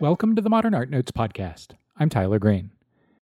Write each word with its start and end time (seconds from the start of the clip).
Welcome 0.00 0.36
to 0.36 0.42
the 0.42 0.48
Modern 0.48 0.74
Art 0.74 0.90
Notes 0.90 1.10
podcast. 1.10 1.72
I'm 1.96 2.08
Tyler 2.08 2.38
Green. 2.38 2.70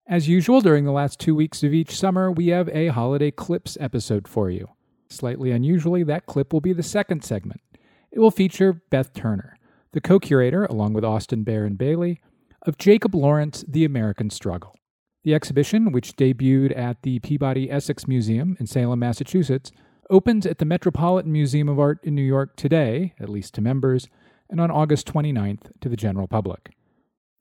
As 0.06 0.28
usual, 0.28 0.60
during 0.60 0.84
the 0.84 0.92
last 0.92 1.18
two 1.18 1.34
weeks 1.34 1.64
of 1.64 1.74
each 1.74 1.98
summer, 1.98 2.30
we 2.30 2.48
have 2.48 2.68
a 2.68 2.88
holiday 2.88 3.32
clips 3.32 3.78
episode 3.80 4.28
for 4.28 4.50
you. 4.50 4.68
Slightly 5.10 5.52
unusually, 5.52 6.04
that 6.04 6.26
clip 6.26 6.52
will 6.52 6.60
be 6.60 6.74
the 6.74 6.84
second 6.84 7.24
segment. 7.24 7.62
It 8.12 8.20
will 8.20 8.32
feature 8.32 8.82
Beth 8.90 9.14
Turner, 9.14 9.56
the 9.94 10.02
co 10.02 10.20
curator, 10.20 10.66
along 10.66 10.92
with 10.92 11.06
Austin 11.06 11.44
Barron 11.44 11.76
Bailey, 11.76 12.20
of 12.64 12.78
Jacob 12.78 13.16
Lawrence 13.16 13.64
The 13.66 13.86
American 13.86 14.30
Struggle. 14.30 14.76
The 15.24 15.36
exhibition, 15.36 15.94
which 15.94 16.18
debuted 16.18 16.78
at 16.78 17.02
the 17.04 17.20
Peabody 17.20 17.72
Essex 17.72 18.10
Museum 18.10 18.58
in 18.60 18.68
Salem, 18.68 19.00
Massachusetts, 19.00 19.72
opens 20.10 20.46
at 20.46 20.58
the 20.58 20.66
Metropolitan 20.66 21.32
Museum 21.32 21.70
of 21.70 21.80
Art 21.80 22.00
in 22.04 22.14
New 22.14 22.22
York 22.22 22.58
today, 22.58 23.14
at 23.22 23.30
least 23.30 23.54
to 23.54 23.62
members, 23.62 24.10
and 24.50 24.62
on 24.62 24.72
August 24.72 25.12
29th 25.12 25.72
to 25.82 25.90
the 25.90 25.96
general 25.96 26.28
public. 26.28 26.72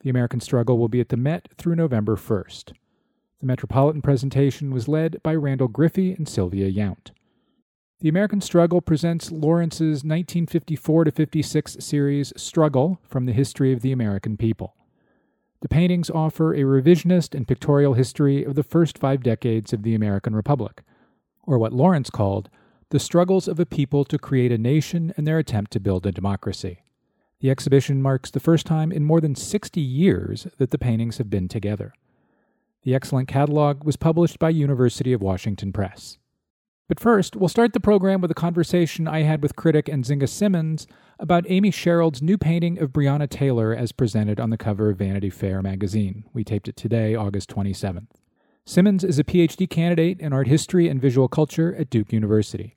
The 0.00 0.10
American 0.10 0.40
Struggle 0.40 0.78
will 0.78 0.88
be 0.88 1.00
at 1.00 1.08
the 1.08 1.16
Met 1.16 1.48
through 1.56 1.76
November 1.76 2.16
1st. 2.16 2.72
The 3.40 3.46
Metropolitan 3.46 4.02
presentation 4.02 4.70
was 4.70 4.88
led 4.88 5.22
by 5.22 5.34
Randall 5.34 5.68
Griffey 5.68 6.12
and 6.12 6.28
Sylvia 6.28 6.70
Yount. 6.70 7.10
The 8.00 8.08
American 8.08 8.40
Struggle 8.40 8.80
presents 8.80 9.32
Lawrence's 9.32 10.04
1954 10.04 11.06
56 11.06 11.76
series 11.80 12.32
Struggle 12.36 13.00
from 13.02 13.24
the 13.24 13.32
History 13.32 13.72
of 13.72 13.80
the 13.80 13.92
American 13.92 14.36
People. 14.36 14.74
The 15.62 15.68
paintings 15.68 16.10
offer 16.10 16.54
a 16.54 16.60
revisionist 16.60 17.34
and 17.34 17.48
pictorial 17.48 17.94
history 17.94 18.44
of 18.44 18.54
the 18.54 18.62
first 18.62 18.98
five 18.98 19.22
decades 19.22 19.72
of 19.72 19.82
the 19.82 19.94
American 19.94 20.36
Republic, 20.36 20.82
or 21.42 21.58
what 21.58 21.72
Lawrence 21.72 22.10
called 22.10 22.50
the 22.90 22.98
struggles 22.98 23.48
of 23.48 23.58
a 23.58 23.66
people 23.66 24.04
to 24.04 24.18
create 24.18 24.52
a 24.52 24.58
nation 24.58 25.12
and 25.16 25.26
their 25.26 25.38
attempt 25.38 25.72
to 25.72 25.80
build 25.80 26.06
a 26.06 26.12
democracy. 26.12 26.82
The 27.40 27.50
exhibition 27.50 28.00
marks 28.00 28.30
the 28.30 28.40
first 28.40 28.64
time 28.66 28.90
in 28.90 29.04
more 29.04 29.20
than 29.20 29.34
60 29.34 29.80
years 29.80 30.46
that 30.58 30.70
the 30.70 30.78
paintings 30.78 31.18
have 31.18 31.28
been 31.28 31.48
together. 31.48 31.92
The 32.82 32.94
excellent 32.94 33.28
catalog 33.28 33.84
was 33.84 33.96
published 33.96 34.38
by 34.38 34.50
University 34.50 35.12
of 35.12 35.20
Washington 35.20 35.72
Press. 35.72 36.18
But 36.88 37.00
first, 37.00 37.34
we'll 37.34 37.48
start 37.48 37.72
the 37.72 37.80
program 37.80 38.20
with 38.20 38.30
a 38.30 38.34
conversation 38.34 39.08
I 39.08 39.22
had 39.22 39.42
with 39.42 39.56
critic 39.56 39.86
Nzinga 39.86 40.28
Simmons 40.28 40.86
about 41.18 41.44
Amy 41.48 41.72
Sherald's 41.72 42.22
new 42.22 42.38
painting 42.38 42.78
of 42.78 42.92
Breonna 42.92 43.28
Taylor 43.28 43.74
as 43.74 43.90
presented 43.90 44.38
on 44.38 44.50
the 44.50 44.56
cover 44.56 44.90
of 44.90 44.98
Vanity 44.98 45.28
Fair 45.28 45.60
magazine. 45.62 46.24
We 46.32 46.44
taped 46.44 46.68
it 46.68 46.76
today, 46.76 47.14
August 47.16 47.50
27th. 47.50 48.06
Simmons 48.64 49.02
is 49.02 49.18
a 49.18 49.24
PhD 49.24 49.68
candidate 49.68 50.20
in 50.20 50.32
art 50.32 50.46
history 50.46 50.88
and 50.88 51.00
visual 51.00 51.28
culture 51.28 51.74
at 51.74 51.90
Duke 51.90 52.12
University. 52.12 52.76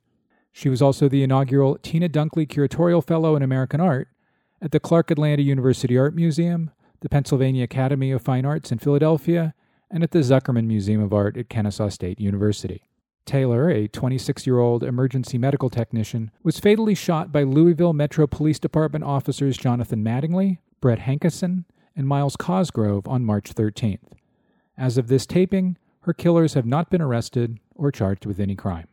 She 0.52 0.68
was 0.68 0.82
also 0.82 1.08
the 1.08 1.22
inaugural 1.22 1.78
Tina 1.80 2.08
Dunkley 2.08 2.48
Curatorial 2.48 3.04
Fellow 3.04 3.36
in 3.36 3.42
American 3.42 3.80
Art 3.80 4.08
at 4.62 4.72
the 4.72 4.80
Clark 4.80 5.10
Atlanta 5.10 5.42
University 5.42 5.96
Art 5.96 6.14
Museum, 6.14 6.70
the 7.00 7.08
Pennsylvania 7.08 7.64
Academy 7.64 8.10
of 8.10 8.22
Fine 8.22 8.44
Arts 8.44 8.70
in 8.70 8.78
Philadelphia, 8.78 9.54
and 9.90 10.02
at 10.02 10.10
the 10.10 10.20
Zuckerman 10.20 10.66
Museum 10.66 11.00
of 11.00 11.12
Art 11.12 11.36
at 11.36 11.48
Kennesaw 11.48 11.88
State 11.88 12.20
University. 12.20 12.82
Taylor, 13.26 13.70
a 13.70 13.88
26 13.88 14.46
year 14.46 14.58
old 14.58 14.82
emergency 14.82 15.38
medical 15.38 15.70
technician, 15.70 16.30
was 16.42 16.58
fatally 16.58 16.94
shot 16.94 17.32
by 17.32 17.42
Louisville 17.42 17.92
Metro 17.92 18.26
Police 18.26 18.58
Department 18.58 19.04
officers 19.04 19.56
Jonathan 19.56 20.04
Mattingly, 20.04 20.58
Brett 20.80 21.00
Hankison, 21.00 21.64
and 21.96 22.06
Myles 22.06 22.36
Cosgrove 22.36 23.06
on 23.06 23.24
March 23.24 23.54
13th. 23.54 23.98
As 24.76 24.96
of 24.96 25.08
this 25.08 25.26
taping, 25.26 25.76
her 26.00 26.12
killers 26.12 26.54
have 26.54 26.66
not 26.66 26.90
been 26.90 27.02
arrested 27.02 27.58
or 27.74 27.92
charged 27.92 28.26
with 28.26 28.40
any 28.40 28.54
crime. 28.54 28.88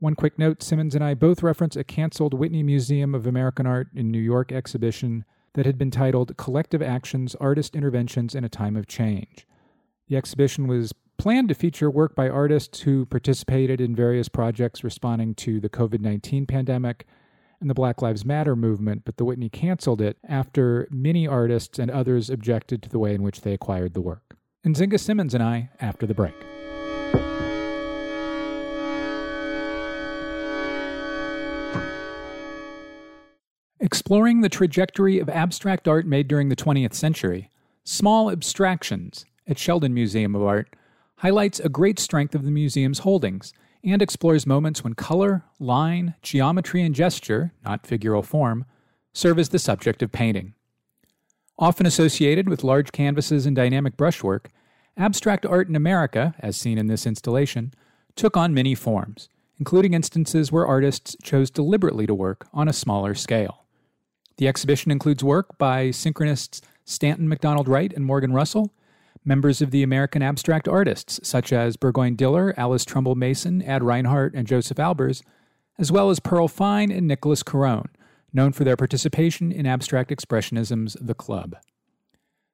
One 0.00 0.14
quick 0.14 0.38
note 0.38 0.62
Simmons 0.62 0.94
and 0.94 1.02
I 1.02 1.14
both 1.14 1.42
reference 1.42 1.74
a 1.74 1.82
canceled 1.82 2.32
Whitney 2.32 2.62
Museum 2.62 3.16
of 3.16 3.26
American 3.26 3.66
Art 3.66 3.88
in 3.94 4.12
New 4.12 4.20
York 4.20 4.52
exhibition 4.52 5.24
that 5.54 5.66
had 5.66 5.76
been 5.76 5.90
titled 5.90 6.36
Collective 6.36 6.80
Actions 6.80 7.34
Artist 7.40 7.74
Interventions 7.74 8.36
in 8.36 8.44
a 8.44 8.48
Time 8.48 8.76
of 8.76 8.86
Change. 8.86 9.44
The 10.06 10.16
exhibition 10.16 10.68
was 10.68 10.92
planned 11.16 11.48
to 11.48 11.54
feature 11.54 11.90
work 11.90 12.14
by 12.14 12.28
artists 12.28 12.82
who 12.82 13.06
participated 13.06 13.80
in 13.80 13.96
various 13.96 14.28
projects 14.28 14.84
responding 14.84 15.34
to 15.34 15.58
the 15.58 15.68
COVID 15.68 16.00
19 16.00 16.46
pandemic 16.46 17.04
and 17.60 17.68
the 17.68 17.74
Black 17.74 18.00
Lives 18.00 18.24
Matter 18.24 18.54
movement, 18.54 19.02
but 19.04 19.16
the 19.16 19.24
Whitney 19.24 19.48
canceled 19.48 20.00
it 20.00 20.16
after 20.28 20.86
many 20.92 21.26
artists 21.26 21.76
and 21.76 21.90
others 21.90 22.30
objected 22.30 22.84
to 22.84 22.88
the 22.88 23.00
way 23.00 23.16
in 23.16 23.22
which 23.24 23.40
they 23.40 23.52
acquired 23.52 23.94
the 23.94 24.00
work. 24.00 24.36
Nzinga 24.64 25.00
Simmons 25.00 25.34
and 25.34 25.42
I 25.42 25.70
after 25.80 26.06
the 26.06 26.14
break. 26.14 26.34
Exploring 33.90 34.42
the 34.42 34.50
trajectory 34.50 35.18
of 35.18 35.30
abstract 35.30 35.88
art 35.88 36.06
made 36.06 36.28
during 36.28 36.50
the 36.50 36.56
20th 36.56 36.92
century, 36.92 37.50
Small 37.84 38.30
Abstractions 38.30 39.24
at 39.46 39.58
Sheldon 39.58 39.94
Museum 39.94 40.34
of 40.34 40.42
Art 40.42 40.76
highlights 41.16 41.58
a 41.58 41.70
great 41.70 41.98
strength 41.98 42.34
of 42.34 42.44
the 42.44 42.50
museum's 42.50 42.98
holdings 42.98 43.54
and 43.82 44.02
explores 44.02 44.46
moments 44.46 44.84
when 44.84 44.92
color, 44.92 45.42
line, 45.58 46.14
geometry, 46.20 46.82
and 46.82 46.94
gesture, 46.94 47.54
not 47.64 47.84
figural 47.84 48.22
form, 48.22 48.66
serve 49.14 49.38
as 49.38 49.48
the 49.48 49.58
subject 49.58 50.02
of 50.02 50.12
painting. 50.12 50.52
Often 51.58 51.86
associated 51.86 52.46
with 52.46 52.62
large 52.62 52.92
canvases 52.92 53.46
and 53.46 53.56
dynamic 53.56 53.96
brushwork, 53.96 54.50
abstract 54.98 55.46
art 55.46 55.66
in 55.66 55.74
America, 55.74 56.34
as 56.40 56.58
seen 56.58 56.76
in 56.76 56.88
this 56.88 57.06
installation, 57.06 57.72
took 58.16 58.36
on 58.36 58.52
many 58.52 58.74
forms, 58.74 59.30
including 59.58 59.94
instances 59.94 60.52
where 60.52 60.66
artists 60.66 61.16
chose 61.22 61.50
deliberately 61.50 62.06
to 62.06 62.14
work 62.14 62.48
on 62.52 62.68
a 62.68 62.74
smaller 62.74 63.14
scale. 63.14 63.64
The 64.38 64.48
exhibition 64.48 64.90
includes 64.90 65.22
work 65.22 65.58
by 65.58 65.88
synchromists 65.88 66.60
Stanton 66.84 67.28
Macdonald 67.28 67.68
Wright 67.68 67.92
and 67.92 68.04
Morgan 68.04 68.32
Russell, 68.32 68.72
members 69.24 69.60
of 69.60 69.72
the 69.72 69.82
American 69.82 70.22
abstract 70.22 70.68
artists 70.68 71.20
such 71.22 71.52
as 71.52 71.76
Burgoyne 71.76 72.14
Diller, 72.14 72.54
Alice 72.56 72.84
Trumbull 72.84 73.16
Mason, 73.16 73.62
Ad 73.62 73.82
Reinhardt, 73.82 74.34
and 74.34 74.46
Josef 74.46 74.78
Albers, 74.78 75.22
as 75.76 75.92
well 75.92 76.08
as 76.08 76.20
Pearl 76.20 76.46
Fine 76.46 76.92
and 76.92 77.06
Nicholas 77.06 77.42
Carone, 77.42 77.88
known 78.32 78.52
for 78.52 78.62
their 78.62 78.76
participation 78.76 79.50
in 79.50 79.66
Abstract 79.66 80.10
Expressionism's 80.10 80.96
The 81.00 81.14
Club. 81.14 81.56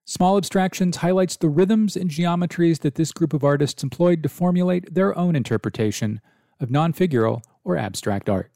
Small 0.06 0.39
Abstractions 0.39 0.99
highlights 0.99 1.37
the 1.37 1.49
rhythms 1.49 1.97
and 1.97 2.11
geometries 2.11 2.81
that 2.81 2.94
this 2.94 3.12
group 3.12 3.34
of 3.34 3.44
artists 3.44 3.83
employed 3.83 4.23
to 4.23 4.28
formulate 4.28 4.94
their 4.94 5.17
own 5.17 5.37
interpretation 5.37 6.21
of 6.61 6.71
non 6.71 6.94
figural 6.94 7.43
or 7.62 7.77
abstract 7.77 8.28
art. 8.31 8.50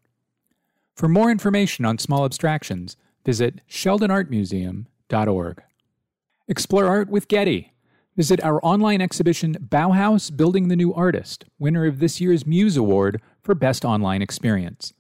For 0.95 1.09
more 1.09 1.31
information 1.31 1.85
on 1.85 1.99
Small 1.99 2.25
Abstractions, 2.25 2.97
Visit 3.29 3.61
sheldonartmuseum.org. 3.69 5.63
Explore 6.49 6.87
art 6.87 7.11
with 7.11 7.29
Getty. 7.29 7.75
Visit 8.17 8.43
our 8.43 8.59
online 8.65 9.03
exhibition 9.03 9.55
Bauhaus 9.57 10.35
Building 10.35 10.69
the 10.69 10.77
New 10.77 10.95
Artist, 10.95 11.45
winner 11.59 11.85
of 11.85 11.99
this 11.99 12.23
year's 12.23 12.47
Muse 12.47 12.79
Award 12.79 13.21
for 13.43 13.55
Best 13.55 13.85
Online 13.85 14.23
Experience. 14.23 14.95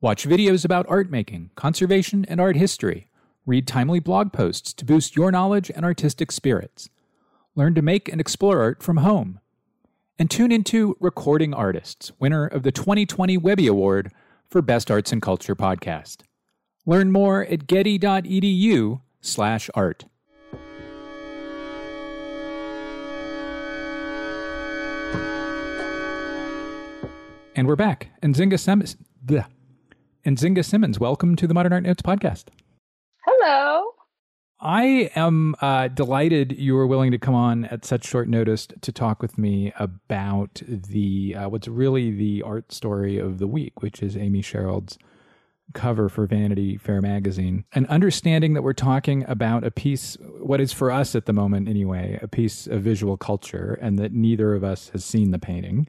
Watch 0.00 0.28
videos 0.28 0.64
about 0.64 0.86
art 0.88 1.10
making, 1.10 1.50
conservation, 1.56 2.24
and 2.28 2.40
art 2.40 2.54
history. 2.54 3.08
Read 3.46 3.66
timely 3.66 3.98
blog 3.98 4.32
posts 4.32 4.72
to 4.74 4.84
boost 4.84 5.16
your 5.16 5.32
knowledge 5.32 5.68
and 5.68 5.84
artistic 5.84 6.30
spirits. 6.30 6.88
Learn 7.56 7.74
to 7.74 7.82
make 7.82 8.08
and 8.08 8.20
explore 8.20 8.60
art 8.60 8.80
from 8.80 8.98
home. 8.98 9.40
And 10.20 10.30
tune 10.30 10.52
into 10.52 10.96
Recording 11.00 11.52
Artists, 11.52 12.12
winner 12.20 12.46
of 12.46 12.62
the 12.62 12.70
2020 12.70 13.36
Webby 13.38 13.66
Award 13.66 14.12
for 14.48 14.62
Best 14.62 14.88
Arts 14.88 15.10
and 15.10 15.20
Culture 15.20 15.56
podcast. 15.56 16.18
Learn 16.88 17.10
more 17.10 17.44
at 17.44 17.66
getty.edu 17.66 19.00
slash 19.20 19.68
art. 19.74 20.04
And 27.56 27.66
we're 27.66 27.74
back. 27.74 28.10
Nzinga 28.22 28.60
Simmons, 28.60 28.96
bleh. 29.24 29.46
Nzinga 30.24 30.64
Simmons, 30.64 31.00
welcome 31.00 31.34
to 31.34 31.48
the 31.48 31.54
Modern 31.54 31.72
Art 31.72 31.82
Notes 31.82 32.02
podcast. 32.02 32.44
Hello. 33.24 33.94
I 34.60 35.10
am 35.16 35.56
uh, 35.60 35.88
delighted 35.88 36.56
you 36.56 36.74
were 36.74 36.86
willing 36.86 37.10
to 37.10 37.18
come 37.18 37.34
on 37.34 37.64
at 37.64 37.84
such 37.84 38.06
short 38.06 38.28
notice 38.28 38.68
to 38.80 38.92
talk 38.92 39.20
with 39.20 39.38
me 39.38 39.72
about 39.76 40.62
the 40.68 41.34
uh, 41.34 41.48
what's 41.48 41.66
really 41.66 42.12
the 42.12 42.42
art 42.42 42.72
story 42.72 43.18
of 43.18 43.38
the 43.38 43.48
week, 43.48 43.82
which 43.82 44.02
is 44.02 44.16
Amy 44.16 44.40
Sherald's 44.40 44.98
cover 45.74 46.08
for 46.08 46.26
Vanity 46.26 46.76
Fair 46.76 47.02
magazine, 47.02 47.64
and 47.72 47.86
understanding 47.88 48.54
that 48.54 48.62
we're 48.62 48.72
talking 48.72 49.24
about 49.28 49.64
a 49.64 49.70
piece, 49.70 50.16
what 50.40 50.60
is 50.60 50.72
for 50.72 50.90
us 50.90 51.14
at 51.14 51.26
the 51.26 51.32
moment 51.32 51.68
anyway, 51.68 52.18
a 52.22 52.28
piece 52.28 52.66
of 52.66 52.82
visual 52.82 53.16
culture, 53.16 53.78
and 53.80 53.98
that 53.98 54.12
neither 54.12 54.54
of 54.54 54.64
us 54.64 54.90
has 54.90 55.04
seen 55.04 55.30
the 55.30 55.38
painting. 55.38 55.88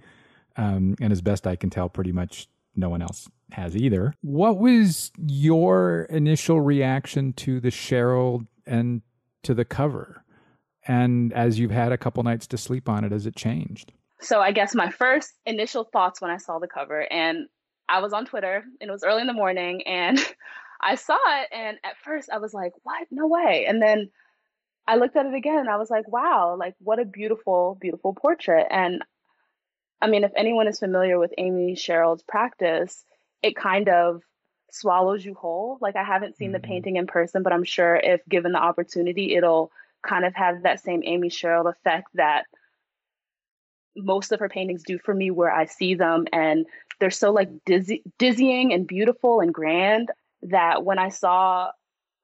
Um, 0.55 0.95
and 0.99 1.11
as 1.13 1.21
best 1.21 1.45
I 1.45 1.55
can 1.55 1.69
tell, 1.69 1.89
pretty 1.89 2.11
much 2.11 2.47
no 2.75 2.89
one 2.89 3.01
else 3.01 3.27
has 3.51 3.75
either. 3.75 4.13
What 4.21 4.57
was 4.57 5.11
your 5.17 6.07
initial 6.09 6.61
reaction 6.61 7.33
to 7.33 7.59
the 7.59 7.71
Sherald 7.71 8.47
and 8.65 9.01
to 9.43 9.53
the 9.53 9.65
cover? 9.65 10.23
And 10.87 11.33
as 11.33 11.59
you've 11.59 11.71
had 11.71 11.91
a 11.91 11.97
couple 11.97 12.23
nights 12.23 12.47
to 12.47 12.57
sleep 12.57 12.87
on 12.89 13.03
it, 13.03 13.11
has 13.11 13.25
it 13.25 13.35
changed? 13.35 13.93
So 14.19 14.41
I 14.41 14.51
guess 14.51 14.73
my 14.73 14.89
first 14.89 15.33
initial 15.45 15.83
thoughts 15.83 16.21
when 16.21 16.31
I 16.31 16.37
saw 16.37 16.59
the 16.59 16.67
cover, 16.67 17.01
and 17.11 17.47
I 17.89 17.99
was 17.99 18.13
on 18.13 18.25
Twitter 18.25 18.63
and 18.81 18.89
it 18.89 18.91
was 18.91 19.03
early 19.03 19.21
in 19.21 19.27
the 19.27 19.33
morning 19.33 19.83
and 19.87 20.19
I 20.81 20.95
saw 20.95 21.17
it 21.41 21.47
and 21.51 21.77
at 21.83 21.97
first 22.03 22.29
I 22.31 22.37
was 22.37 22.53
like, 22.53 22.73
what? 22.83 23.07
No 23.11 23.27
way. 23.27 23.65
And 23.67 23.81
then 23.81 24.09
I 24.87 24.95
looked 24.95 25.15
at 25.15 25.25
it 25.25 25.33
again 25.33 25.59
and 25.59 25.69
I 25.69 25.77
was 25.77 25.89
like, 25.89 26.07
wow, 26.07 26.55
like 26.57 26.75
what 26.79 26.99
a 26.99 27.05
beautiful, 27.05 27.77
beautiful 27.79 28.13
portrait. 28.13 28.67
And 28.69 29.03
I 30.01 30.07
mean, 30.07 30.23
if 30.23 30.31
anyone 30.35 30.67
is 30.67 30.79
familiar 30.79 31.17
with 31.17 31.33
Amy 31.37 31.75
Sherald's 31.75 32.23
practice, 32.23 33.03
it 33.41 33.55
kind 33.55 33.89
of 33.89 34.21
swallows 34.71 35.25
you 35.25 35.33
whole. 35.33 35.77
Like 35.81 35.95
I 35.95 36.03
haven't 36.03 36.37
seen 36.37 36.47
mm-hmm. 36.47 36.61
the 36.61 36.67
painting 36.67 36.95
in 36.97 37.07
person, 37.07 37.43
but 37.43 37.53
I'm 37.53 37.63
sure 37.63 37.95
if 37.95 38.21
given 38.29 38.51
the 38.51 38.59
opportunity, 38.59 39.35
it'll 39.35 39.71
kind 40.05 40.25
of 40.25 40.35
have 40.35 40.63
that 40.63 40.81
same 40.81 41.01
Amy 41.03 41.29
Sherald 41.29 41.67
effect 41.67 42.07
that 42.13 42.45
most 43.95 44.31
of 44.31 44.39
her 44.39 44.49
paintings 44.49 44.83
do 44.83 44.99
for 44.99 45.13
me 45.13 45.31
where 45.31 45.51
I 45.51 45.65
see 45.65 45.95
them 45.95 46.27
and 46.31 46.65
they're 46.99 47.11
so 47.11 47.31
like 47.31 47.49
dizzy, 47.65 48.03
dizzying 48.17 48.73
and 48.73 48.87
beautiful 48.87 49.39
and 49.39 49.53
grand 49.53 50.09
that 50.43 50.83
when 50.83 50.99
I 50.99 51.09
saw 51.09 51.71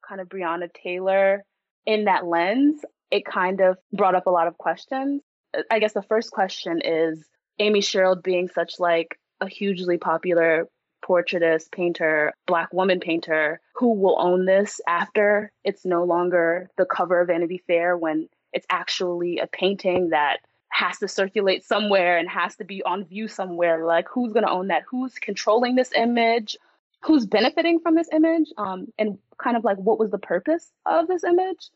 kind 0.08 0.22
of 0.22 0.30
Breonna 0.30 0.72
Taylor 0.74 1.44
in 1.86 2.06
that 2.06 2.26
lens, 2.26 2.84
it 3.12 3.26
kind 3.26 3.62
of 3.62 3.78
brought 3.92 4.16
up 4.16 4.28
a 4.28 4.32
lot 4.32 4.48
of 4.48 4.58
questions. 4.58 5.22
I 5.70 5.80
guess 5.80 5.94
the 5.94 6.02
first 6.02 6.32
question 6.32 6.82
is 6.84 7.28
Amy 7.60 7.82
Sherald 7.82 8.24
being 8.24 8.48
such 8.48 8.80
like 8.80 9.20
a 9.40 9.48
hugely 9.48 9.98
popular 9.98 10.68
portraitist, 11.04 11.72
painter, 11.72 12.34
black 12.48 12.72
woman 12.74 13.00
painter, 13.00 13.60
who 13.76 13.94
will 13.94 14.16
own 14.20 14.46
this 14.46 14.80
after 14.88 15.52
it's 15.64 15.86
no 15.86 16.04
longer 16.04 16.70
the 16.78 16.86
cover 16.86 17.22
of 17.22 17.28
Vanity 17.28 17.62
Fair 17.68 17.98
when 17.98 18.30
it's 18.54 18.66
actually 18.70 19.40
a 19.40 19.48
painting 19.48 20.10
that 20.10 20.38
has 20.74 20.98
to 20.98 21.08
circulate 21.08 21.64
somewhere 21.64 22.18
and 22.18 22.28
has 22.28 22.56
to 22.56 22.64
be 22.64 22.82
on 22.84 23.06
view 23.06 23.28
somewhere. 23.28 23.86
Like, 23.86 24.08
who's 24.10 24.34
going 24.34 24.46
to 24.46 24.52
own 24.52 24.68
that? 24.68 24.84
Who's 24.90 25.14
controlling 25.14 25.76
this 25.76 25.92
image? 25.96 26.58
Who's 27.04 27.28
benefiting 27.28 27.80
from 27.80 27.94
this 27.94 28.10
image? 28.12 28.48
Um, 28.58 28.88
and 28.98 29.20
kind 29.38 29.56
of 29.56 29.64
like, 29.64 29.78
what 29.78 30.00
was 30.00 30.10
the 30.10 30.18
purpose 30.18 30.72
of 30.88 31.08
this 31.08 31.24
image? 31.24 31.70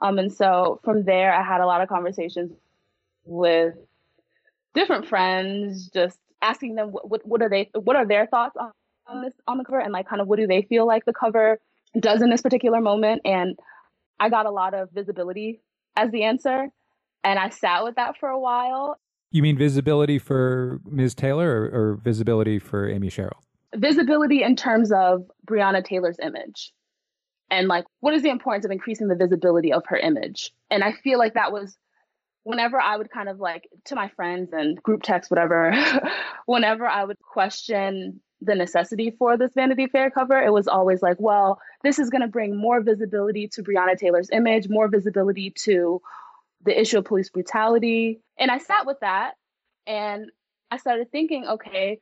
Um, 0.00 0.18
and 0.18 0.32
so 0.32 0.80
from 0.84 1.02
there, 1.02 1.34
I 1.34 1.42
had 1.42 1.60
a 1.62 1.66
lot 1.66 1.80
of 1.80 1.88
conversations 1.88 2.52
with 3.24 3.74
different 4.72 5.08
friends, 5.08 5.88
just 5.88 6.18
asking 6.40 6.76
them 6.76 6.92
what, 6.92 7.08
what, 7.08 7.26
what 7.26 7.42
are 7.42 7.48
they, 7.48 7.70
what 7.74 7.96
are 7.96 8.06
their 8.06 8.26
thoughts 8.26 8.56
on, 8.56 8.70
on 9.08 9.22
this 9.22 9.34
on 9.48 9.58
the 9.58 9.64
cover, 9.64 9.80
and 9.80 9.92
like 9.92 10.08
kind 10.08 10.22
of 10.22 10.28
what 10.28 10.38
do 10.38 10.46
they 10.46 10.62
feel 10.62 10.86
like 10.86 11.04
the 11.04 11.12
cover 11.12 11.58
does 11.98 12.22
in 12.22 12.30
this 12.30 12.42
particular 12.42 12.80
moment. 12.80 13.22
And 13.24 13.58
I 14.20 14.28
got 14.28 14.46
a 14.46 14.50
lot 14.50 14.74
of 14.74 14.90
visibility 14.92 15.60
as 15.96 16.12
the 16.12 16.22
answer. 16.22 16.68
And 17.24 17.38
I 17.38 17.48
sat 17.48 17.82
with 17.82 17.96
that 17.96 18.18
for 18.18 18.28
a 18.28 18.38
while. 18.38 18.98
You 19.30 19.42
mean 19.42 19.58
visibility 19.58 20.18
for 20.18 20.80
Ms. 20.84 21.14
Taylor 21.14 21.50
or, 21.50 21.64
or 21.64 21.94
visibility 21.96 22.58
for 22.58 22.88
Amy 22.88 23.08
Sherald? 23.08 23.42
Visibility 23.74 24.42
in 24.42 24.54
terms 24.54 24.92
of 24.92 25.24
Breonna 25.46 25.84
Taylor's 25.84 26.18
image. 26.22 26.72
And 27.50 27.66
like, 27.66 27.84
what 28.00 28.14
is 28.14 28.22
the 28.22 28.30
importance 28.30 28.64
of 28.64 28.70
increasing 28.70 29.08
the 29.08 29.16
visibility 29.16 29.72
of 29.72 29.82
her 29.86 29.96
image? 29.96 30.52
And 30.70 30.84
I 30.84 30.92
feel 30.92 31.18
like 31.18 31.34
that 31.34 31.50
was 31.50 31.76
whenever 32.44 32.80
I 32.80 32.96
would 32.96 33.10
kind 33.10 33.28
of 33.28 33.40
like 33.40 33.68
to 33.86 33.94
my 33.96 34.08
friends 34.08 34.52
and 34.52 34.80
group 34.82 35.02
text, 35.02 35.30
whatever, 35.30 35.74
whenever 36.46 36.86
I 36.86 37.04
would 37.04 37.18
question 37.20 38.20
the 38.40 38.54
necessity 38.54 39.14
for 39.18 39.36
this 39.36 39.52
Vanity 39.54 39.86
Fair 39.86 40.10
cover, 40.10 40.40
it 40.40 40.52
was 40.52 40.68
always 40.68 41.02
like, 41.02 41.16
well, 41.18 41.58
this 41.82 41.98
is 41.98 42.10
going 42.10 42.20
to 42.20 42.28
bring 42.28 42.56
more 42.56 42.82
visibility 42.82 43.48
to 43.48 43.62
Breonna 43.62 43.98
Taylor's 43.98 44.28
image, 44.30 44.68
more 44.68 44.88
visibility 44.88 45.50
to 45.62 46.00
the 46.64 46.78
issue 46.78 46.98
of 46.98 47.04
police 47.04 47.30
brutality. 47.30 48.20
And 48.38 48.50
I 48.50 48.58
sat 48.58 48.86
with 48.86 48.98
that 49.00 49.34
and 49.86 50.30
I 50.70 50.76
started 50.78 51.10
thinking, 51.10 51.46
okay, 51.46 51.98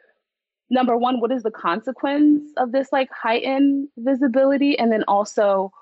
number 0.70 0.96
one, 0.96 1.20
what 1.20 1.32
is 1.32 1.42
the 1.42 1.50
consequence 1.50 2.50
of 2.56 2.72
this 2.72 2.88
like 2.92 3.08
heightened 3.12 3.88
visibility? 3.98 4.78
And 4.78 4.90
then 4.90 5.04
also, 5.06 5.72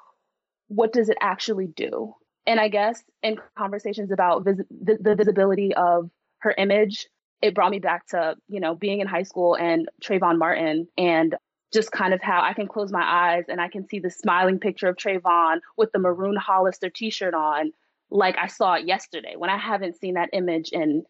what 0.69 0.93
does 0.93 1.09
it 1.09 1.19
actually 1.21 1.69
do? 1.69 2.15
And 2.47 2.59
I 2.59 2.69
guess 2.69 3.03
in 3.23 3.39
conversations 3.57 4.11
about 4.11 4.45
vis- 4.45 4.65
the, 4.71 4.99
the 5.01 5.15
visibility 5.15 5.75
of 5.75 6.11
her 6.39 6.55
image, 6.57 7.07
it 7.43 7.55
brought 7.55 7.71
me 7.71 7.79
back 7.79 8.07
to, 8.09 8.37
you 8.49 8.61
know, 8.61 8.75
being 8.75 9.01
in 9.01 9.07
high 9.07 9.23
school 9.23 9.55
and 9.55 9.89
Trayvon 10.03 10.39
Martin 10.39 10.89
and 10.99 11.37
just 11.73 11.93
kind 11.93 12.13
of 12.13 12.21
how 12.21 12.43
I 12.43 12.53
can 12.53 12.67
close 12.67 12.91
my 12.91 13.03
eyes 13.03 13.45
and 13.49 13.61
I 13.61 13.69
can 13.69 13.87
see 13.89 14.01
the 14.01 14.11
smiling 14.11 14.59
picture 14.59 14.89
of 14.89 14.97
Trayvon 14.97 15.61
with 15.77 15.93
the 15.93 15.99
maroon 15.99 16.37
Hollister 16.37 16.91
t-shirt 16.91 17.35
on 17.35 17.73
like 18.11 18.37
I 18.39 18.47
saw 18.49 18.75
it 18.75 18.87
yesterday 18.87 19.35
when 19.37 19.51
I 19.51 19.59
haven't 19.59 19.99
seen 19.99 20.15
that 20.15 20.31
image 20.33 20.71
in 20.73 21.05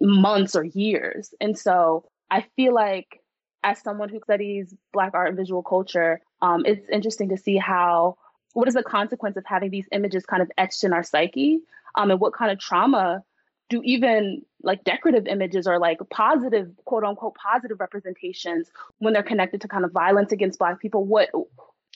months 0.00 0.54
or 0.54 0.64
years. 0.64 1.34
And 1.40 1.58
so 1.58 2.04
I 2.30 2.46
feel 2.56 2.74
like 2.74 3.20
as 3.62 3.80
someone 3.80 4.08
who 4.08 4.20
studies 4.22 4.74
Black 4.92 5.12
art 5.14 5.28
and 5.28 5.36
visual 5.36 5.62
culture, 5.62 6.20
um, 6.42 6.64
it's 6.66 6.88
interesting 6.90 7.30
to 7.30 7.36
see 7.36 7.56
how 7.56 8.16
what 8.52 8.68
is 8.68 8.74
the 8.74 8.82
consequence 8.82 9.36
of 9.36 9.44
having 9.46 9.70
these 9.70 9.88
images 9.90 10.24
kind 10.24 10.42
of 10.42 10.50
etched 10.56 10.84
in 10.84 10.92
our 10.92 11.02
psyche, 11.02 11.58
um, 11.96 12.10
and 12.10 12.20
what 12.20 12.34
kind 12.34 12.52
of 12.52 12.58
trauma 12.58 13.22
do 13.70 13.80
even 13.82 14.42
like 14.62 14.84
decorative 14.84 15.26
images 15.26 15.66
or 15.66 15.78
like 15.78 15.98
positive 16.10 16.70
quote 16.84 17.02
unquote 17.02 17.34
positive 17.34 17.80
representations 17.80 18.70
when 18.98 19.12
they're 19.12 19.22
connected 19.22 19.62
to 19.62 19.68
kind 19.68 19.84
of 19.84 19.92
violence 19.92 20.30
against 20.30 20.58
Black 20.58 20.80
people? 20.80 21.04
What 21.04 21.30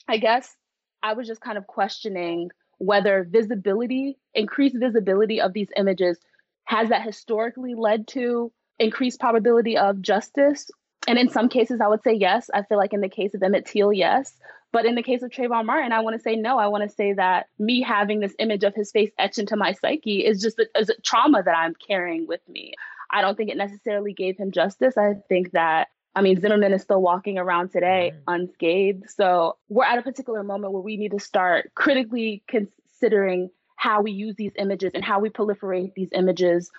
I 0.07 0.17
guess 0.17 0.55
I 1.01 1.13
was 1.13 1.27
just 1.27 1.41
kind 1.41 1.57
of 1.57 1.67
questioning 1.67 2.49
whether 2.79 3.27
visibility, 3.29 4.17
increased 4.33 4.75
visibility 4.77 5.39
of 5.39 5.53
these 5.53 5.69
images, 5.77 6.17
has 6.65 6.89
that 6.89 7.03
historically 7.03 7.75
led 7.75 8.07
to 8.07 8.51
increased 8.79 9.19
probability 9.19 9.77
of 9.77 10.01
justice? 10.01 10.69
And 11.07 11.17
in 11.17 11.29
some 11.29 11.49
cases, 11.49 11.79
I 11.81 11.87
would 11.87 12.03
say 12.03 12.13
yes. 12.13 12.49
I 12.53 12.63
feel 12.63 12.77
like 12.77 12.93
in 12.93 13.01
the 13.01 13.09
case 13.09 13.33
of 13.33 13.41
Emmett 13.41 13.65
Till, 13.65 13.93
yes. 13.93 14.37
But 14.71 14.85
in 14.85 14.95
the 14.95 15.03
case 15.03 15.23
of 15.23 15.31
Trayvon 15.31 15.65
Martin, 15.65 15.91
I 15.91 16.01
want 16.01 16.15
to 16.15 16.21
say 16.21 16.35
no. 16.35 16.59
I 16.59 16.67
want 16.67 16.87
to 16.87 16.95
say 16.95 17.13
that 17.13 17.47
me 17.57 17.81
having 17.81 18.19
this 18.19 18.35
image 18.37 18.63
of 18.63 18.75
his 18.75 18.91
face 18.91 19.09
etched 19.17 19.39
into 19.39 19.55
my 19.55 19.73
psyche 19.73 20.25
is 20.25 20.41
just 20.41 20.59
a, 20.59 20.67
is 20.77 20.89
a 20.89 21.01
trauma 21.01 21.41
that 21.41 21.57
I'm 21.57 21.73
carrying 21.75 22.27
with 22.27 22.41
me. 22.47 22.73
I 23.11 23.21
don't 23.21 23.35
think 23.35 23.49
it 23.49 23.57
necessarily 23.57 24.13
gave 24.13 24.37
him 24.37 24.51
justice. 24.51 24.97
I 24.97 25.15
think 25.27 25.51
that 25.51 25.87
I 26.15 26.21
mean, 26.21 26.39
Zimmerman 26.41 26.73
is 26.73 26.81
still 26.81 27.01
walking 27.01 27.37
around 27.37 27.69
today 27.71 28.13
unscathed. 28.27 29.09
So 29.09 29.57
we're 29.69 29.85
at 29.85 29.97
a 29.99 30.01
particular 30.01 30.43
moment 30.43 30.73
where 30.73 30.81
we 30.81 30.97
need 30.97 31.11
to 31.11 31.19
start 31.19 31.71
critically 31.75 32.43
considering 32.47 33.49
how 33.75 34.01
we 34.01 34.11
use 34.11 34.35
these 34.35 34.51
images 34.57 34.91
and 34.93 35.05
how 35.05 35.19
we 35.19 35.29
proliferate 35.29 35.93
these 35.93 36.09
images 36.13 36.69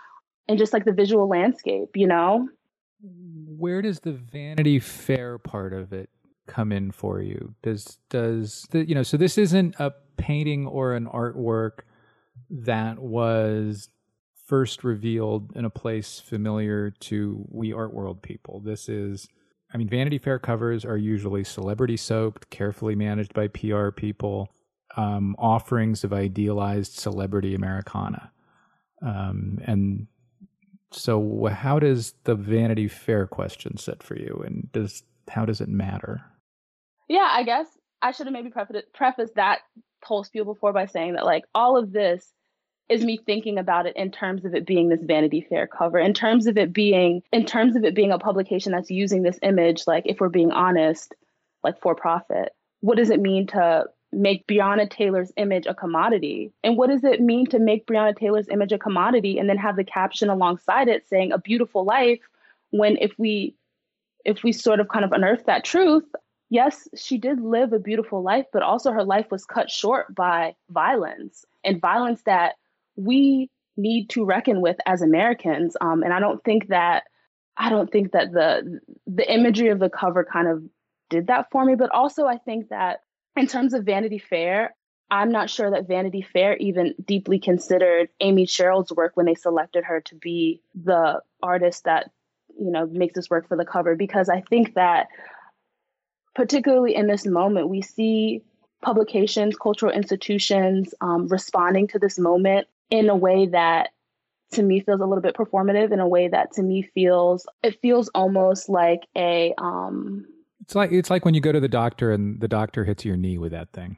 and 0.48 0.58
just 0.58 0.72
like 0.72 0.84
the 0.84 0.92
visual 0.92 1.28
landscape, 1.28 1.90
you 1.94 2.06
know? 2.06 2.48
Where 3.02 3.80
does 3.80 4.00
the 4.00 4.12
Vanity 4.12 4.78
Fair 4.78 5.38
part 5.38 5.72
of 5.72 5.92
it 5.92 6.10
come 6.46 6.72
in 6.72 6.90
for 6.90 7.22
you? 7.22 7.54
Does 7.62 7.98
does 8.10 8.66
the, 8.70 8.86
you 8.86 8.94
know, 8.94 9.02
so 9.02 9.16
this 9.16 9.38
isn't 9.38 9.76
a 9.78 9.92
painting 10.16 10.66
or 10.66 10.94
an 10.94 11.06
artwork 11.06 11.80
that 12.50 12.98
was 12.98 13.88
first 14.50 14.82
revealed 14.82 15.52
in 15.54 15.64
a 15.64 15.70
place 15.70 16.18
familiar 16.18 16.90
to 16.90 17.46
we 17.50 17.72
art 17.72 17.94
world 17.94 18.20
people. 18.20 18.58
This 18.58 18.88
is, 18.88 19.28
I 19.72 19.76
mean, 19.76 19.88
Vanity 19.88 20.18
Fair 20.18 20.40
covers 20.40 20.84
are 20.84 20.96
usually 20.96 21.44
celebrity 21.44 21.96
soaked, 21.96 22.50
carefully 22.50 22.96
managed 22.96 23.32
by 23.32 23.46
PR 23.46 23.90
people, 23.90 24.50
um, 24.96 25.36
offerings 25.38 26.02
of 26.02 26.12
idealized 26.12 26.94
celebrity 26.94 27.54
Americana. 27.54 28.32
Um, 29.06 29.60
and 29.64 30.08
so, 30.90 31.46
how 31.46 31.78
does 31.78 32.14
the 32.24 32.34
Vanity 32.34 32.88
Fair 32.88 33.28
question 33.28 33.76
sit 33.76 34.02
for 34.02 34.16
you, 34.16 34.42
and 34.44 34.68
does 34.72 35.04
how 35.28 35.44
does 35.44 35.60
it 35.60 35.68
matter? 35.68 36.22
Yeah, 37.08 37.28
I 37.30 37.44
guess 37.44 37.68
I 38.02 38.10
should 38.10 38.26
have 38.26 38.32
maybe 38.32 38.50
prefaced 38.50 39.36
that 39.36 39.60
whole 40.02 40.24
spiel 40.24 40.44
before 40.44 40.72
by 40.72 40.86
saying 40.86 41.14
that 41.14 41.24
like 41.24 41.44
all 41.54 41.76
of 41.76 41.92
this 41.92 42.32
is 42.90 43.04
me 43.04 43.18
thinking 43.24 43.56
about 43.56 43.86
it 43.86 43.96
in 43.96 44.10
terms 44.10 44.44
of 44.44 44.54
it 44.54 44.66
being 44.66 44.88
this 44.88 45.02
Vanity 45.02 45.46
Fair 45.48 45.66
cover, 45.66 45.98
in 45.98 46.12
terms 46.12 46.46
of 46.46 46.58
it 46.58 46.72
being 46.72 47.22
in 47.32 47.46
terms 47.46 47.76
of 47.76 47.84
it 47.84 47.94
being 47.94 48.10
a 48.10 48.18
publication 48.18 48.72
that's 48.72 48.90
using 48.90 49.22
this 49.22 49.38
image, 49.42 49.84
like 49.86 50.02
if 50.06 50.20
we're 50.20 50.28
being 50.28 50.50
honest, 50.50 51.14
like 51.62 51.80
for 51.80 51.94
profit. 51.94 52.52
What 52.80 52.96
does 52.96 53.10
it 53.10 53.20
mean 53.20 53.46
to 53.48 53.84
make 54.12 54.46
Breonna 54.48 54.90
Taylor's 54.90 55.32
image 55.36 55.66
a 55.66 55.74
commodity? 55.74 56.52
And 56.64 56.76
what 56.76 56.90
does 56.90 57.04
it 57.04 57.20
mean 57.20 57.46
to 57.46 57.60
make 57.60 57.86
Breonna 57.86 58.16
Taylor's 58.16 58.48
image 58.48 58.72
a 58.72 58.78
commodity 58.78 59.38
and 59.38 59.48
then 59.48 59.58
have 59.58 59.76
the 59.76 59.84
caption 59.84 60.28
alongside 60.28 60.88
it 60.88 61.06
saying 61.08 61.30
a 61.30 61.38
beautiful 61.38 61.84
life 61.84 62.20
when 62.70 62.96
if 62.96 63.12
we 63.18 63.54
if 64.24 64.42
we 64.42 64.52
sort 64.52 64.80
of 64.80 64.88
kind 64.88 65.04
of 65.04 65.12
unearth 65.12 65.46
that 65.46 65.64
truth, 65.64 66.04
yes, 66.50 66.88
she 66.96 67.18
did 67.18 67.40
live 67.40 67.72
a 67.72 67.78
beautiful 67.78 68.22
life, 68.22 68.46
but 68.52 68.62
also 68.62 68.90
her 68.90 69.04
life 69.04 69.30
was 69.30 69.44
cut 69.44 69.70
short 69.70 70.12
by 70.14 70.54
violence 70.70 71.44
and 71.64 71.80
violence 71.80 72.22
that 72.22 72.54
we 73.00 73.50
need 73.76 74.10
to 74.10 74.24
reckon 74.24 74.60
with 74.60 74.76
as 74.86 75.02
Americans. 75.02 75.76
Um, 75.80 76.02
and 76.02 76.12
I 76.12 76.20
don't 76.20 76.42
think 76.44 76.68
that 76.68 77.04
I 77.56 77.68
don't 77.68 77.90
think 77.90 78.12
that 78.12 78.32
the 78.32 78.80
the 79.06 79.32
imagery 79.32 79.68
of 79.68 79.78
the 79.78 79.90
cover 79.90 80.24
kind 80.30 80.48
of 80.48 80.62
did 81.08 81.26
that 81.26 81.46
for 81.50 81.64
me. 81.64 81.74
But 81.74 81.92
also, 81.92 82.26
I 82.26 82.38
think 82.38 82.68
that 82.68 83.00
in 83.36 83.46
terms 83.46 83.74
of 83.74 83.84
Vanity 83.84 84.18
Fair, 84.18 84.74
I'm 85.10 85.32
not 85.32 85.50
sure 85.50 85.70
that 85.70 85.88
Vanity 85.88 86.22
Fair 86.22 86.56
even 86.56 86.94
deeply 87.04 87.38
considered 87.38 88.08
Amy 88.20 88.46
Sherald's 88.46 88.92
work 88.92 89.12
when 89.14 89.26
they 89.26 89.34
selected 89.34 89.84
her 89.84 90.00
to 90.02 90.14
be 90.14 90.62
the 90.74 91.20
artist 91.42 91.84
that 91.84 92.10
you 92.58 92.70
know 92.70 92.86
makes 92.86 93.14
this 93.14 93.30
work 93.30 93.48
for 93.48 93.56
the 93.56 93.64
cover 93.64 93.96
because 93.96 94.28
I 94.28 94.42
think 94.42 94.74
that 94.74 95.08
particularly 96.34 96.94
in 96.94 97.08
this 97.08 97.26
moment 97.26 97.68
we 97.68 97.82
see 97.82 98.42
publications, 98.82 99.56
cultural 99.56 99.92
institutions 99.92 100.94
um, 101.00 101.28
responding 101.28 101.88
to 101.88 101.98
this 101.98 102.18
moment 102.18 102.66
in 102.90 103.08
a 103.08 103.16
way 103.16 103.46
that 103.46 103.90
to 104.52 104.62
me 104.62 104.80
feels 104.80 105.00
a 105.00 105.06
little 105.06 105.22
bit 105.22 105.34
performative 105.34 105.92
in 105.92 106.00
a 106.00 106.08
way 106.08 106.28
that 106.28 106.52
to 106.52 106.62
me 106.62 106.82
feels 106.82 107.46
it 107.62 107.80
feels 107.80 108.08
almost 108.14 108.68
like 108.68 109.02
a 109.16 109.54
um 109.58 110.26
it's 110.60 110.74
like 110.74 110.92
it's 110.92 111.10
like 111.10 111.24
when 111.24 111.34
you 111.34 111.40
go 111.40 111.52
to 111.52 111.60
the 111.60 111.68
doctor 111.68 112.12
and 112.12 112.40
the 112.40 112.48
doctor 112.48 112.84
hits 112.84 113.04
your 113.04 113.16
knee 113.16 113.38
with 113.38 113.52
that 113.52 113.72
thing. 113.72 113.96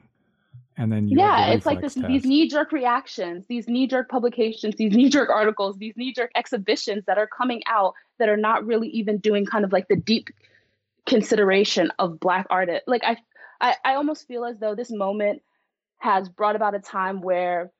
And 0.75 0.91
then 0.91 1.07
yeah 1.07 1.51
it's 1.51 1.67
like 1.67 1.81
this, 1.81 1.93
these 1.93 2.25
knee-jerk 2.25 2.71
reactions 2.71 3.45
these 3.45 3.67
knee-jerk 3.67 4.09
publications 4.09 4.73
these 4.75 4.91
knee-jerk 4.95 5.29
articles 5.29 5.77
these 5.77 5.93
knee-jerk 5.95 6.31
exhibitions 6.35 7.05
that 7.05 7.19
are 7.19 7.27
coming 7.27 7.61
out 7.67 7.93
that 8.17 8.27
are 8.27 8.37
not 8.37 8.65
really 8.65 8.87
even 8.87 9.19
doing 9.19 9.45
kind 9.45 9.65
of 9.65 9.71
like 9.71 9.87
the 9.87 9.95
deep 9.95 10.29
consideration 11.05 11.91
of 11.99 12.19
black 12.19 12.47
artists 12.49 12.87
like 12.87 13.03
I, 13.03 13.17
I 13.61 13.75
i 13.85 13.93
almost 13.93 14.27
feel 14.27 14.45
as 14.45 14.57
though 14.57 14.73
this 14.73 14.89
moment 14.89 15.43
has 15.99 16.27
brought 16.27 16.55
about 16.55 16.73
a 16.73 16.79
time 16.79 17.21
where 17.21 17.71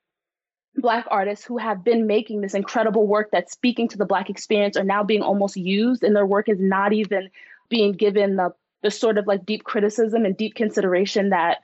black 0.76 1.06
artists 1.10 1.46
who 1.46 1.58
have 1.58 1.84
been 1.84 2.08
making 2.08 2.42
this 2.42 2.54
incredible 2.54 3.06
work 3.06 3.30
that's 3.32 3.54
speaking 3.54 3.88
to 3.88 3.98
the 3.98 4.06
black 4.06 4.30
experience 4.30 4.76
are 4.76 4.84
now 4.84 5.04
being 5.04 5.22
almost 5.22 5.56
used 5.56 6.04
and 6.04 6.16
their 6.16 6.26
work 6.26 6.50
is 6.50 6.60
not 6.60 6.94
even 6.94 7.30
being 7.70 7.92
given 7.92 8.36
the 8.36 8.54
the 8.82 8.92
sort 8.92 9.18
of 9.18 9.28
like 9.28 9.46
deep 9.46 9.64
criticism 9.64 10.26
and 10.26 10.36
deep 10.36 10.56
consideration 10.56 11.30
that 11.30 11.60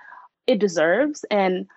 it 0.47 0.57
deserves. 0.57 1.25
And 1.29 1.67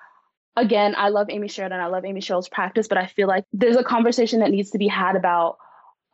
again 0.56 0.94
i 0.96 1.08
love 1.08 1.28
amy 1.30 1.48
sherald 1.48 1.72
i 1.72 1.86
love 1.86 2.04
amy 2.04 2.20
sherald's 2.20 2.48
practice 2.48 2.88
but 2.88 2.98
i 2.98 3.06
feel 3.06 3.28
like 3.28 3.44
there's 3.52 3.76
a 3.76 3.84
conversation 3.84 4.40
that 4.40 4.50
needs 4.50 4.70
to 4.70 4.78
be 4.78 4.88
had 4.88 5.16
about 5.16 5.56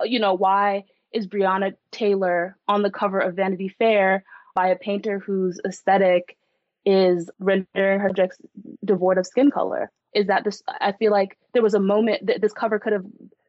you 0.04 0.20
know 0.20 0.34
why 0.34 0.84
is 1.12 1.26
breonna 1.26 1.72
taylor 1.90 2.56
on 2.68 2.82
the 2.82 2.90
cover 2.90 3.18
of 3.18 3.34
vanity 3.34 3.68
fair 3.68 4.24
by 4.54 4.68
a 4.68 4.76
painter 4.76 5.18
whose 5.18 5.60
aesthetic 5.66 6.36
is 6.84 7.30
rendering 7.40 8.00
her 8.00 8.08
objects 8.08 8.38
devoid 8.84 9.18
of 9.18 9.26
skin 9.26 9.50
color 9.50 9.90
is 10.14 10.26
that 10.26 10.44
this 10.44 10.62
i 10.80 10.92
feel 10.92 11.12
like 11.12 11.36
there 11.52 11.62
was 11.62 11.74
a 11.74 11.80
moment 11.80 12.26
that 12.26 12.40
this 12.40 12.52
cover 12.52 12.78
could 12.78 12.92
have 12.92 13.04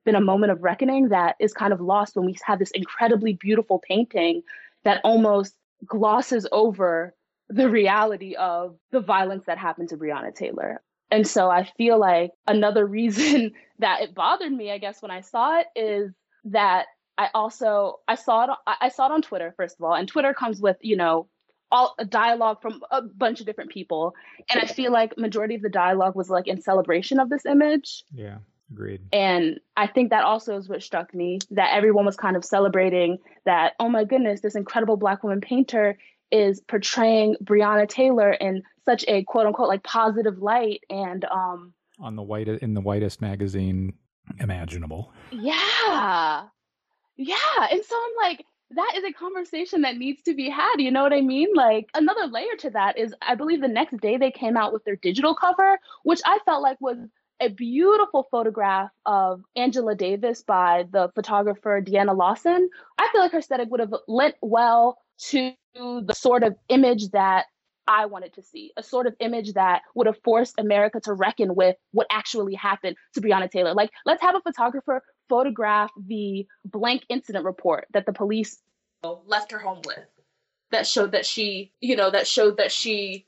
been 0.05 0.15
a 0.15 0.21
moment 0.21 0.51
of 0.51 0.63
reckoning 0.63 1.09
that 1.09 1.35
is 1.39 1.53
kind 1.53 1.73
of 1.73 1.81
lost 1.81 2.15
when 2.15 2.25
we 2.25 2.35
have 2.43 2.59
this 2.59 2.71
incredibly 2.71 3.33
beautiful 3.33 3.79
painting 3.79 4.41
that 4.83 5.01
almost 5.03 5.55
glosses 5.85 6.47
over 6.51 7.13
the 7.49 7.69
reality 7.69 8.35
of 8.35 8.77
the 8.91 8.99
violence 8.99 9.45
that 9.45 9.57
happened 9.57 9.89
to 9.89 9.97
breonna 9.97 10.33
taylor. 10.33 10.81
And 11.11 11.27
so 11.27 11.49
i 11.49 11.63
feel 11.77 11.99
like 11.99 12.31
another 12.47 12.85
reason 12.99 13.51
that 13.79 14.01
it 14.01 14.15
bothered 14.15 14.51
me 14.51 14.71
i 14.71 14.77
guess 14.77 15.01
when 15.01 15.11
i 15.11 15.21
saw 15.21 15.59
it 15.59 15.67
is 15.75 16.11
that 16.45 16.85
i 17.17 17.29
also 17.33 17.99
i 18.07 18.15
saw 18.15 18.43
it 18.43 18.49
i 18.65 18.89
saw 18.89 19.07
it 19.07 19.11
on 19.11 19.21
twitter 19.21 19.53
first 19.57 19.77
of 19.79 19.83
all 19.83 19.93
and 19.93 20.07
twitter 20.07 20.33
comes 20.33 20.61
with 20.61 20.77
you 20.81 20.95
know 20.95 21.27
all 21.71 21.95
a 21.99 22.05
dialogue 22.05 22.61
from 22.61 22.81
a 22.91 23.01
bunch 23.01 23.39
of 23.39 23.45
different 23.45 23.71
people. 23.71 24.15
And 24.49 24.59
i 24.61 24.65
feel 24.65 24.91
like 24.91 25.17
majority 25.17 25.55
of 25.55 25.61
the 25.61 25.69
dialogue 25.69 26.15
was 26.15 26.29
like 26.29 26.47
in 26.47 26.61
celebration 26.61 27.19
of 27.19 27.29
this 27.29 27.45
image. 27.45 28.03
Yeah 28.13 28.38
agreed. 28.71 29.01
And 29.11 29.59
i 29.75 29.88
think 29.88 30.11
that 30.11 30.23
also 30.23 30.57
is 30.57 30.69
what 30.69 30.83
struck 30.83 31.13
me 31.13 31.39
that 31.51 31.73
everyone 31.73 32.05
was 32.05 32.15
kind 32.15 32.35
of 32.35 32.45
celebrating 32.45 33.17
that 33.45 33.73
oh 33.79 33.89
my 33.89 34.03
goodness 34.03 34.41
this 34.41 34.55
incredible 34.55 34.97
black 34.97 35.23
woman 35.23 35.41
painter 35.41 35.97
is 36.31 36.61
portraying 36.61 37.35
breonna 37.43 37.88
taylor 37.88 38.31
in 38.31 38.61
such 38.85 39.03
a 39.07 39.23
quote 39.23 39.47
unquote 39.47 39.67
like 39.67 39.83
positive 39.83 40.39
light 40.39 40.81
and 40.89 41.25
um 41.25 41.73
on 41.99 42.15
the 42.15 42.21
white 42.21 42.47
in 42.47 42.73
the 42.73 42.81
whitest 42.81 43.21
magazine 43.21 43.93
imaginable. 44.39 45.11
Yeah. 45.31 46.45
Yeah. 47.17 47.67
And 47.71 47.83
so 47.83 47.95
i'm 47.95 48.29
like 48.29 48.45
that 48.71 48.93
is 48.95 49.03
a 49.03 49.13
conversation 49.13 49.81
that 49.81 49.97
needs 49.97 50.21
to 50.23 50.33
be 50.33 50.49
had. 50.49 50.75
You 50.77 50.91
know 50.91 51.03
what 51.03 51.13
I 51.13 51.21
mean? 51.21 51.49
Like 51.55 51.89
another 51.93 52.27
layer 52.27 52.55
to 52.59 52.69
that 52.71 52.97
is 52.97 53.13
I 53.21 53.35
believe 53.35 53.61
the 53.61 53.67
next 53.67 53.97
day 53.97 54.17
they 54.17 54.31
came 54.31 54.57
out 54.57 54.73
with 54.73 54.83
their 54.83 54.95
digital 54.95 55.35
cover, 55.35 55.79
which 56.03 56.21
I 56.25 56.39
felt 56.45 56.61
like 56.61 56.79
was 56.79 56.97
a 57.41 57.49
beautiful 57.49 58.27
photograph 58.29 58.91
of 59.05 59.41
Angela 59.55 59.95
Davis 59.95 60.43
by 60.43 60.85
the 60.91 61.09
photographer 61.15 61.81
Deana 61.81 62.13
Lawson. 62.13 62.69
I 62.97 63.07
feel 63.11 63.21
like 63.21 63.31
her 63.31 63.39
aesthetic 63.39 63.69
would 63.71 63.79
have 63.79 63.93
lent 64.07 64.35
well 64.41 64.97
to 65.29 65.53
the 65.75 66.13
sort 66.13 66.43
of 66.43 66.55
image 66.67 67.09
that 67.11 67.45
I 67.88 68.05
wanted 68.05 68.33
to 68.33 68.43
see, 68.43 68.71
a 68.77 68.83
sort 68.83 69.07
of 69.07 69.15
image 69.19 69.53
that 69.53 69.81
would 69.95 70.05
have 70.05 70.19
forced 70.23 70.59
America 70.59 70.99
to 71.05 71.13
reckon 71.13 71.55
with 71.55 71.75
what 71.91 72.05
actually 72.11 72.53
happened 72.53 72.97
to 73.15 73.21
Breonna 73.21 73.49
Taylor. 73.49 73.73
Like, 73.73 73.89
let's 74.05 74.21
have 74.21 74.35
a 74.35 74.41
photographer 74.41 75.01
photograph 75.29 75.91
the 76.07 76.48
blank 76.65 77.05
incident 77.07 77.45
report 77.45 77.88
that 77.93 78.05
the 78.05 78.13
police 78.13 78.59
left 79.27 79.51
her 79.51 79.59
home 79.59 79.81
with 79.86 80.05
that 80.71 80.86
showed 80.86 81.12
that 81.12 81.25
she, 81.25 81.71
you 81.79 81.95
know, 81.95 82.12
that 82.12 82.27
showed 82.27 82.57
that 82.57 82.71
she, 82.71 83.25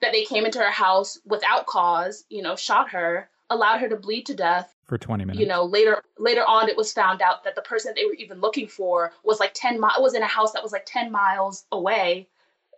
that 0.00 0.12
they 0.12 0.24
came 0.24 0.46
into 0.46 0.58
her 0.58 0.70
house 0.70 1.18
without 1.24 1.66
cause, 1.66 2.24
you 2.28 2.42
know, 2.42 2.56
shot 2.56 2.90
her, 2.90 3.28
allowed 3.50 3.78
her 3.78 3.88
to 3.88 3.96
bleed 3.96 4.26
to 4.26 4.34
death 4.34 4.74
for 4.90 4.98
20 4.98 5.24
minutes. 5.24 5.40
You 5.40 5.46
know, 5.46 5.64
later 5.64 6.02
later 6.18 6.42
on 6.46 6.68
it 6.68 6.76
was 6.76 6.92
found 6.92 7.22
out 7.22 7.44
that 7.44 7.54
the 7.54 7.62
person 7.62 7.92
they 7.94 8.04
were 8.04 8.14
even 8.14 8.40
looking 8.40 8.66
for 8.66 9.12
was 9.24 9.40
like 9.40 9.52
10 9.54 9.78
miles 9.80 10.00
was 10.00 10.14
in 10.14 10.22
a 10.22 10.26
house 10.26 10.52
that 10.52 10.62
was 10.62 10.72
like 10.72 10.84
10 10.84 11.10
miles 11.10 11.64
away. 11.72 12.28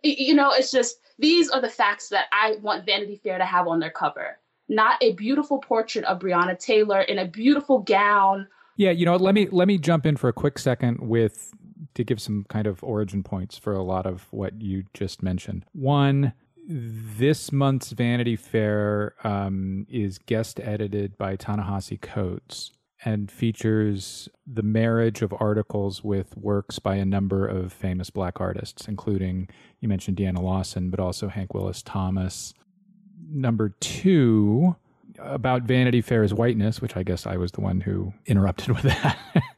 You 0.03 0.35
know, 0.35 0.51
it's 0.51 0.71
just 0.71 0.99
these 1.17 1.49
are 1.49 1.61
the 1.61 1.69
facts 1.69 2.09
that 2.09 2.25
I 2.31 2.57
want 2.61 2.85
Vanity 2.85 3.15
Fair 3.15 3.37
to 3.37 3.45
have 3.45 3.67
on 3.67 3.79
their 3.79 3.89
cover. 3.89 4.37
Not 4.69 5.01
a 5.01 5.13
beautiful 5.13 5.59
portrait 5.59 6.05
of 6.05 6.19
Breonna 6.19 6.57
Taylor 6.57 7.01
in 7.01 7.19
a 7.19 7.25
beautiful 7.25 7.79
gown 7.79 8.47
yeah, 8.75 8.91
you 8.91 9.05
know, 9.05 9.15
let 9.15 9.35
me 9.35 9.47
let 9.51 9.67
me 9.67 9.77
jump 9.77 10.05
in 10.05 10.17
for 10.17 10.27
a 10.27 10.33
quick 10.33 10.57
second 10.59 10.99
with 10.99 11.51
to 11.93 12.03
give 12.03 12.21
some 12.21 12.45
kind 12.49 12.67
of 12.67 12.83
origin 12.83 13.23
points 13.23 13.57
for 13.57 13.73
a 13.73 13.83
lot 13.83 14.05
of 14.05 14.27
what 14.31 14.61
you 14.61 14.83
just 14.93 15.21
mentioned. 15.21 15.65
One, 15.73 16.33
this 16.67 17.51
month's 17.51 17.91
Vanity 17.91 18.35
Fair 18.35 19.15
um, 19.23 19.85
is 19.89 20.17
guest 20.17 20.59
edited 20.59 21.17
by 21.17 21.35
Ta-Nehisi 21.35 22.01
Coates 22.01 22.71
and 23.05 23.29
features 23.29 24.29
the 24.47 24.63
marriage 24.63 25.21
of 25.21 25.33
articles 25.39 26.03
with 26.03 26.37
works 26.37 26.79
by 26.79 26.95
a 26.95 27.05
number 27.05 27.45
of 27.45 27.73
famous 27.73 28.09
black 28.09 28.39
artists, 28.39 28.87
including 28.87 29.49
you 29.81 29.89
mentioned 29.89 30.15
Deana 30.15 30.41
Lawson, 30.41 30.89
but 30.89 31.01
also 31.01 31.27
Hank 31.27 31.53
Willis 31.53 31.81
Thomas. 31.81 32.53
Number 33.29 33.75
two, 33.81 34.77
about 35.19 35.63
Vanity 35.63 36.01
Fair's 36.01 36.33
whiteness, 36.33 36.81
which 36.81 36.95
I 36.97 37.03
guess 37.03 37.25
I 37.25 37.37
was 37.37 37.51
the 37.51 37.61
one 37.61 37.81
who 37.81 38.13
interrupted 38.25 38.69
with 38.69 38.83
that. 38.83 39.17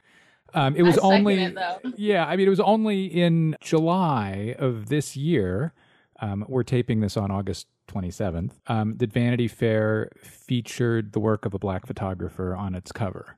um, 0.53 0.75
it 0.75 0.83
was 0.83 0.97
only, 1.00 1.43
it, 1.43 1.57
yeah, 1.97 2.25
I 2.25 2.35
mean, 2.35 2.47
it 2.47 2.50
was 2.50 2.59
only 2.59 3.05
in 3.05 3.55
July 3.62 4.55
of 4.59 4.88
this 4.89 5.15
year. 5.15 5.74
Um, 6.19 6.45
we're 6.47 6.63
taping 6.63 7.01
this 7.01 7.17
on 7.17 7.31
August 7.31 7.67
27th. 7.89 8.51
Um, 8.67 8.97
that 8.97 9.12
Vanity 9.12 9.47
Fair 9.47 10.12
featured 10.24 11.13
the 11.13 11.19
work 11.19 11.45
of 11.45 11.53
a 11.53 11.59
black 11.59 11.85
photographer 11.85 12.55
on 12.55 12.75
its 12.75 12.91
cover. 12.91 13.38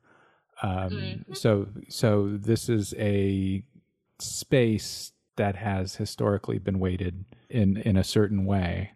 Um, 0.62 0.90
mm-hmm. 0.90 1.34
So, 1.34 1.68
so 1.90 2.30
this 2.38 2.70
is 2.70 2.94
a 2.98 3.64
space 4.20 5.12
that 5.36 5.56
has 5.56 5.96
historically 5.96 6.58
been 6.58 6.80
weighted 6.80 7.26
in 7.50 7.78
in 7.78 7.96
a 7.96 8.04
certain 8.04 8.46
way 8.46 8.92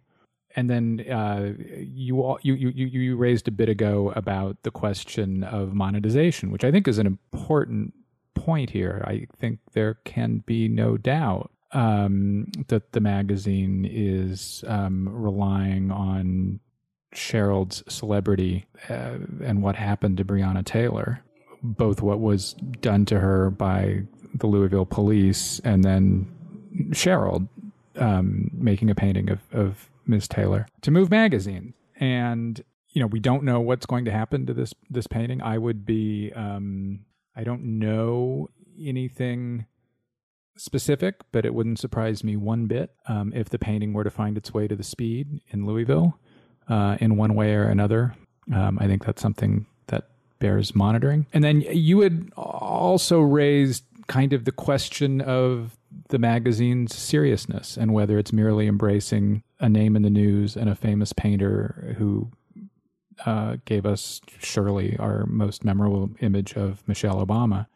and 0.56 0.68
then 0.68 1.04
uh, 1.10 1.52
you, 1.76 2.38
you 2.42 2.54
you 2.54 2.86
you 2.86 3.16
raised 3.16 3.48
a 3.48 3.50
bit 3.50 3.68
ago 3.68 4.12
about 4.14 4.62
the 4.62 4.70
question 4.70 5.44
of 5.44 5.74
monetization, 5.74 6.50
which 6.50 6.64
I 6.64 6.70
think 6.70 6.86
is 6.88 6.98
an 6.98 7.06
important 7.06 7.94
point 8.34 8.70
here. 8.70 9.04
I 9.06 9.26
think 9.38 9.60
there 9.72 9.94
can 10.04 10.38
be 10.46 10.68
no 10.68 10.96
doubt 10.96 11.50
um, 11.72 12.46
that 12.68 12.92
the 12.92 13.00
magazine 13.00 13.88
is 13.90 14.64
um, 14.66 15.08
relying 15.08 15.90
on 15.90 16.60
Sherald's 17.14 17.82
celebrity 17.88 18.66
uh, 18.88 19.18
and 19.44 19.62
what 19.62 19.76
happened 19.76 20.16
to 20.18 20.24
Breonna 20.24 20.64
Taylor, 20.64 21.22
both 21.62 22.02
what 22.02 22.20
was 22.20 22.54
done 22.80 23.04
to 23.06 23.20
her 23.20 23.50
by 23.50 24.02
the 24.34 24.46
Louisville 24.46 24.86
police 24.86 25.60
and 25.60 25.84
then 25.84 26.26
Sherald 26.92 27.48
um, 27.96 28.50
making 28.54 28.90
a 28.90 28.94
painting 28.94 29.30
of, 29.30 29.40
of 29.52 29.90
Ms. 30.06 30.28
Taylor 30.28 30.66
to 30.82 30.90
Move 30.90 31.10
Magazine, 31.10 31.74
and 31.98 32.62
you 32.90 33.00
know 33.00 33.06
we 33.06 33.20
don't 33.20 33.44
know 33.44 33.60
what's 33.60 33.86
going 33.86 34.04
to 34.04 34.10
happen 34.10 34.46
to 34.46 34.54
this 34.54 34.74
this 34.90 35.06
painting. 35.06 35.42
I 35.42 35.58
would 35.58 35.84
be 35.84 36.32
um, 36.34 37.00
I 37.36 37.44
don't 37.44 37.78
know 37.78 38.48
anything 38.80 39.66
specific, 40.56 41.16
but 41.32 41.44
it 41.44 41.54
wouldn't 41.54 41.78
surprise 41.78 42.22
me 42.22 42.36
one 42.36 42.66
bit 42.66 42.94
um, 43.08 43.32
if 43.34 43.48
the 43.48 43.58
painting 43.58 43.92
were 43.92 44.04
to 44.04 44.10
find 44.10 44.36
its 44.36 44.52
way 44.52 44.68
to 44.68 44.76
the 44.76 44.82
Speed 44.82 45.40
in 45.50 45.66
Louisville 45.66 46.18
uh, 46.68 46.96
in 47.00 47.16
one 47.16 47.34
way 47.34 47.54
or 47.54 47.64
another. 47.64 48.14
Um, 48.54 48.78
I 48.80 48.86
think 48.86 49.04
that's 49.04 49.22
something 49.22 49.66
that 49.86 50.08
bears 50.38 50.74
monitoring. 50.74 51.26
And 51.32 51.42
then 51.42 51.60
you 51.62 52.00
had 52.00 52.30
also 52.36 53.20
raised 53.20 53.84
kind 54.08 54.32
of 54.32 54.44
the 54.44 54.52
question 54.52 55.20
of 55.20 55.78
the 56.08 56.18
magazine's 56.18 56.94
seriousness 56.94 57.76
and 57.76 57.92
whether 57.92 58.18
it's 58.18 58.32
merely 58.32 58.66
embracing 58.66 59.42
a 59.62 59.68
name 59.68 59.96
in 59.96 60.02
the 60.02 60.10
news 60.10 60.56
and 60.56 60.68
a 60.68 60.74
famous 60.74 61.12
painter 61.12 61.94
who 61.96 62.30
uh, 63.24 63.56
gave 63.64 63.86
us 63.86 64.20
surely 64.40 64.96
our 64.98 65.24
most 65.26 65.64
memorable 65.64 66.10
image 66.20 66.54
of 66.54 66.86
Michelle 66.88 67.24
Obama. 67.24 67.66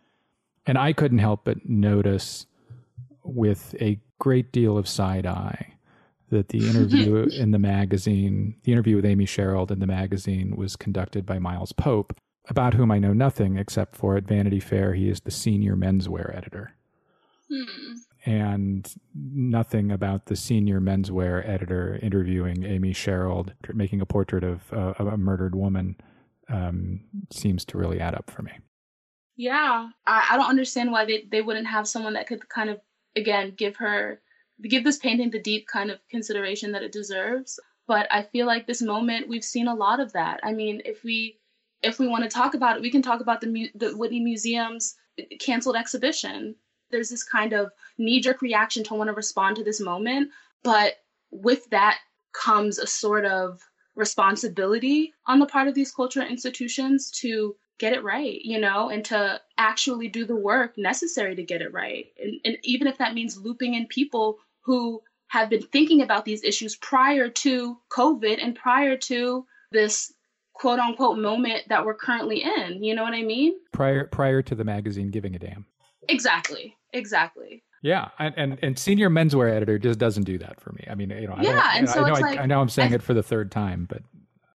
And 0.66 0.76
I 0.76 0.93
couldn't 0.93 1.19
help 1.19 1.45
but 1.45 1.69
notice 1.69 2.47
with 3.23 3.75
a 3.81 4.00
great 4.19 4.52
deal 4.52 4.76
of 4.76 4.88
side 4.88 5.26
eye 5.26 5.75
that 6.31 6.49
the 6.49 6.69
interview 6.69 7.28
in 7.33 7.52
the 7.52 7.59
magazine, 7.59 8.57
the 8.64 8.73
interview 8.73 8.97
with 8.97 9.07
Amy 9.07 9.25
Sherald 9.25 9.71
in 9.71 9.78
the 9.78 9.87
magazine, 9.87 10.57
was 10.57 10.75
conducted 10.75 11.25
by 11.25 11.38
Miles 11.38 11.71
Pope, 11.71 12.19
about 12.49 12.75
whom 12.75 12.90
I 12.90 12.99
know 12.99 13.12
nothing 13.12 13.57
except 13.57 13.95
for 13.95 14.16
at 14.16 14.25
Vanity 14.25 14.59
Fair 14.59 14.95
he 14.95 15.09
is 15.09 15.21
the 15.21 15.31
senior 15.31 15.76
menswear 15.76 16.37
editor. 16.37 16.73
Hmm. 17.49 17.95
And 18.26 18.92
nothing 19.14 19.92
about 19.92 20.26
the 20.26 20.35
senior 20.35 20.80
menswear 20.80 21.49
editor 21.49 21.99
interviewing 22.02 22.64
Amy 22.64 22.92
Sherald, 22.92 23.52
making 23.73 24.00
a 24.00 24.06
portrait 24.06 24.42
of 24.42 24.73
uh, 24.73 24.95
a 24.99 25.16
murdered 25.16 25.54
woman, 25.54 25.97
um, 26.49 27.00
seems 27.33 27.64
to 27.66 27.78
really 27.78 28.00
add 28.00 28.16
up 28.16 28.28
for 28.28 28.42
me. 28.42 28.50
Yeah, 29.37 29.90
I, 30.06 30.28
I 30.30 30.37
don't 30.37 30.50
understand 30.50 30.90
why 30.90 31.04
they, 31.04 31.25
they 31.30 31.40
wouldn't 31.40 31.68
have 31.68 31.87
someone 31.87 32.14
that 32.14 32.26
could 32.26 32.49
kind 32.49 32.68
of, 32.68 32.80
again, 33.14 33.54
give 33.56 33.76
her 33.76 34.21
give 34.62 34.85
this 34.85 34.99
painting 34.99 35.30
the 35.30 35.42
deep 35.42 35.68
kind 35.68 35.90
of 35.90 35.99
consideration 36.11 36.73
that 36.73 36.83
it 36.83 36.92
deserves. 36.92 37.61
But 37.87 38.09
I 38.11 38.23
feel 38.23 38.47
like 38.47 38.66
this 38.66 38.83
moment 38.83 39.28
we've 39.28 39.45
seen 39.45 39.68
a 39.68 39.75
lot 39.75 40.00
of 40.00 40.12
that. 40.14 40.40
I 40.42 40.52
mean, 40.52 40.83
if 40.85 41.04
we 41.04 41.38
if 41.83 41.99
we 41.99 42.09
want 42.09 42.25
to 42.25 42.30
talk 42.30 42.54
about 42.54 42.76
it, 42.76 42.83
we 42.83 42.90
can 42.90 43.02
talk 43.02 43.21
about 43.21 43.40
the 43.40 43.71
the 43.75 43.97
Whitney 43.97 44.21
Museum's 44.21 44.97
canceled 45.40 45.76
exhibition. 45.76 46.56
There's 46.97 47.11
this 47.11 47.25
kind 47.25 47.53
of 47.53 47.71
knee 47.99 48.21
jerk 48.21 48.41
reaction 48.41 48.83
to 48.85 48.95
want 48.95 49.09
to 49.09 49.15
respond 49.15 49.57
to 49.57 49.65
this 49.65 49.81
moment, 49.81 50.31
but 50.65 50.95
with 51.31 51.69
that 51.69 51.99
comes 52.33 52.79
a 52.79 52.87
sort 52.87 53.26
of 53.26 53.61
responsibility 53.95 55.12
on 55.26 55.38
the 55.38 55.47
part 55.47 55.69
of 55.69 55.75
these 55.75 55.93
cultural 55.93 56.26
institutions 56.26 57.11
to 57.11 57.55
get 57.79 57.93
it 57.93 58.03
right, 58.03 58.41
you 58.43 58.59
know, 58.59 58.88
and 58.88 59.05
to 59.05 59.38
actually 59.59 60.09
do 60.09 60.25
the 60.25 60.35
work 60.35 60.79
necessary 60.79 61.37
to 61.37 61.43
get 61.43 61.61
it 61.61 61.73
right. 61.75 62.07
And, 62.19 62.41
and 62.47 62.57
even 62.62 62.87
if 62.87 62.97
that 62.97 63.12
means 63.12 63.37
looping 63.37 63.75
in 63.75 63.87
people 63.87 64.38
who 64.62 65.03
have 65.29 65.50
been 65.50 65.62
thinking 65.62 66.00
about 66.00 66.25
these 66.25 66.45
issues 66.45 66.76
prior 66.76 67.29
to 67.29 67.76
COVID 67.91 68.43
and 68.43 68.55
prior 68.55 68.97
to 68.97 69.45
this 69.71 70.15
quote 70.55 70.79
unquote 70.79 71.19
moment 71.19 71.65
that 71.69 71.85
we're 71.85 71.95
currently 71.95 72.43
in. 72.43 72.83
You 72.83 72.95
know 72.95 73.03
what 73.03 73.12
I 73.12 73.23
mean? 73.23 73.55
Prior 73.73 74.05
prior 74.05 74.41
to 74.43 74.55
the 74.55 74.65
magazine 74.65 75.11
giving 75.11 75.35
a 75.35 75.38
damn. 75.38 75.67
Exactly. 76.09 76.77
Exactly. 76.93 77.63
Yeah, 77.83 78.09
and, 78.19 78.35
and, 78.37 78.59
and 78.63 78.79
senior 78.79 79.11
menswear 79.11 79.51
editor 79.55 79.79
just 79.79 79.99
doesn't 79.99 80.25
do 80.25 80.39
that 80.39 80.61
for 80.61 80.73
me. 80.73 80.85
I 80.91 80.95
mean, 80.95 81.11
you 81.11 81.29
know, 81.29 81.37
yeah, 81.41 81.61
I, 81.63 81.79
and 81.79 81.89
so 81.89 82.03
I 82.05 82.09
know, 82.09 82.15
it's 82.15 82.19
I, 82.19 82.21
like, 82.23 82.41
I 82.41 82.47
know 82.47 82.61
I'm 82.61 82.69
saying 82.69 82.93
I, 82.93 82.97
it 82.97 83.03
for 83.03 83.15
the 83.15 83.23
third 83.23 83.53
time, 83.53 83.87
but 83.89 84.03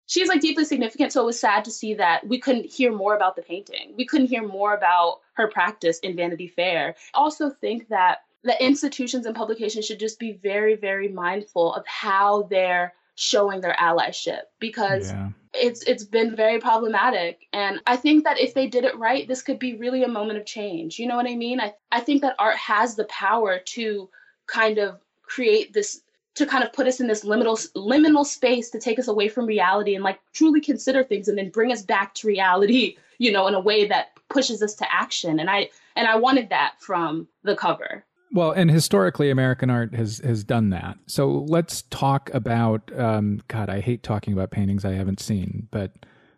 she's 0.07 0.27
like 0.27 0.41
deeply 0.41 0.65
significant. 0.65 1.13
So 1.13 1.23
it 1.23 1.27
was 1.27 1.39
sad 1.39 1.65
to 1.67 1.71
see 1.71 1.95
that 1.95 2.27
we 2.27 2.41
couldn't 2.41 2.65
hear 2.67 2.93
more 2.93 3.15
about 3.15 3.37
the 3.37 3.43
painting. 3.43 3.93
We 3.97 4.07
couldn't 4.07 4.29
hear 4.29 4.47
more 4.47 4.75
about 4.75 5.21
her 5.35 5.49
practice 5.49 5.99
in 6.01 6.17
Vanity 6.17 6.49
Fair. 6.49 6.97
Also, 7.15 7.51
think 7.51 7.89
that 7.89 8.23
the 8.43 8.61
institutions 8.65 9.27
and 9.27 9.37
publications 9.37 9.87
should 9.87 10.01
just 10.01 10.19
be 10.19 10.33
very, 10.43 10.75
very 10.75 11.09
mindful 11.09 11.75
of 11.75 11.87
how 11.87 12.45
they're 12.45 12.95
showing 13.21 13.61
their 13.61 13.77
allyship 13.79 14.45
because 14.61 15.11
yeah. 15.11 15.29
it's 15.53 15.83
it's 15.83 16.05
been 16.05 16.35
very 16.35 16.59
problematic. 16.59 17.47
And 17.53 17.79
i 17.87 17.95
think 17.95 18.25
that 18.25 18.41
if 18.41 18.55
they 18.55 18.67
did 18.67 18.85
it 18.85 18.97
right 18.97 19.29
this 19.29 19.43
could 19.43 19.59
be 19.59 19.77
really 19.77 20.03
a 20.03 20.09
moment 20.09 20.39
of 20.39 20.47
change. 20.47 20.99
You 20.99 21.07
know 21.07 21.17
what 21.17 21.29
i 21.29 21.37
mean? 21.37 21.61
I, 21.61 21.75
I 21.93 22.01
think 22.01 22.23
that 22.23 22.35
art 22.39 22.57
has 22.57 22.95
the 22.95 23.05
power 23.05 23.59
to 23.59 24.09
kind 24.47 24.79
of 24.79 25.01
create 25.23 25.75
this 25.75 26.01
to 26.37 26.47
kind 26.47 26.65
of 26.65 26.73
put 26.73 26.87
us 26.87 27.01
in 27.01 27.09
this 27.09 27.23
liminal 27.23 27.59
liminal 27.77 28.25
space 28.25 28.71
to 28.71 28.81
take 28.81 28.99
us 28.99 29.09
away 29.09 29.29
from 29.29 29.45
reality 29.45 29.95
and 29.95 30.03
like 30.03 30.19
truly 30.33 30.63
consider 30.63 31.05
things 31.05 31.29
and 31.29 31.37
then 31.37 31.51
bring 31.51 31.73
us 31.73 31.83
back 31.83 32.15
to 32.15 32.27
reality 32.27 32.97
you 33.19 33.31
know 33.31 33.47
in 33.47 33.55
a 33.55 33.61
way 33.61 33.87
that 33.87 34.13
pushes 34.31 34.63
us 34.63 34.75
to 34.77 34.87
action. 34.91 35.41
And 35.41 35.51
i 35.51 35.69
and 35.95 36.09
i 36.09 36.17
wanted 36.17 36.49
that 36.49 36.77
from 36.79 37.29
the 37.43 37.55
cover 37.55 38.07
well, 38.33 38.53
and 38.53 38.71
historically, 38.71 39.31
American 39.31 39.71
art 39.71 39.95
has 39.95 40.19
has 40.19 40.45
done 40.45 40.71
that. 40.71 40.99
So 41.07 41.45
let's 41.49 41.83
talk 41.83 42.31
about. 42.33 42.91
Um, 42.97 43.43
God, 43.49 43.69
I 43.69 43.81
hate 43.81 44.03
talking 44.03 44.33
about 44.33 44.51
paintings 44.51 44.85
I 44.85 44.93
haven't 44.93 45.21
seen, 45.21 45.69
but 45.71 45.93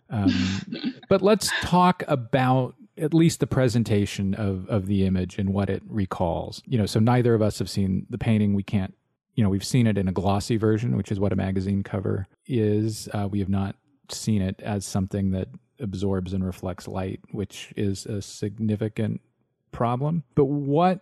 um, 0.09 0.33
but 1.09 1.23
let's 1.23 1.51
talk 1.61 2.03
about 2.09 2.75
at 2.99 3.13
least 3.13 3.41
the 3.41 3.47
presentation 3.47 4.35
of 4.35 4.67
of 4.69 4.87
the 4.87 5.05
image 5.05 5.39
and 5.39 5.53
what 5.53 5.69
it 5.69 5.83
recalls. 5.87 6.63
You 6.67 6.79
know, 6.79 6.87
so 6.87 6.99
neither 6.99 7.35
of 7.35 7.43
us 7.43 7.59
have 7.59 7.69
seen 7.69 8.07
the 8.09 8.19
painting. 8.19 8.55
We 8.55 8.63
can't. 8.63 8.95
You 9.35 9.43
know, 9.43 9.51
we've 9.51 9.65
seen 9.65 9.87
it 9.87 9.97
in 9.97 10.09
a 10.09 10.13
glossy 10.13 10.59
version, 10.59 10.97
which 10.97 11.11
is 11.11 11.19
what 11.19 11.33
a 11.33 11.37
magazine 11.37 11.83
cover 11.83 12.27
is. 12.47 13.09
Uh, 13.15 13.29
we 13.31 13.39
have 13.39 13.49
not 13.49 13.77
seen 14.11 14.43
it 14.43 14.61
as 14.63 14.85
something 14.85 15.31
that 15.31 15.49
absorbs 15.81 16.35
and 16.35 16.45
reflects 16.45 16.87
light, 16.87 17.21
which 17.31 17.73
is 17.75 18.05
a 18.05 18.21
significant 18.21 19.23
problem. 19.73 20.23
But 20.35 20.45
what 20.45 21.01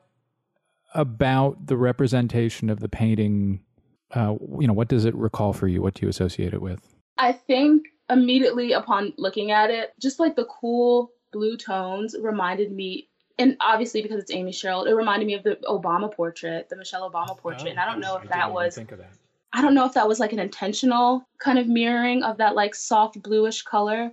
about 0.95 1.67
the 1.67 1.77
representation 1.77 2.71
of 2.71 2.81
the 2.81 2.89
painting 2.89 3.61
uh, 4.13 4.35
you 4.59 4.67
know 4.67 4.73
what 4.73 4.89
does 4.89 5.05
it 5.05 5.15
recall 5.15 5.53
for 5.53 5.69
you? 5.69 5.83
What 5.83 5.95
do 5.95 6.05
you 6.05 6.09
associate 6.09 6.53
it 6.53 6.61
with? 6.61 6.97
I 7.19 7.33
think 7.33 7.87
immediately 8.11 8.73
upon 8.73 9.13
looking 9.17 9.51
at 9.51 9.71
it 9.71 9.93
just 10.01 10.19
like 10.19 10.37
the 10.37 10.47
cool 10.47 11.13
blue 11.33 11.57
tones 11.57 12.17
reminded 12.21 12.73
me 12.73 13.09
and 13.39 13.57
obviously 13.61 14.03
because 14.03 14.21
it's 14.21 14.33
amy 14.33 14.51
sherald 14.51 14.89
it 14.89 14.95
reminded 14.95 15.27
me 15.27 15.35
of 15.35 15.45
the 15.45 15.57
obama 15.69 16.13
portrait 16.13 16.69
the 16.69 16.77
michelle 16.77 17.09
obama 17.09 17.39
portrait 17.39 17.69
oh, 17.69 17.71
and 17.71 17.79
i 17.79 17.85
don't 17.85 18.01
know 18.01 18.17
if 18.17 18.29
that 18.29 18.53
was 18.53 18.75
think 18.75 18.91
of 18.91 18.99
that. 18.99 19.13
i 19.53 19.63
don't 19.63 19.75
know 19.75 19.87
if 19.87 19.95
that 19.95 20.09
was 20.09 20.19
like 20.19 20.33
an 20.33 20.41
intentional 20.41 21.25
kind 21.39 21.57
of 21.57 21.69
mirroring 21.69 22.25
of 22.25 22.37
that 22.39 22.57
like 22.57 22.75
soft 22.75 23.23
bluish 23.23 23.63
color. 23.63 24.13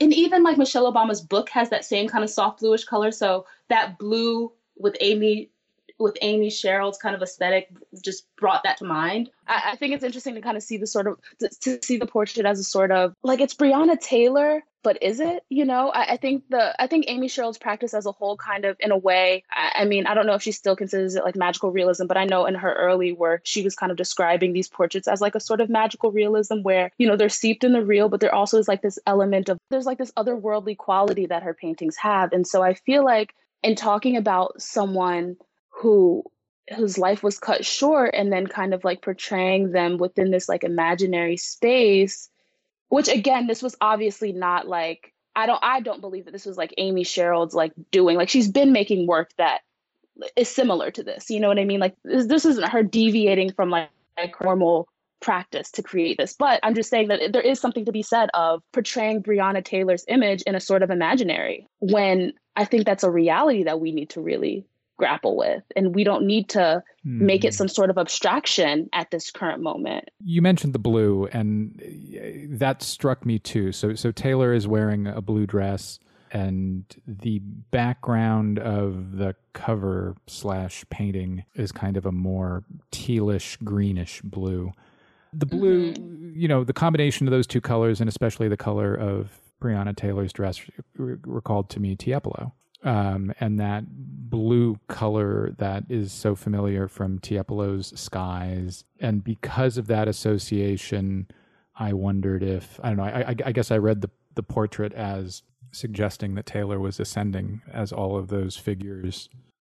And 0.00 0.12
even 0.12 0.42
like 0.42 0.58
michelle 0.58 0.92
obama's 0.92 1.22
book 1.22 1.48
has 1.48 1.70
that 1.70 1.86
same 1.86 2.06
kind 2.06 2.22
of 2.22 2.28
soft 2.28 2.60
bluish 2.60 2.84
color 2.84 3.10
so 3.10 3.46
that 3.68 3.98
blue 3.98 4.52
with 4.76 4.94
amy 5.00 5.50
with 5.98 6.16
Amy 6.22 6.50
Sherald's 6.50 6.98
kind 6.98 7.14
of 7.14 7.22
aesthetic 7.22 7.68
just 8.02 8.24
brought 8.36 8.62
that 8.62 8.78
to 8.78 8.84
mind. 8.84 9.30
I, 9.46 9.72
I, 9.72 9.76
think 9.76 9.94
it's 9.94 10.04
interesting 10.04 10.34
to 10.34 10.40
kind 10.40 10.56
of 10.56 10.62
see 10.62 10.76
the 10.76 10.86
sort 10.86 11.06
of 11.08 11.18
to, 11.40 11.48
to, 11.62 11.78
see 11.82 11.96
the 11.96 12.06
portrait 12.06 12.46
as 12.46 12.60
a 12.60 12.64
sort 12.64 12.92
of 12.92 13.14
like 13.22 13.40
it's 13.40 13.54
Breonna 13.54 13.98
Taylor, 13.98 14.62
but 14.84 15.02
is 15.02 15.18
it? 15.18 15.42
You 15.48 15.64
know, 15.64 15.88
I, 15.88 16.12
I 16.12 16.16
think 16.16 16.44
the 16.50 16.80
I 16.80 16.86
think 16.86 17.06
Amy 17.08 17.28
Sherald's 17.28 17.58
practice 17.58 17.94
as 17.94 18.06
a 18.06 18.12
whole 18.12 18.36
kind 18.36 18.64
of 18.64 18.76
in 18.78 18.92
a 18.92 18.96
way. 18.96 19.42
I, 19.50 19.82
I 19.82 19.84
mean, 19.86 20.06
I 20.06 20.14
don't 20.14 20.26
know 20.26 20.34
if 20.34 20.42
she 20.42 20.52
still 20.52 20.76
considers 20.76 21.16
it 21.16 21.24
like 21.24 21.36
magical 21.36 21.72
realism, 21.72 22.06
but 22.06 22.16
I 22.16 22.24
know 22.24 22.46
in 22.46 22.54
her 22.54 22.72
early 22.72 23.12
work 23.12 23.42
she 23.44 23.62
was 23.62 23.74
kind 23.74 23.90
of 23.90 23.98
describing 23.98 24.52
these 24.52 24.68
portraits 24.68 25.08
as 25.08 25.20
like 25.20 25.34
a 25.34 25.40
sort 25.40 25.60
of 25.60 25.68
magical 25.68 26.12
realism 26.12 26.62
where 26.62 26.92
you 26.98 27.08
know 27.08 27.16
they're 27.16 27.28
steeped 27.28 27.64
in 27.64 27.72
the 27.72 27.84
real, 27.84 28.08
but 28.08 28.20
there 28.20 28.34
also 28.34 28.58
is 28.58 28.68
like 28.68 28.82
this 28.82 28.98
element 29.06 29.48
of 29.48 29.58
there's 29.70 29.86
like 29.86 29.98
this 29.98 30.12
otherworldly 30.12 30.76
quality 30.76 31.26
that 31.26 31.42
her 31.42 31.54
paintings 31.54 31.96
have, 31.96 32.32
and 32.32 32.46
so 32.46 32.62
I 32.62 32.74
feel 32.74 33.04
like 33.04 33.34
in 33.62 33.74
talking 33.74 34.16
about 34.16 34.62
someone 34.62 35.36
who 35.78 36.24
whose 36.76 36.98
life 36.98 37.22
was 37.22 37.38
cut 37.38 37.64
short 37.64 38.14
and 38.14 38.32
then 38.32 38.46
kind 38.46 38.74
of 38.74 38.84
like 38.84 39.00
portraying 39.00 39.72
them 39.72 39.96
within 39.96 40.30
this 40.30 40.48
like 40.48 40.64
imaginary 40.64 41.36
space 41.36 42.28
which 42.88 43.08
again 43.08 43.46
this 43.46 43.62
was 43.62 43.76
obviously 43.80 44.32
not 44.32 44.68
like 44.68 45.14
i 45.34 45.46
don't 45.46 45.62
i 45.62 45.80
don't 45.80 46.00
believe 46.00 46.26
that 46.26 46.32
this 46.32 46.46
was 46.46 46.58
like 46.58 46.74
amy 46.76 47.04
sherald's 47.04 47.54
like 47.54 47.72
doing 47.90 48.16
like 48.16 48.28
she's 48.28 48.48
been 48.48 48.72
making 48.72 49.06
work 49.06 49.30
that 49.38 49.60
is 50.36 50.48
similar 50.48 50.90
to 50.90 51.02
this 51.02 51.30
you 51.30 51.40
know 51.40 51.48
what 51.48 51.58
i 51.58 51.64
mean? 51.64 51.80
Like 51.80 51.94
this, 52.04 52.26
this 52.26 52.44
isn't 52.44 52.68
her 52.68 52.82
deviating 52.82 53.52
from 53.52 53.70
like, 53.70 53.88
like 54.16 54.34
normal 54.42 54.88
practice 55.20 55.70
to 55.72 55.82
create 55.82 56.16
this 56.16 56.34
but 56.38 56.60
i'm 56.62 56.74
just 56.74 56.90
saying 56.90 57.08
that 57.08 57.32
there 57.32 57.42
is 57.42 57.58
something 57.58 57.84
to 57.84 57.92
be 57.92 58.02
said 58.02 58.28
of 58.34 58.62
portraying 58.72 59.20
breonna 59.20 59.64
taylor's 59.64 60.04
image 60.06 60.42
in 60.42 60.54
a 60.54 60.60
sort 60.60 60.82
of 60.82 60.90
imaginary 60.90 61.66
when 61.80 62.32
i 62.54 62.64
think 62.64 62.84
that's 62.84 63.02
a 63.02 63.10
reality 63.10 63.64
that 63.64 63.80
we 63.80 63.90
need 63.90 64.10
to 64.10 64.20
really 64.20 64.64
grapple 64.98 65.36
with 65.36 65.62
and 65.76 65.94
we 65.94 66.04
don't 66.04 66.26
need 66.26 66.48
to 66.48 66.82
mm. 67.06 67.20
make 67.20 67.44
it 67.44 67.54
hmm. 67.54 67.56
some 67.56 67.68
sort 67.68 67.88
of 67.88 67.96
abstraction 67.96 68.88
at 68.92 69.10
this 69.10 69.30
current 69.30 69.62
moment 69.62 70.08
you 70.22 70.42
mentioned 70.42 70.72
the 70.72 70.78
blue 70.78 71.26
and 71.32 71.80
uh, 71.82 72.56
that 72.58 72.82
struck 72.82 73.24
me 73.24 73.38
too 73.38 73.72
so 73.72 73.94
so 73.94 74.10
taylor 74.10 74.52
is 74.52 74.66
wearing 74.66 75.06
a 75.06 75.22
blue 75.22 75.46
dress 75.46 75.98
and 76.30 76.84
the 77.06 77.38
background 77.38 78.58
of 78.58 79.16
the 79.16 79.34
cover 79.54 80.14
slash 80.26 80.84
painting 80.90 81.44
is 81.54 81.72
kind 81.72 81.96
of 81.96 82.04
a 82.04 82.12
more 82.12 82.64
tealish 82.92 83.56
greenish 83.64 84.20
blue 84.22 84.72
the 85.32 85.46
blue 85.46 85.92
mm-hmm. 85.92 86.32
you 86.34 86.48
know 86.48 86.64
the 86.64 86.72
combination 86.72 87.26
of 87.26 87.30
those 87.30 87.46
two 87.46 87.60
colors 87.60 88.00
and 88.00 88.08
especially 88.08 88.48
the 88.48 88.56
color 88.56 88.94
of 88.94 89.40
breonna 89.62 89.96
taylor's 89.96 90.32
dress 90.32 90.60
recalled 90.96 91.70
to 91.70 91.80
me 91.80 91.96
tiepolo 91.96 92.52
um, 92.84 93.32
and 93.40 93.58
that 93.58 93.84
blue 93.88 94.78
color 94.88 95.54
that 95.58 95.84
is 95.88 96.12
so 96.12 96.34
familiar 96.34 96.88
from 96.88 97.18
Tiepolo's 97.18 97.98
skies. 97.98 98.84
And 99.00 99.24
because 99.24 99.78
of 99.78 99.86
that 99.88 100.08
association, 100.08 101.28
I 101.76 101.92
wondered 101.92 102.42
if 102.42 102.78
I 102.82 102.88
don't 102.88 102.98
know. 102.98 103.04
I, 103.04 103.34
I 103.44 103.52
guess 103.52 103.70
I 103.70 103.78
read 103.78 104.00
the 104.00 104.10
the 104.34 104.42
portrait 104.42 104.92
as 104.92 105.42
suggesting 105.72 106.34
that 106.34 106.46
Taylor 106.46 106.78
was 106.78 107.00
ascending, 107.00 107.62
as 107.72 107.92
all 107.92 108.16
of 108.16 108.28
those 108.28 108.56
figures 108.56 109.28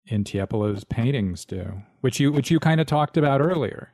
in 0.06 0.24
Tiepolo's 0.24 0.84
paintings 0.84 1.44
do, 1.44 1.82
which 2.00 2.20
you 2.20 2.32
which 2.32 2.50
you 2.50 2.60
kind 2.60 2.80
of 2.80 2.86
talked 2.86 3.16
about 3.16 3.40
earlier, 3.40 3.92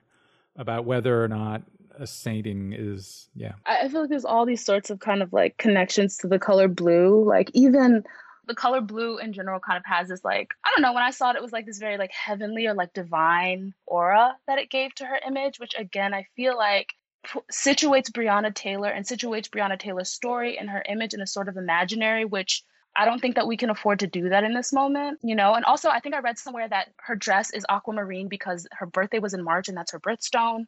about 0.56 0.84
whether 0.84 1.22
or 1.22 1.28
not 1.28 1.62
a 1.98 2.06
sainting 2.06 2.72
is 2.76 3.28
yeah. 3.34 3.52
I 3.66 3.88
feel 3.88 4.02
like 4.02 4.10
there's 4.10 4.24
all 4.24 4.46
these 4.46 4.64
sorts 4.64 4.90
of 4.90 5.00
kind 5.00 5.22
of 5.22 5.32
like 5.32 5.56
connections 5.58 6.16
to 6.18 6.28
the 6.28 6.38
color 6.38 6.68
blue, 6.68 7.24
like 7.24 7.50
even 7.54 8.04
the 8.50 8.54
color 8.56 8.80
blue 8.80 9.18
in 9.18 9.32
general 9.32 9.60
kind 9.60 9.78
of 9.78 9.84
has 9.86 10.08
this 10.08 10.24
like 10.24 10.52
I 10.64 10.72
don't 10.74 10.82
know 10.82 10.92
when 10.92 11.04
I 11.04 11.12
saw 11.12 11.30
it 11.30 11.36
it 11.36 11.42
was 11.42 11.52
like 11.52 11.66
this 11.66 11.78
very 11.78 11.96
like 11.96 12.10
heavenly 12.10 12.66
or 12.66 12.74
like 12.74 12.92
divine 12.92 13.74
aura 13.86 14.36
that 14.48 14.58
it 14.58 14.70
gave 14.70 14.92
to 14.96 15.06
her 15.06 15.20
image 15.24 15.60
which 15.60 15.72
again 15.78 16.12
I 16.12 16.26
feel 16.34 16.56
like 16.56 16.92
p- 17.24 17.38
situates 17.52 18.10
Breonna 18.10 18.52
Taylor 18.52 18.88
and 18.88 19.06
situates 19.06 19.48
Breonna 19.48 19.78
Taylor's 19.78 20.08
story 20.08 20.58
and 20.58 20.68
her 20.68 20.82
image 20.88 21.14
in 21.14 21.20
a 21.20 21.28
sort 21.28 21.48
of 21.48 21.56
imaginary 21.56 22.24
which 22.24 22.64
I 22.96 23.04
don't 23.04 23.20
think 23.20 23.36
that 23.36 23.46
we 23.46 23.56
can 23.56 23.70
afford 23.70 24.00
to 24.00 24.08
do 24.08 24.30
that 24.30 24.42
in 24.42 24.52
this 24.52 24.72
moment, 24.72 25.20
you 25.22 25.36
know. 25.36 25.54
And 25.54 25.64
also, 25.64 25.90
I 25.90 26.00
think 26.00 26.16
I 26.16 26.18
read 26.18 26.40
somewhere 26.40 26.68
that 26.68 26.88
her 26.96 27.14
dress 27.14 27.52
is 27.52 27.64
aquamarine 27.68 28.26
because 28.26 28.66
her 28.72 28.84
birthday 28.84 29.20
was 29.20 29.32
in 29.32 29.44
March 29.44 29.68
and 29.68 29.76
that's 29.76 29.92
her 29.92 30.00
birthstone. 30.00 30.66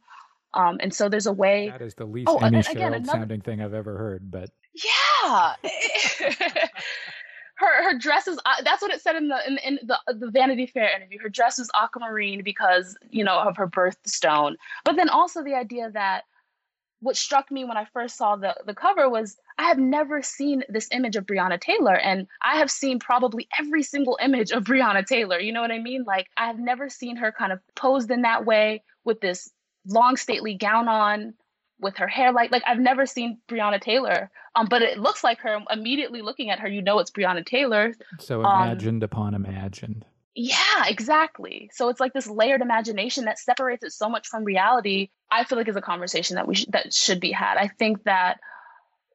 Um, 0.55 0.79
and 0.81 0.95
so 0.95 1.09
there's 1.09 1.27
a 1.27 1.33
way. 1.33 1.71
That 1.71 1.83
is 1.83 1.97
the 1.97 2.05
least 2.05 2.29
oh, 2.29 2.39
Amy 2.41 2.61
again, 2.61 2.95
another... 2.95 3.19
sounding 3.19 3.41
thing 3.41 3.61
I've 3.61 3.75
ever 3.75 3.99
heard, 3.99 4.31
but 4.31 4.51
yeah. 4.73 5.55
her 7.55 7.85
her 7.85 7.99
dress 7.99 8.27
is 8.27 8.39
uh, 8.45 8.63
that's 8.65 8.83
what 8.83 8.91
it 8.91 9.01
said 9.01 9.17
in 9.17 9.29
the 9.29 9.39
in, 9.47 9.59
in, 9.59 9.79
the 9.83 9.99
the 10.15 10.31
Vanity 10.31 10.67
Fair 10.67 10.91
interview. 10.95 11.19
Her 11.21 11.29
dress 11.29 11.59
is 11.59 11.71
aquamarine 11.81 12.43
because 12.43 12.97
you 13.11 13.25
know 13.25 13.39
of 13.39 13.57
her 13.57 13.69
birthstone. 13.69 14.55
But 14.85 14.97
then 14.97 15.09
also 15.09 15.43
the 15.43 15.55
idea 15.55 15.91
that 15.91 16.23
what 17.01 17.17
struck 17.17 17.51
me 17.51 17.65
when 17.65 17.77
I 17.77 17.85
first 17.87 18.17
saw 18.17 18.37
the 18.37 18.55
the 18.65 18.75
cover 18.75 19.09
was 19.09 19.37
I 19.59 19.65
have 19.65 19.79
never 19.79 20.23
seen 20.23 20.63
this 20.69 20.89
image 20.93 21.17
of 21.17 21.27
Breonna 21.27 21.61
Taylor, 21.61 21.95
and 21.97 22.27
I 22.43 22.57
have 22.57 22.71
seen 22.71 22.99
probably 22.99 23.49
every 23.59 23.83
single 23.83 24.19
image 24.23 24.51
of 24.51 24.65
Breonna 24.65 25.05
Taylor. 25.05 25.39
You 25.39 25.53
know 25.53 25.61
what 25.61 25.73
I 25.73 25.79
mean? 25.79 26.05
Like 26.07 26.29
I 26.37 26.47
have 26.47 26.59
never 26.59 26.89
seen 26.89 27.17
her 27.17 27.33
kind 27.33 27.53
of 27.53 27.61
posed 27.75 28.11
in 28.11 28.23
that 28.23 28.47
way 28.47 28.83
with 29.05 29.21
this 29.21 29.51
long 29.87 30.17
stately 30.17 30.55
gown 30.55 30.89
on 30.89 31.35
with 31.83 31.97
her 31.97 32.07
hair 32.07 32.33
like 32.33 32.51
like 32.51 32.63
I've 32.67 32.79
never 32.79 33.05
seen 33.05 33.39
Breonna 33.49 33.81
Taylor. 33.81 34.31
Um, 34.55 34.67
but 34.69 34.83
it 34.83 34.99
looks 34.99 35.25
like 35.25 35.41
her. 35.41 35.59
Immediately 35.71 36.23
looking 36.23 36.51
at 36.51 36.61
her, 36.61 36.69
you 36.69 36.81
know 36.83 36.99
it's 37.01 37.11
Breonna 37.11 37.45
Taylor. 37.45 37.95
So 38.19 38.43
um, 38.43 38.63
imagined 38.63 39.03
um, 39.03 39.07
upon 39.07 39.35
imagined. 39.35 40.05
Yeah, 40.35 40.85
exactly. 40.87 41.71
So 41.75 41.91
it's 41.91 42.01
like 42.01 42.15
this 42.15 42.27
layered 42.27 42.63
imagination 42.63 43.27
that 43.27 43.39
separates 43.39 43.85
it 43.85 43.93
so 43.93 44.09
much 44.09 44.29
from 44.29 44.45
reality. 44.45 45.11
I 45.31 45.45
feel 45.45 45.59
like 45.59 45.69
is 45.69 45.77
a 45.77 45.83
conversation 45.83 46.37
that 46.37 46.49
we 46.49 46.55
sh- 46.55 46.67
that 46.71 46.95
should 46.95 47.21
be 47.21 47.33
had. 47.33 47.59
I 47.59 47.69
think 47.69 48.05
that 48.05 48.41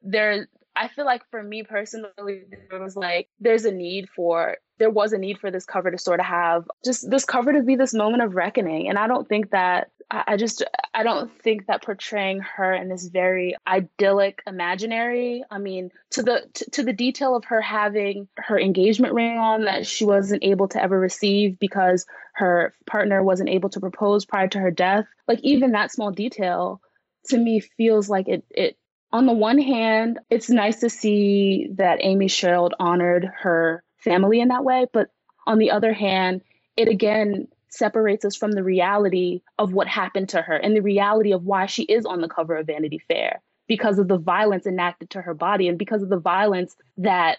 there. 0.02 0.46
I 0.76 0.86
feel 0.86 1.04
like 1.04 1.22
for 1.32 1.42
me 1.42 1.64
personally, 1.64 2.44
there 2.70 2.80
was 2.80 2.94
like 2.94 3.28
there's 3.40 3.64
a 3.64 3.72
need 3.72 4.08
for 4.14 4.58
there 4.78 4.90
was 4.90 5.12
a 5.12 5.18
need 5.18 5.38
for 5.38 5.50
this 5.50 5.64
cover 5.64 5.90
to 5.90 5.98
sort 5.98 6.20
of 6.20 6.26
have 6.26 6.68
just 6.84 7.10
this 7.10 7.24
cover 7.24 7.52
to 7.52 7.62
be 7.62 7.74
this 7.74 7.94
moment 7.94 8.22
of 8.22 8.36
reckoning, 8.36 8.88
and 8.88 8.96
I 8.96 9.08
don't 9.08 9.28
think 9.28 9.50
that 9.50 9.90
I 10.10 10.38
just 10.38 10.64
I 10.94 11.02
don't 11.02 11.30
think 11.42 11.66
that 11.66 11.82
portraying 11.82 12.40
her 12.40 12.72
in 12.72 12.88
this 12.88 13.06
very 13.08 13.56
idyllic 13.66 14.42
imaginary. 14.46 15.44
I 15.50 15.58
mean, 15.58 15.90
to 16.10 16.22
the 16.22 16.48
to, 16.54 16.70
to, 16.70 16.82
the 16.82 16.94
detail 16.94 17.36
of 17.36 17.44
her 17.46 17.60
having 17.60 18.26
her 18.36 18.58
engagement 18.58 19.12
ring 19.12 19.36
on 19.36 19.64
that 19.64 19.86
she 19.86 20.06
wasn't 20.06 20.44
able 20.44 20.68
to 20.68 20.82
ever 20.82 20.98
receive 20.98 21.58
because 21.58 22.06
her 22.32 22.74
partner 22.86 23.22
wasn't 23.22 23.50
able 23.50 23.68
to 23.70 23.80
propose 23.80 24.24
prior 24.24 24.48
to 24.48 24.58
her 24.58 24.70
death. 24.70 25.04
Like 25.26 25.40
even 25.42 25.72
that 25.72 25.92
small 25.92 26.10
detail 26.10 26.80
to 27.26 27.36
me 27.36 27.60
feels 27.60 28.08
like 28.08 28.28
it 28.28 28.44
it 28.50 28.78
on 29.12 29.26
the 29.26 29.32
one 29.32 29.58
hand, 29.58 30.20
it's 30.30 30.48
nice 30.48 30.80
to 30.80 30.90
see 30.90 31.68
that 31.74 31.98
Amy 32.00 32.28
Sherald 32.28 32.72
honored 32.78 33.30
her 33.40 33.82
family 33.98 34.40
in 34.40 34.48
that 34.48 34.64
way, 34.64 34.86
but 34.92 35.10
on 35.46 35.58
the 35.58 35.70
other 35.70 35.92
hand, 35.92 36.42
it 36.76 36.88
again 36.88 37.48
separates 37.68 38.24
us 38.24 38.36
from 38.36 38.52
the 38.52 38.62
reality 38.62 39.42
of 39.58 39.72
what 39.72 39.86
happened 39.86 40.28
to 40.30 40.42
her 40.42 40.56
and 40.56 40.74
the 40.74 40.82
reality 40.82 41.32
of 41.32 41.44
why 41.44 41.66
she 41.66 41.82
is 41.84 42.04
on 42.06 42.20
the 42.20 42.28
cover 42.28 42.56
of 42.56 42.66
Vanity 42.66 42.98
Fair 43.08 43.42
because 43.66 43.98
of 43.98 44.08
the 44.08 44.18
violence 44.18 44.66
enacted 44.66 45.10
to 45.10 45.20
her 45.20 45.34
body 45.34 45.68
and 45.68 45.78
because 45.78 46.02
of 46.02 46.08
the 46.08 46.18
violence 46.18 46.74
that 46.96 47.38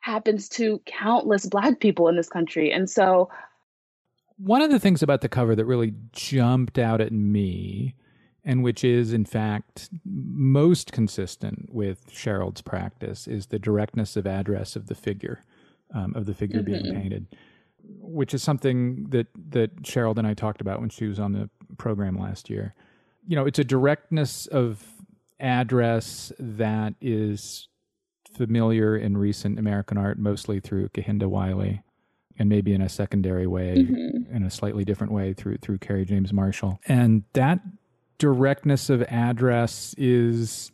happens 0.00 0.48
to 0.50 0.80
countless 0.84 1.46
black 1.46 1.80
people 1.80 2.08
in 2.08 2.16
this 2.16 2.28
country. 2.28 2.70
And 2.70 2.88
so 2.88 3.30
one 4.36 4.60
of 4.60 4.70
the 4.70 4.78
things 4.78 5.02
about 5.02 5.22
the 5.22 5.28
cover 5.28 5.56
that 5.56 5.64
really 5.64 5.94
jumped 6.12 6.78
out 6.78 7.00
at 7.00 7.12
me 7.12 7.94
and 8.44 8.62
which 8.62 8.84
is 8.84 9.14
in 9.14 9.24
fact 9.24 9.88
most 10.04 10.92
consistent 10.92 11.70
with 11.72 12.10
Sherald's 12.12 12.60
practice 12.60 13.26
is 13.26 13.46
the 13.46 13.58
directness 13.58 14.16
of 14.16 14.26
address 14.26 14.76
of 14.76 14.88
the 14.88 14.94
figure 14.94 15.42
um, 15.94 16.14
of 16.14 16.26
the 16.26 16.34
figure 16.34 16.60
mm-hmm. 16.60 16.82
being 16.82 16.94
painted 16.94 17.26
which 17.86 18.34
is 18.34 18.42
something 18.42 19.06
that 19.10 19.26
that 19.50 19.70
Sherald 19.84 20.18
and 20.18 20.26
I 20.26 20.34
talked 20.34 20.60
about 20.60 20.80
when 20.80 20.90
she 20.90 21.06
was 21.06 21.18
on 21.18 21.32
the 21.32 21.50
program 21.76 22.18
last 22.18 22.50
year. 22.50 22.74
You 23.26 23.36
know, 23.36 23.46
it's 23.46 23.58
a 23.58 23.64
directness 23.64 24.46
of 24.46 24.84
address 25.40 26.32
that 26.38 26.94
is 27.00 27.68
familiar 28.36 28.96
in 28.96 29.16
recent 29.16 29.58
American 29.58 29.96
art, 29.96 30.18
mostly 30.18 30.60
through 30.60 30.88
Kehinde 30.90 31.26
Wiley, 31.26 31.82
and 32.38 32.48
maybe 32.48 32.74
in 32.74 32.82
a 32.82 32.88
secondary 32.88 33.46
way, 33.46 33.76
mm-hmm. 33.78 34.34
in 34.34 34.42
a 34.42 34.50
slightly 34.50 34.84
different 34.84 35.12
way 35.12 35.32
through 35.32 35.58
through 35.58 35.78
Kerry 35.78 36.04
James 36.04 36.32
Marshall. 36.32 36.80
And 36.86 37.24
that 37.32 37.60
directness 38.18 38.90
of 38.90 39.02
address 39.04 39.94
is 39.98 40.70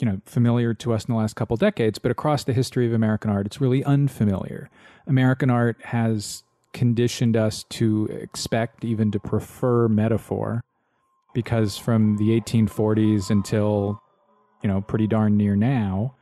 you 0.00 0.06
know 0.06 0.20
familiar 0.24 0.74
to 0.74 0.92
us 0.92 1.04
in 1.04 1.12
the 1.12 1.18
last 1.18 1.34
couple 1.36 1.56
decades 1.56 1.98
but 1.98 2.10
across 2.10 2.44
the 2.44 2.52
history 2.52 2.86
of 2.86 2.92
american 2.92 3.30
art 3.30 3.46
it's 3.46 3.60
really 3.60 3.84
unfamiliar. 3.84 4.70
American 5.06 5.48
art 5.48 5.76
has 5.84 6.42
conditioned 6.74 7.36
us 7.36 7.64
to 7.70 8.06
expect 8.06 8.84
even 8.84 9.10
to 9.10 9.18
prefer 9.18 9.88
metaphor 9.88 10.62
because 11.34 11.78
from 11.78 12.16
the 12.18 12.38
1840s 12.40 13.30
until 13.30 14.02
you 14.62 14.68
know 14.68 14.80
pretty 14.82 15.06
darn 15.06 15.36
near 15.36 15.56
now 15.56 16.14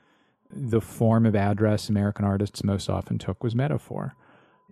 the 0.51 0.81
form 0.81 1.27
of 1.27 1.35
address 1.35 1.89
american 1.89 2.25
artists 2.25 2.63
most 2.63 2.89
often 2.89 3.19
took 3.19 3.43
was 3.43 3.55
metaphor. 3.55 4.15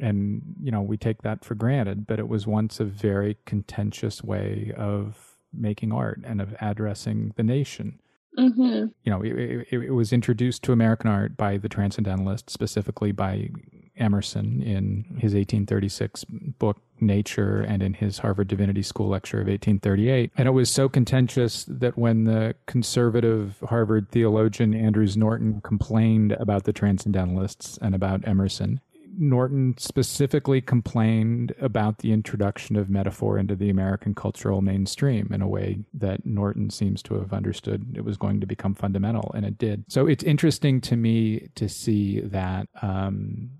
And 0.01 0.43
you 0.61 0.73
know 0.73 0.83
we 0.83 0.97
take 0.97 1.23
that 1.23 1.45
for 1.45 1.55
granted 1.55 2.07
but 2.07 2.19
it 2.19 2.29
was 2.29 2.47
once 2.47 2.81
a 2.81 2.85
very 2.85 3.37
contentious 3.45 4.23
way 4.23 4.73
of 4.77 5.37
making 5.53 5.93
art 5.93 6.21
and 6.25 6.41
of 6.41 6.55
addressing 6.61 7.33
the 7.37 7.45
nation 7.45 8.01
Mm-hmm. 8.39 8.87
You 9.05 9.11
know, 9.11 9.23
it, 9.23 9.67
it, 9.71 9.83
it, 9.85 9.91
was 9.91 10.13
introduced 10.13 10.63
to 10.65 10.73
American 10.73 11.09
art 11.09 11.37
by 11.37 11.57
the 11.57 11.69
Transcendentalists, 11.69 12.53
specifically 12.53 13.13
by 13.13 13.51
Emerson 13.97 14.61
in 14.61 15.05
his 15.21 15.35
1836 15.35 16.25
book 16.25 16.79
Nature 17.01 17.61
and 17.61 17.83
in 17.83 17.95
his 17.95 18.19
Harvard 18.19 18.49
Divinity 18.49 18.83
School 18.83 19.09
lecture 19.09 19.39
of 19.39 19.47
1838. 19.47 20.33
And 20.37 20.49
it 20.49 20.53
was 20.53 20.71
so 20.71 20.89
contentious 20.89 21.65
that 21.69 21.97
when 21.97 22.25
the 22.25 22.55
conservative 22.67 23.63
Harvard 23.69 24.11
theologian 24.11 24.75
Andrews 24.75 25.17
Norton 25.17 25.61
complained 25.61 26.33
about 26.33 26.65
the 26.65 26.73
Transcendentalists 26.73 27.79
and 27.83 27.95
about 27.95 28.27
Emerson, 28.27 28.81
Norton 29.19 29.75
specifically 29.79 30.61
complained 30.61 31.55
about 31.61 31.99
the 31.99 32.13
introduction 32.13 32.77
of 32.77 32.91
metaphor 32.91 33.39
into 33.39 33.55
the 33.55 33.71
American 33.71 34.15
cultural 34.15 34.63
mainstream 34.63 35.31
in 35.33 35.43
a 35.43 35.49
way 35.49 35.79
that 35.95 36.25
Norton 36.25 36.71
seems 36.71 37.03
to 37.05 37.15
have 37.15 37.33
understood 37.33 37.95
it 37.97 38.05
was 38.05 38.17
going 38.17 38.41
to 38.41 38.47
become 38.47 38.75
fundamental, 38.75 39.31
and 39.35 39.45
it 39.45 39.59
did. 39.59 39.85
So 39.89 40.07
it's 40.07 40.25
interesting 40.25 40.81
to 40.83 40.97
me 40.97 41.49
to 41.55 41.69
see 41.69 42.21
that 42.21 42.69
um, 42.83 43.51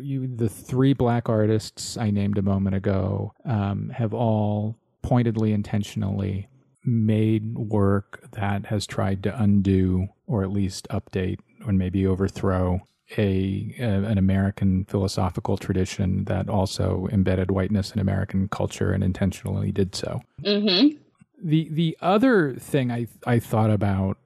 you, 0.00 0.26
the 0.26 0.48
three 0.48 0.92
black 0.92 1.28
artists 1.28 1.96
I 1.96 2.10
named 2.10 2.38
a 2.38 2.42
moment 2.42 2.76
ago 2.76 3.34
um, 3.44 3.90
have 3.90 4.14
all 4.14 4.76
pointedly, 5.02 5.52
intentionally 5.52 6.48
made 6.84 7.56
work 7.56 8.28
that 8.32 8.66
has 8.66 8.86
tried 8.86 9.22
to 9.22 9.40
undo 9.40 10.08
or 10.26 10.42
at 10.42 10.50
least 10.50 10.88
update 10.88 11.38
or 11.64 11.72
maybe 11.72 12.06
overthrow 12.06 12.80
a, 13.16 13.74
a, 13.78 13.82
an 13.82 14.18
American 14.18 14.84
philosophical 14.84 15.56
tradition 15.56 16.24
that 16.24 16.48
also 16.48 17.08
embedded 17.12 17.50
whiteness 17.50 17.92
in 17.92 18.00
American 18.00 18.48
culture 18.48 18.92
and 18.92 19.02
intentionally 19.02 19.72
did 19.72 19.94
so. 19.94 20.20
Mm-hmm. 20.44 20.98
The 21.44 21.68
the 21.70 21.96
other 22.00 22.54
thing 22.54 22.90
I 22.92 23.06
I 23.26 23.38
thought 23.38 23.70
about 23.70 24.18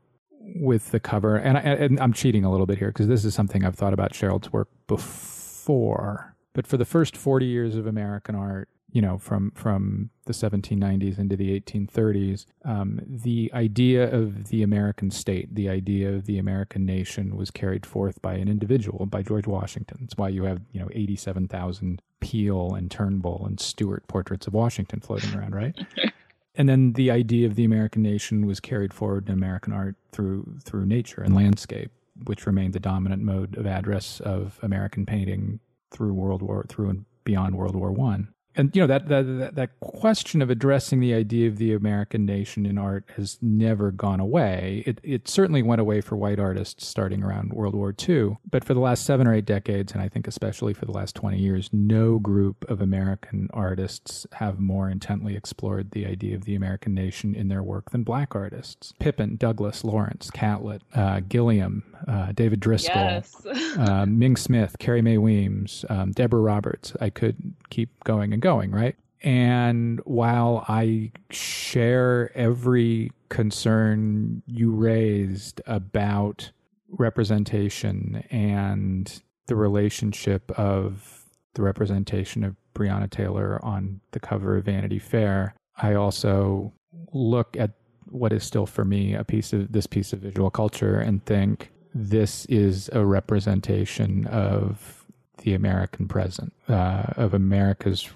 with 0.54 0.90
the 0.90 1.00
cover, 1.00 1.36
and, 1.36 1.58
I, 1.58 1.60
and 1.60 2.00
I'm 2.00 2.12
cheating 2.12 2.44
a 2.44 2.50
little 2.50 2.66
bit 2.66 2.78
here 2.78 2.88
because 2.88 3.08
this 3.08 3.24
is 3.24 3.34
something 3.34 3.64
I've 3.64 3.74
thought 3.74 3.92
about 3.92 4.14
Sherald's 4.14 4.52
work 4.52 4.68
before, 4.86 6.36
but 6.52 6.66
for 6.66 6.76
the 6.76 6.84
first 6.84 7.16
40 7.16 7.46
years 7.46 7.74
of 7.74 7.86
American 7.86 8.34
art, 8.34 8.68
you 8.96 9.02
know, 9.02 9.18
from 9.18 9.50
from 9.54 10.08
the 10.24 10.32
1790s 10.32 11.18
into 11.18 11.36
the 11.36 11.60
1830s, 11.60 12.46
um, 12.64 12.98
the 13.06 13.50
idea 13.52 14.10
of 14.10 14.48
the 14.48 14.62
American 14.62 15.10
state, 15.10 15.54
the 15.54 15.68
idea 15.68 16.14
of 16.14 16.24
the 16.24 16.38
American 16.38 16.86
nation, 16.86 17.36
was 17.36 17.50
carried 17.50 17.84
forth 17.84 18.22
by 18.22 18.36
an 18.36 18.48
individual, 18.48 19.04
by 19.04 19.20
George 19.20 19.46
Washington. 19.46 19.98
That's 20.00 20.16
why 20.16 20.30
you 20.30 20.44
have 20.44 20.62
you 20.72 20.80
know 20.80 20.88
87,000 20.92 22.00
Peale 22.20 22.72
and 22.74 22.90
Trumbull 22.90 23.44
and 23.44 23.60
Stuart 23.60 24.08
portraits 24.08 24.46
of 24.46 24.54
Washington 24.54 25.00
floating 25.00 25.34
around, 25.34 25.54
right? 25.54 25.76
and 26.54 26.66
then 26.66 26.94
the 26.94 27.10
idea 27.10 27.46
of 27.46 27.54
the 27.54 27.66
American 27.66 28.00
nation 28.00 28.46
was 28.46 28.60
carried 28.60 28.94
forward 28.94 29.28
in 29.28 29.34
American 29.34 29.74
art 29.74 29.96
through 30.10 30.56
through 30.64 30.86
nature 30.86 31.20
and 31.20 31.34
landscape, 31.34 31.90
which 32.24 32.46
remained 32.46 32.72
the 32.72 32.80
dominant 32.80 33.22
mode 33.22 33.58
of 33.58 33.66
address 33.66 34.20
of 34.20 34.58
American 34.62 35.04
painting 35.04 35.60
through 35.90 36.14
World 36.14 36.40
War 36.40 36.64
through 36.66 36.88
and 36.88 37.04
beyond 37.24 37.56
World 37.56 37.76
War 37.76 37.92
One 37.92 38.32
and 38.56 38.74
you 38.74 38.80
know 38.80 38.86
that, 38.86 39.08
that 39.08 39.54
that 39.54 39.80
question 39.80 40.42
of 40.42 40.50
addressing 40.50 41.00
the 41.00 41.14
idea 41.14 41.48
of 41.48 41.58
the 41.58 41.72
American 41.72 42.24
nation 42.24 42.66
in 42.66 42.78
art 42.78 43.04
has 43.16 43.38
never 43.42 43.90
gone 43.90 44.20
away. 44.20 44.82
It 44.86 45.00
it 45.02 45.28
certainly 45.28 45.62
went 45.62 45.80
away 45.80 46.00
for 46.00 46.16
white 46.16 46.38
artists 46.40 46.86
starting 46.86 47.22
around 47.22 47.52
World 47.52 47.74
War 47.74 47.94
II, 48.08 48.38
but 48.50 48.64
for 48.64 48.74
the 48.74 48.80
last 48.80 49.04
seven 49.04 49.26
or 49.26 49.34
eight 49.34 49.44
decades, 49.46 49.92
and 49.92 50.02
I 50.02 50.08
think 50.08 50.26
especially 50.26 50.74
for 50.74 50.86
the 50.86 50.92
last 50.92 51.14
twenty 51.14 51.38
years, 51.38 51.70
no 51.72 52.18
group 52.18 52.64
of 52.70 52.80
American 52.80 53.48
artists 53.52 54.26
have 54.32 54.58
more 54.58 54.88
intently 54.88 55.36
explored 55.36 55.90
the 55.90 56.06
idea 56.06 56.34
of 56.36 56.44
the 56.44 56.54
American 56.54 56.94
nation 56.94 57.34
in 57.34 57.48
their 57.48 57.62
work 57.62 57.90
than 57.90 58.02
black 58.04 58.34
artists. 58.34 58.92
Pippin, 58.98 59.36
Douglas, 59.36 59.84
Lawrence, 59.84 60.30
Catlett, 60.30 60.82
uh, 60.94 61.20
Gilliam, 61.28 61.82
uh, 62.08 62.32
David 62.32 62.60
Driskell, 62.60 62.86
Yes. 62.94 63.46
uh, 63.78 64.06
Ming 64.06 64.36
Smith, 64.36 64.76
Carrie 64.78 65.02
Mae 65.02 65.18
Weems, 65.18 65.84
um, 65.88 66.12
Deborah 66.12 66.40
Roberts. 66.40 66.92
I 67.00 67.10
could 67.10 67.36
keep 67.70 67.90
going 68.04 68.32
and 68.32 68.40
going, 68.46 68.70
right? 68.70 68.94
And 69.22 70.00
while 70.04 70.64
I 70.68 71.10
share 71.30 72.30
every 72.36 73.10
concern 73.28 74.42
you 74.46 74.70
raised 74.70 75.60
about 75.66 76.52
representation 76.88 78.22
and 78.30 79.20
the 79.48 79.56
relationship 79.56 80.52
of 80.52 81.24
the 81.54 81.62
representation 81.62 82.44
of 82.44 82.54
Breonna 82.72 83.10
Taylor 83.10 83.58
on 83.64 84.00
the 84.12 84.20
cover 84.20 84.56
of 84.56 84.66
Vanity 84.66 85.00
Fair, 85.00 85.56
I 85.78 85.94
also 85.94 86.72
look 87.12 87.56
at 87.56 87.72
what 88.04 88.32
is 88.32 88.44
still 88.44 88.66
for 88.66 88.84
me 88.84 89.14
a 89.14 89.24
piece 89.24 89.52
of 89.52 89.72
this 89.72 89.88
piece 89.88 90.12
of 90.12 90.20
visual 90.20 90.50
culture 90.50 91.00
and 91.00 91.24
think 91.26 91.72
this 91.92 92.44
is 92.46 92.88
a 92.92 93.04
representation 93.04 94.24
of 94.26 94.95
the 95.38 95.54
American 95.54 96.08
present, 96.08 96.52
uh, 96.68 97.04
of 97.16 97.34
America's 97.34 98.08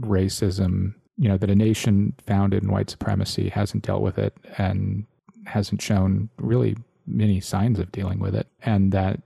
racism. 0.00 0.94
You 1.16 1.28
know, 1.28 1.36
that 1.36 1.50
a 1.50 1.54
nation 1.54 2.14
founded 2.26 2.62
in 2.62 2.70
white 2.70 2.88
supremacy 2.88 3.50
hasn't 3.50 3.84
dealt 3.84 4.00
with 4.00 4.18
it 4.18 4.34
and 4.56 5.04
hasn't 5.44 5.82
shown 5.82 6.30
really 6.38 6.76
many 7.06 7.40
signs 7.40 7.78
of 7.78 7.92
dealing 7.92 8.20
with 8.20 8.34
it. 8.34 8.46
And 8.62 8.90
that 8.92 9.20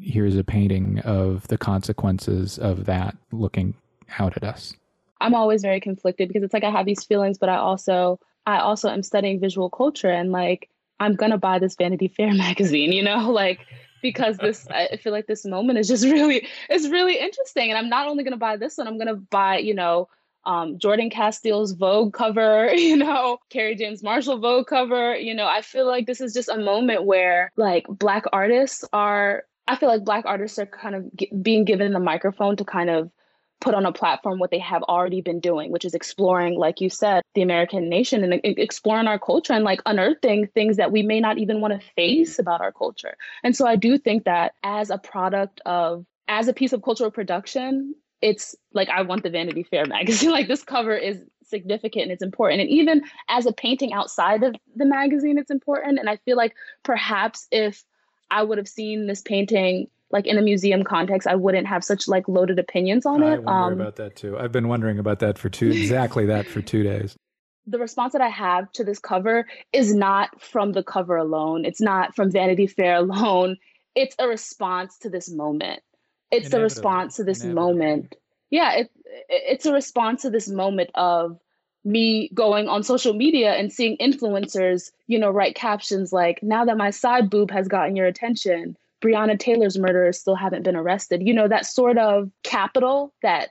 here's 0.00 0.36
a 0.36 0.44
painting 0.44 1.00
of 1.00 1.46
the 1.48 1.58
consequences 1.58 2.58
of 2.58 2.86
that 2.86 3.16
looking 3.32 3.74
out 4.18 4.36
at 4.36 4.44
us. 4.44 4.74
I'm 5.20 5.34
always 5.34 5.62
very 5.62 5.80
conflicted 5.80 6.28
because 6.28 6.42
it's 6.42 6.54
like 6.54 6.64
I 6.64 6.70
have 6.70 6.86
these 6.86 7.04
feelings, 7.04 7.38
but 7.38 7.48
I 7.48 7.56
also 7.56 8.20
I 8.46 8.58
also 8.58 8.90
am 8.90 9.02
studying 9.02 9.40
visual 9.40 9.70
culture 9.70 10.10
and 10.10 10.32
like 10.32 10.68
I'm 11.00 11.14
gonna 11.14 11.38
buy 11.38 11.58
this 11.58 11.76
Vanity 11.76 12.08
Fair 12.08 12.34
magazine, 12.34 12.92
you 12.92 13.02
know, 13.02 13.30
like 13.30 13.60
because 14.04 14.36
this 14.36 14.68
I 14.68 14.98
feel 15.02 15.12
like 15.12 15.26
this 15.26 15.46
moment 15.46 15.78
is 15.78 15.88
just 15.88 16.04
really 16.16 16.46
it's 16.68 16.86
really 16.86 17.18
interesting. 17.18 17.70
And 17.70 17.78
I'm 17.78 17.88
not 17.88 18.06
only 18.06 18.22
gonna 18.22 18.36
buy 18.36 18.56
this 18.56 18.76
one, 18.76 18.86
I'm 18.86 18.98
gonna 18.98 19.16
buy, 19.16 19.58
you 19.58 19.74
know, 19.74 20.08
um, 20.44 20.78
Jordan 20.78 21.08
Casteel's 21.08 21.72
Vogue 21.72 22.12
cover, 22.12 22.72
you 22.74 22.96
know, 22.96 23.38
Kerry 23.48 23.74
James 23.74 24.02
Marshall 24.02 24.38
Vogue 24.38 24.66
cover. 24.66 25.16
You 25.16 25.34
know, 25.34 25.46
I 25.46 25.62
feel 25.62 25.86
like 25.86 26.06
this 26.06 26.20
is 26.20 26.34
just 26.34 26.50
a 26.50 26.58
moment 26.58 27.04
where 27.04 27.50
like 27.56 27.86
black 27.88 28.26
artists 28.32 28.84
are 28.92 29.44
I 29.66 29.76
feel 29.76 29.88
like 29.88 30.04
black 30.04 30.26
artists 30.26 30.58
are 30.58 30.66
kind 30.66 30.94
of 30.94 31.16
g- 31.16 31.32
being 31.40 31.64
given 31.64 31.92
the 31.92 31.98
microphone 32.00 32.56
to 32.56 32.64
kind 32.64 32.90
of 32.90 33.10
put 33.60 33.74
on 33.74 33.86
a 33.86 33.92
platform 33.92 34.38
what 34.38 34.50
they 34.50 34.58
have 34.58 34.82
already 34.84 35.20
been 35.20 35.40
doing, 35.40 35.70
which 35.70 35.84
is 35.84 35.94
exploring, 35.94 36.58
like 36.58 36.80
you 36.80 36.90
said, 36.90 37.22
the 37.34 37.42
American 37.42 37.88
nation 37.88 38.22
and 38.22 38.40
exploring 38.44 39.06
our 39.06 39.18
culture 39.18 39.52
and 39.52 39.64
like 39.64 39.80
unearthing 39.86 40.46
things 40.48 40.76
that 40.76 40.92
we 40.92 41.02
may 41.02 41.20
not 41.20 41.38
even 41.38 41.60
want 41.60 41.72
to 41.72 41.86
face 41.96 42.38
about 42.38 42.60
our 42.60 42.72
culture. 42.72 43.16
And 43.42 43.56
so 43.56 43.66
I 43.66 43.76
do 43.76 43.96
think 43.96 44.24
that 44.24 44.54
as 44.62 44.90
a 44.90 44.98
product 44.98 45.60
of, 45.64 46.04
as 46.28 46.48
a 46.48 46.52
piece 46.52 46.72
of 46.72 46.82
cultural 46.82 47.10
production, 47.10 47.94
it's 48.20 48.54
like 48.72 48.88
I 48.88 49.02
want 49.02 49.22
the 49.22 49.30
Vanity 49.30 49.62
Fair 49.62 49.86
magazine. 49.88 50.30
like 50.30 50.48
this 50.48 50.62
cover 50.62 50.94
is 50.96 51.22
significant 51.42 52.04
and 52.04 52.12
it's 52.12 52.22
important. 52.22 52.62
And 52.62 52.70
even 52.70 53.02
as 53.28 53.46
a 53.46 53.52
painting 53.52 53.92
outside 53.92 54.42
of 54.42 54.54
the 54.76 54.86
magazine, 54.86 55.38
it's 55.38 55.50
important. 55.50 55.98
And 55.98 56.08
I 56.08 56.16
feel 56.24 56.36
like 56.36 56.54
perhaps 56.82 57.46
if 57.50 57.84
I 58.30 58.42
would 58.42 58.58
have 58.58 58.68
seen 58.68 59.06
this 59.06 59.22
painting 59.22 59.88
like 60.14 60.26
in 60.26 60.38
a 60.38 60.42
museum 60.42 60.84
context, 60.84 61.26
I 61.28 61.34
wouldn't 61.34 61.66
have 61.66 61.84
such 61.84 62.08
like 62.08 62.28
loaded 62.28 62.58
opinions 62.58 63.04
on 63.04 63.22
I 63.22 63.34
it. 63.34 63.42
wonder 63.42 63.50
um, 63.50 63.72
about 63.74 63.96
that 63.96 64.16
too. 64.16 64.38
I've 64.38 64.52
been 64.52 64.68
wondering 64.68 64.98
about 64.98 65.18
that 65.18 65.36
for 65.36 65.50
two 65.50 65.70
exactly 65.70 66.24
that 66.26 66.46
for 66.46 66.62
two 66.62 66.82
days. 66.84 67.16
the 67.66 67.78
response 67.78 68.12
that 68.12 68.22
I 68.22 68.28
have 68.28 68.70
to 68.72 68.84
this 68.84 69.00
cover 69.00 69.46
is 69.72 69.94
not 69.94 70.40
from 70.40 70.72
the 70.72 70.82
cover 70.84 71.16
alone. 71.16 71.64
It's 71.64 71.80
not 71.80 72.14
from 72.14 72.30
Vanity 72.30 72.66
Fair 72.66 72.94
alone. 72.96 73.56
It's 73.96 74.16
a 74.18 74.26
response 74.26 74.98
to 74.98 75.08
this 75.08 75.30
moment. 75.30 75.80
It's 76.32 76.52
a 76.52 76.60
response 76.60 77.16
to 77.16 77.24
this 77.24 77.44
Inevitably. 77.44 77.62
moment. 77.62 78.16
Yeah, 78.50 78.72
it, 78.78 78.90
it's 79.28 79.66
a 79.66 79.72
response 79.72 80.22
to 80.22 80.30
this 80.30 80.48
moment 80.48 80.90
of 80.96 81.38
me 81.84 82.28
going 82.34 82.66
on 82.68 82.82
social 82.82 83.14
media 83.14 83.52
and 83.52 83.72
seeing 83.72 83.96
influencers, 83.98 84.90
you 85.06 85.18
know, 85.20 85.30
write 85.30 85.54
captions 85.54 86.12
like, 86.12 86.42
now 86.42 86.64
that 86.64 86.76
my 86.76 86.90
side 86.90 87.30
boob 87.30 87.52
has 87.52 87.68
gotten 87.68 87.94
your 87.94 88.06
attention, 88.06 88.76
Breonna 89.04 89.38
Taylor's 89.38 89.78
murderers 89.78 90.18
still 90.18 90.34
haven't 90.34 90.62
been 90.62 90.76
arrested. 90.76 91.22
You 91.22 91.34
know, 91.34 91.48
that 91.48 91.66
sort 91.66 91.98
of 91.98 92.30
capital 92.42 93.12
that 93.22 93.50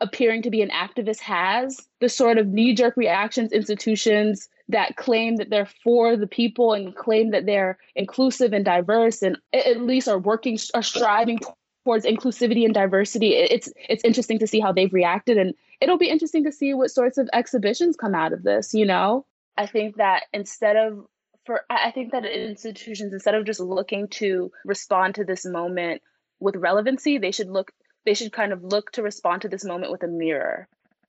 appearing 0.00 0.42
to 0.42 0.50
be 0.50 0.60
an 0.60 0.70
activist 0.70 1.20
has, 1.20 1.80
the 2.00 2.08
sort 2.08 2.36
of 2.36 2.48
knee 2.48 2.74
jerk 2.74 2.96
reactions 2.96 3.52
institutions 3.52 4.48
that 4.68 4.96
claim 4.96 5.36
that 5.36 5.50
they're 5.50 5.68
for 5.82 6.16
the 6.16 6.26
people 6.26 6.72
and 6.72 6.94
claim 6.94 7.30
that 7.30 7.46
they're 7.46 7.78
inclusive 7.94 8.52
and 8.52 8.64
diverse 8.64 9.22
and 9.22 9.38
at 9.52 9.80
least 9.80 10.08
are 10.08 10.18
working, 10.18 10.58
are 10.74 10.82
striving 10.82 11.38
towards 11.84 12.04
inclusivity 12.04 12.64
and 12.64 12.74
diversity. 12.74 13.34
It's 13.34 13.72
it's 13.88 14.04
interesting 14.04 14.38
to 14.40 14.46
see 14.46 14.60
how 14.60 14.72
they've 14.72 14.92
reacted, 14.92 15.38
and 15.38 15.54
it'll 15.80 15.98
be 15.98 16.08
interesting 16.08 16.44
to 16.44 16.52
see 16.52 16.74
what 16.74 16.90
sorts 16.90 17.18
of 17.18 17.28
exhibitions 17.32 17.96
come 17.96 18.14
out 18.14 18.32
of 18.32 18.42
this. 18.42 18.74
You 18.74 18.86
know, 18.86 19.26
I 19.56 19.66
think 19.66 19.96
that 19.96 20.24
instead 20.32 20.76
of 20.76 21.06
for 21.44 21.62
I 21.68 21.90
think 21.90 22.12
that 22.12 22.24
institutions 22.24 23.12
instead 23.12 23.34
of 23.34 23.44
just 23.44 23.60
looking 23.60 24.08
to 24.08 24.50
respond 24.64 25.16
to 25.16 25.24
this 25.24 25.44
moment 25.44 26.02
with 26.40 26.56
relevancy, 26.56 27.18
they 27.18 27.30
should 27.30 27.48
look 27.48 27.70
they 28.04 28.14
should 28.14 28.32
kind 28.32 28.52
of 28.52 28.62
look 28.62 28.92
to 28.92 29.02
respond 29.02 29.42
to 29.42 29.48
this 29.48 29.64
moment 29.64 29.90
with 29.90 30.02
a 30.02 30.08
mirror. 30.08 30.68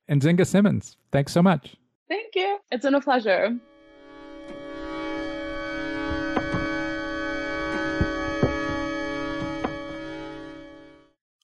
Nzinga 0.09 0.45
Simmons, 0.45 0.97
thanks 1.11 1.31
so 1.31 1.41
much. 1.41 1.75
Thank 2.07 2.35
you. 2.35 2.59
It's 2.71 2.85
been 2.85 2.95
a 2.95 3.01
pleasure. 3.01 3.57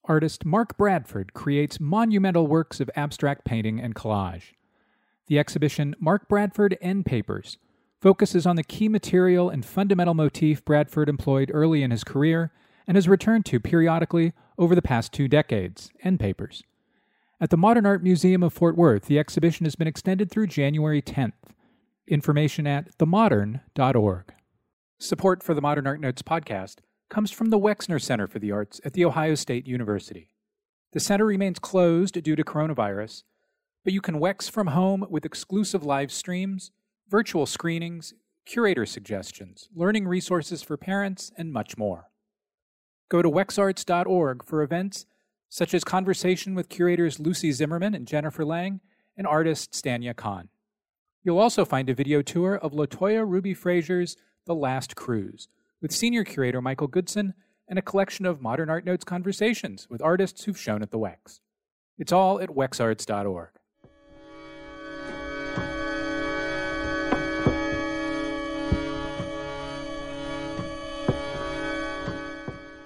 Artist 0.06 0.46
Mark 0.46 0.78
Bradford 0.78 1.34
creates 1.34 1.80
monumental 1.80 2.46
works 2.46 2.80
of 2.80 2.90
abstract 2.96 3.46
painting 3.46 3.80
and 3.80 3.96
collage. 3.96 4.54
The 5.28 5.40
exhibition 5.40 5.96
Mark 6.00 6.28
Bradford 6.28 6.78
End 6.82 7.06
Papers 7.06 7.58
focuses 8.02 8.48
on 8.48 8.56
the 8.56 8.64
key 8.64 8.90
material 8.90 9.50
and 9.50 9.64
fundamental 9.64 10.16
motif 10.16 10.66
Bradford 10.66 11.08
employed 11.08 11.52
early 11.54 11.84
in 11.84 11.92
his 11.92 12.04
career 12.04 12.52
and 12.88 12.98
has 12.98 13.08
returned 13.08 13.46
to 13.46 13.60
periodically 13.60 14.34
over 14.58 14.74
the 14.74 14.82
past 14.82 15.14
two 15.14 15.28
decades 15.28 15.92
end 16.04 16.20
papers. 16.20 16.64
At 17.40 17.52
the 17.52 17.58
Modern 17.58 17.86
Art 17.86 18.04
Museum 18.04 18.44
of 18.44 18.54
Fort 18.54 18.76
Worth, 18.76 19.06
the 19.06 19.20
exhibition 19.20 19.66
has 19.66 19.76
been 19.76 19.88
extended 19.88 20.30
through 20.30 20.48
January 20.48 21.02
10th. 21.02 21.34
Information 22.08 22.68
at 22.68 22.98
themodern.org. 22.98 24.34
Support 25.00 25.44
for 25.44 25.54
the 25.54 25.62
Modern 25.62 25.88
Art 25.88 26.02
Notes 26.02 26.22
podcast 26.22 26.78
comes 27.10 27.32
from 27.32 27.50
the 27.50 27.60
Wexner 27.60 28.02
Center 28.02 28.28
for 28.28 28.40
the 28.40 28.52
Arts 28.52 28.82
at 28.84 28.94
The 28.94 29.06
Ohio 29.06 29.36
State 29.36 29.68
University. 29.68 30.30
The 30.94 31.00
center 31.00 31.26
remains 31.26 31.60
closed 31.60 32.22
due 32.22 32.36
to 32.36 32.44
coronavirus, 32.44 33.24
but 33.84 33.94
you 33.94 34.02
can 34.02 34.20
Wex 34.20 34.50
from 34.50 34.68
home 34.68 35.06
with 35.10 35.26
exclusive 35.26 35.84
live 35.84 36.12
streams, 36.12 36.72
virtual 37.12 37.46
screenings, 37.46 38.14
curator 38.46 38.86
suggestions, 38.86 39.68
learning 39.76 40.08
resources 40.08 40.64
for 40.64 40.78
parents, 40.78 41.30
and 41.38 41.52
much 41.52 41.78
more. 41.78 42.06
Go 43.10 43.22
to 43.22 43.30
wexarts.org 43.30 44.46
for 44.46 44.64
events 44.64 45.06
such 45.50 45.74
as 45.74 45.84
conversation 45.84 46.56
with 46.56 46.70
curators 46.70 47.20
Lucy 47.20 47.52
Zimmerman 47.52 47.94
and 47.94 48.08
Jennifer 48.08 48.46
Lang 48.46 48.80
and 49.18 49.28
artist 49.28 49.74
Stanya 49.74 50.16
Kahn. 50.16 50.48
You'll 51.22 51.40
also 51.40 51.66
find 51.66 51.90
a 51.90 51.94
video 51.94 52.22
tour 52.22 52.56
of 52.56 52.72
Latoya 52.72 53.28
Ruby 53.28 53.54
Frazier's 53.54 54.16
The 54.46 54.56
Last 54.56 54.96
Cruise 54.96 55.50
with 55.82 55.92
senior 55.92 56.24
curator 56.24 56.62
Michael 56.62 56.88
Goodson 56.88 57.34
and 57.68 57.78
a 57.78 57.82
collection 57.82 58.26
of 58.26 58.42
modern 58.42 58.70
art 58.70 58.86
notes 58.86 59.04
conversations 59.04 59.88
with 59.90 60.02
artists 60.02 60.46
who've 60.46 60.58
shown 60.58 60.82
at 60.82 60.92
the 60.92 61.00
Wex. 61.00 61.42
It's 61.98 62.14
all 62.14 62.40
at 62.40 62.50
wexarts.org. 62.50 63.50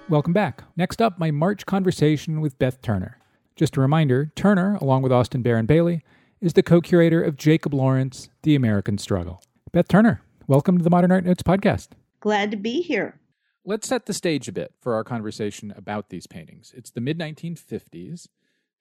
Welcome 0.08 0.32
back. 0.32 0.62
Next 0.76 1.02
up, 1.02 1.18
my 1.18 1.32
March 1.32 1.66
conversation 1.66 2.40
with 2.40 2.60
Beth 2.60 2.80
Turner. 2.80 3.18
Just 3.56 3.76
a 3.76 3.80
reminder 3.80 4.30
Turner, 4.36 4.76
along 4.76 5.02
with 5.02 5.10
Austin 5.10 5.42
Barron 5.42 5.66
Bailey, 5.66 6.04
is 6.40 6.52
the 6.52 6.62
co 6.62 6.80
curator 6.80 7.20
of 7.20 7.36
Jacob 7.36 7.74
Lawrence, 7.74 8.28
The 8.44 8.54
American 8.54 8.98
Struggle. 8.98 9.42
Beth 9.72 9.88
Turner, 9.88 10.22
welcome 10.46 10.78
to 10.78 10.84
the 10.84 10.90
Modern 10.90 11.10
Art 11.10 11.24
Notes 11.24 11.42
podcast. 11.42 11.88
Glad 12.20 12.52
to 12.52 12.56
be 12.56 12.82
here. 12.82 13.18
Let's 13.64 13.88
set 13.88 14.06
the 14.06 14.14
stage 14.14 14.46
a 14.46 14.52
bit 14.52 14.74
for 14.80 14.94
our 14.94 15.02
conversation 15.02 15.74
about 15.76 16.10
these 16.10 16.28
paintings. 16.28 16.72
It's 16.76 16.92
the 16.92 17.00
mid 17.00 17.18
1950s. 17.18 18.28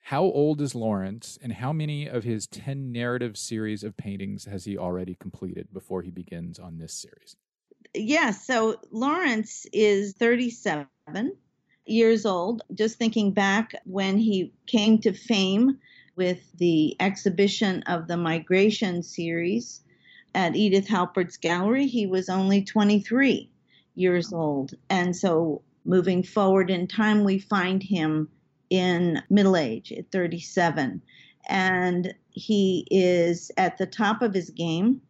How 0.01 0.21
old 0.21 0.61
is 0.61 0.75
Lawrence, 0.75 1.39
and 1.41 1.53
how 1.53 1.73
many 1.73 2.05
of 2.05 2.23
his 2.23 2.45
10 2.45 2.91
narrative 2.91 3.35
series 3.35 3.83
of 3.83 3.97
paintings 3.97 4.45
has 4.45 4.65
he 4.65 4.77
already 4.77 5.15
completed 5.15 5.69
before 5.73 6.03
he 6.03 6.11
begins 6.11 6.59
on 6.59 6.77
this 6.77 6.93
series? 6.93 7.35
Yes, 7.95 8.45
so 8.45 8.75
Lawrence 8.91 9.65
is 9.71 10.13
37 10.13 10.88
years 11.86 12.25
old. 12.25 12.62
Just 12.73 12.97
thinking 12.97 13.31
back 13.31 13.73
when 13.86 14.17
he 14.17 14.53
came 14.67 14.99
to 14.99 15.13
fame 15.13 15.77
with 16.15 16.39
the 16.58 16.95
exhibition 16.99 17.84
of 17.84 18.08
the 18.08 18.17
Migration 18.17 19.03
series 19.03 19.81
at 20.34 20.55
Edith 20.55 20.88
Halpert's 20.88 21.38
gallery, 21.38 21.88
he 21.88 22.05
was 22.05 22.29
only 22.29 22.63
23 22.63 23.49
years 23.95 24.34
old. 24.34 24.73
And 24.89 25.15
so 25.15 25.62
moving 25.86 26.23
forward 26.23 26.69
in 26.69 26.88
time, 26.88 27.23
we 27.23 27.39
find 27.39 27.81
him 27.81 28.29
in 28.69 29.21
middle 29.29 29.55
age 29.55 29.91
at 29.91 30.12
37. 30.12 31.01
And 31.47 32.13
he 32.31 32.88
is 32.91 33.51
at 33.58 33.77
the 33.77 33.86
top 33.86 34.21
of 34.21 34.34
his 34.34 34.49
game. 34.49 35.01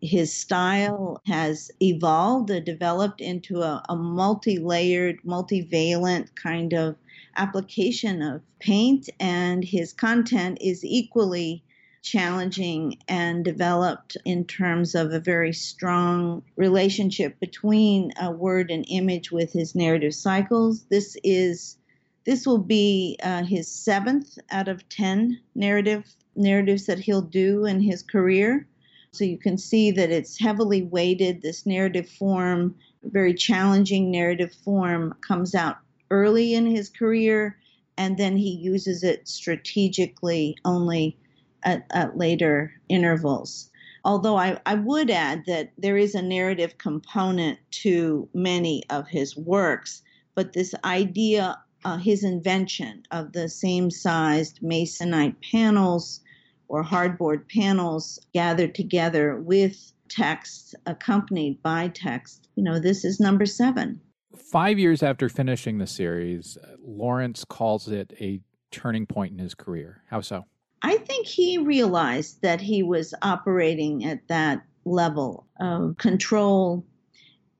His 0.00 0.32
style 0.32 1.20
has 1.26 1.70
evolved, 1.82 2.52
developed 2.64 3.20
into 3.20 3.62
a, 3.62 3.82
a 3.88 3.96
multi 3.96 4.58
layered, 4.58 5.18
multivalent 5.24 6.34
kind 6.36 6.72
of 6.72 6.96
application 7.36 8.22
of 8.22 8.42
paint, 8.60 9.08
and 9.18 9.64
his 9.64 9.92
content 9.92 10.58
is 10.60 10.84
equally 10.84 11.64
challenging 12.02 12.96
and 13.08 13.44
developed 13.44 14.16
in 14.24 14.44
terms 14.44 14.94
of 14.94 15.12
a 15.12 15.20
very 15.20 15.52
strong 15.52 16.42
relationship 16.56 17.38
between 17.40 18.12
a 18.20 18.30
word 18.30 18.70
and 18.70 18.84
image 18.88 19.32
with 19.32 19.52
his 19.52 19.74
narrative 19.74 20.14
cycles. 20.14 20.84
This 20.84 21.16
is 21.24 21.76
this 22.24 22.46
will 22.46 22.58
be 22.58 23.18
uh, 23.22 23.42
his 23.42 23.68
seventh 23.68 24.38
out 24.50 24.68
of 24.68 24.88
ten 24.88 25.40
narrative 25.54 26.04
narratives 26.36 26.86
that 26.86 27.00
he'll 27.00 27.22
do 27.22 27.64
in 27.64 27.80
his 27.80 28.02
career. 28.02 28.66
So 29.12 29.24
you 29.24 29.38
can 29.38 29.58
see 29.58 29.90
that 29.92 30.10
it's 30.10 30.38
heavily 30.38 30.82
weighted. 30.82 31.42
This 31.42 31.66
narrative 31.66 32.08
form, 32.08 32.74
very 33.02 33.34
challenging 33.34 34.10
narrative 34.10 34.54
form, 34.64 35.14
comes 35.26 35.54
out 35.54 35.78
early 36.10 36.54
in 36.54 36.66
his 36.66 36.88
career, 36.88 37.58
and 37.96 38.16
then 38.16 38.36
he 38.36 38.50
uses 38.50 39.02
it 39.02 39.26
strategically 39.28 40.56
only 40.64 41.16
at, 41.62 41.86
at 41.90 42.16
later 42.16 42.72
intervals. 42.88 43.70
Although 44.04 44.36
I, 44.36 44.60
I 44.64 44.74
would 44.74 45.10
add 45.10 45.44
that 45.46 45.72
there 45.76 45.96
is 45.96 46.14
a 46.14 46.22
narrative 46.22 46.78
component 46.78 47.58
to 47.82 48.28
many 48.32 48.84
of 48.90 49.08
his 49.08 49.36
works, 49.36 50.02
but 50.34 50.52
this 50.52 50.74
idea, 50.84 51.58
uh, 51.84 51.98
his 51.98 52.24
invention 52.24 53.02
of 53.10 53.32
the 53.32 53.48
same 53.48 53.90
sized 53.90 54.60
masonite 54.62 55.34
panels 55.50 56.20
or 56.68 56.84
hardboard 56.84 57.48
panels 57.48 58.18
gathered 58.32 58.74
together 58.74 59.36
with 59.36 59.92
text 60.08 60.74
accompanied 60.86 61.62
by 61.62 61.88
text, 61.88 62.48
you 62.54 62.62
know, 62.62 62.78
this 62.78 63.04
is 63.04 63.20
number 63.20 63.46
seven. 63.46 64.00
Five 64.36 64.78
years 64.78 65.02
after 65.02 65.28
finishing 65.28 65.78
the 65.78 65.86
series, 65.86 66.56
Lawrence 66.82 67.44
calls 67.44 67.88
it 67.88 68.12
a 68.20 68.40
turning 68.70 69.06
point 69.06 69.32
in 69.32 69.38
his 69.38 69.54
career. 69.54 70.02
How 70.08 70.20
so? 70.20 70.44
I 70.82 70.96
think 70.98 71.26
he 71.26 71.58
realized 71.58 72.42
that 72.42 72.60
he 72.60 72.82
was 72.82 73.14
operating 73.22 74.04
at 74.04 74.26
that 74.28 74.62
level 74.84 75.46
of 75.60 75.96
control 75.98 76.84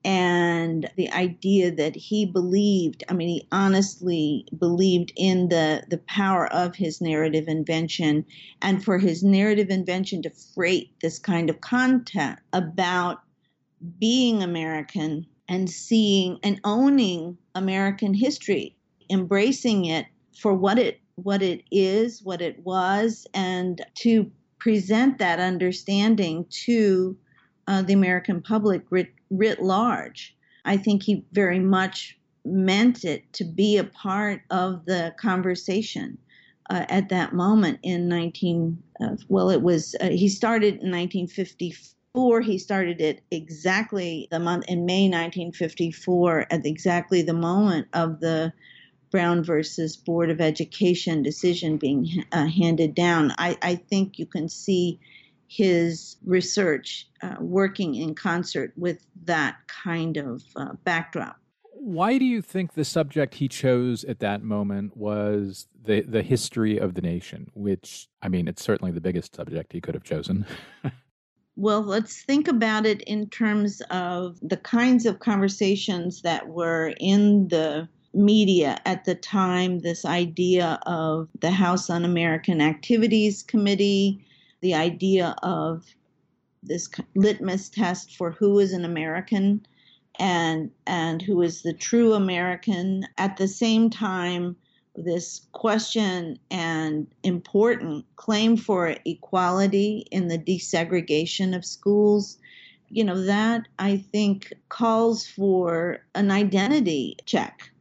and 0.05 0.89
the 0.95 1.11
idea 1.11 1.71
that 1.71 1.95
he 1.95 2.25
believed 2.25 3.03
i 3.09 3.13
mean 3.13 3.27
he 3.27 3.47
honestly 3.51 4.45
believed 4.57 5.11
in 5.15 5.49
the 5.49 5.83
the 5.89 5.97
power 5.99 6.47
of 6.53 6.75
his 6.75 7.01
narrative 7.01 7.47
invention 7.47 8.25
and 8.61 8.83
for 8.83 8.97
his 8.97 9.23
narrative 9.23 9.69
invention 9.69 10.21
to 10.21 10.29
freight 10.29 10.91
this 11.01 11.19
kind 11.19 11.49
of 11.49 11.59
content 11.61 12.39
about 12.53 13.21
being 13.99 14.41
american 14.41 15.25
and 15.49 15.69
seeing 15.69 16.39
and 16.43 16.61
owning 16.63 17.37
american 17.55 18.13
history 18.13 18.75
embracing 19.09 19.85
it 19.85 20.05
for 20.33 20.53
what 20.53 20.79
it 20.79 21.01
what 21.23 21.41
it 21.41 21.63
is, 21.71 22.23
what 22.23 22.41
it 22.41 22.59
was, 22.63 23.27
and 23.33 23.85
to 23.95 24.31
present 24.59 25.17
that 25.19 25.39
understanding 25.39 26.45
to 26.49 27.17
uh, 27.67 27.81
the 27.81 27.93
American 27.93 28.41
public 28.41 28.83
writ, 29.29 29.61
large. 29.61 30.35
I 30.65 30.77
think 30.77 31.03
he 31.03 31.25
very 31.31 31.59
much 31.59 32.17
meant 32.45 33.03
it 33.03 33.31
to 33.33 33.43
be 33.43 33.77
a 33.77 33.83
part 33.83 34.41
of 34.49 34.85
the 34.85 35.13
conversation 35.19 36.17
uh, 36.69 36.85
at 36.89 37.09
that 37.09 37.33
moment 37.33 37.79
in 37.83 38.07
19 38.07 38.81
uh, 39.01 39.15
well 39.27 39.49
it 39.49 39.61
was 39.61 39.95
uh, 39.99 40.09
he 40.09 40.29
started 40.29 40.75
in 40.75 40.91
1954 40.91 42.41
he 42.41 42.57
started 42.57 43.01
it 43.01 43.21
exactly 43.29 44.27
the 44.31 44.39
month 44.39 44.65
in 44.67 44.85
may 44.85 45.03
1954 45.03 46.47
at 46.49 46.65
exactly 46.65 47.21
the 47.21 47.33
moment 47.33 47.87
of 47.93 48.19
the 48.19 48.53
Brown 49.11 49.43
versus 49.43 49.97
Board 49.97 50.29
of 50.29 50.39
Education 50.39 51.23
decision 51.23 51.77
being 51.77 52.25
uh, 52.31 52.45
handed 52.45 52.93
down, 52.93 53.33
I, 53.37 53.57
I, 53.61 53.75
think 53.75 54.19
you 54.19 54.25
can 54.25 54.49
see 54.49 54.99
his 55.49 56.15
research 56.23 57.07
uh, 57.23 57.35
working 57.39 57.95
in 57.95 58.13
concert 58.13 58.71
with 58.77 59.03
that 59.23 59.57
kind 59.67 60.15
of 60.15 60.43
uh, 60.55 60.73
backdrop. 60.83 61.37
Why 61.73 62.19
do 62.19 62.25
you 62.25 62.41
think 62.41 62.73
the 62.73 62.85
subject 62.85 63.35
he 63.35 63.47
chose 63.47 64.03
at 64.03 64.19
that 64.19 64.43
moment 64.43 64.95
was 64.95 65.67
the, 65.83 66.01
the 66.01 66.21
history 66.21 66.77
of 66.77 66.93
the 66.93 67.01
nation, 67.01 67.49
which, 67.55 68.07
I 68.21 68.27
mean, 68.27 68.47
it's 68.47 68.61
certainly 68.61 68.91
the 68.91 69.01
biggest 69.01 69.35
subject 69.35 69.73
he 69.73 69.81
could 69.81 69.95
have 69.95 70.03
chosen? 70.03 70.45
Well, 71.55 71.81
let's 71.81 72.23
think 72.23 72.47
about 72.47 72.85
it 72.85 73.01
in 73.01 73.27
terms 73.27 73.81
of 73.89 74.39
the 74.41 74.55
kinds 74.55 75.05
of 75.05 75.19
conversations 75.19 76.21
that 76.21 76.47
were 76.47 76.93
in 77.01 77.49
the 77.49 77.89
media 78.13 78.79
at 78.85 79.03
the 79.03 79.15
time 79.15 79.79
this 79.79 80.05
idea 80.05 80.79
of 80.85 81.27
the 81.41 81.51
House 81.51 81.89
Un 81.89 82.05
American 82.05 82.61
Activities 82.61 83.43
Committee, 83.43 84.25
the 84.61 84.75
idea 84.75 85.35
of 85.43 85.85
this 86.61 86.89
litmus 87.15 87.69
test 87.69 88.17
for 88.17 88.31
who 88.31 88.59
is 88.59 88.73
an 88.73 88.85
American 88.85 89.65
and 90.19 90.71
and 90.85 91.21
who 91.21 91.41
is 91.41 91.61
the 91.61 91.73
true 91.73 92.13
American. 92.13 93.05
At 93.17 93.37
the 93.37 93.47
same 93.47 93.89
time, 93.89 94.57
this 94.95 95.47
question 95.53 96.37
and 96.51 97.07
important 97.23 98.05
claim 98.17 98.57
for 98.57 98.95
equality 99.05 100.05
in 100.11 100.27
the 100.27 100.37
desegregation 100.37 101.55
of 101.55 101.63
schools. 101.63 102.37
You 102.89 103.03
know, 103.03 103.21
that 103.23 103.67
I 103.77 103.97
think 103.97 104.51
calls 104.67 105.25
for 105.25 106.03
an 106.15 106.31
identity 106.31 107.17
check 107.25 107.71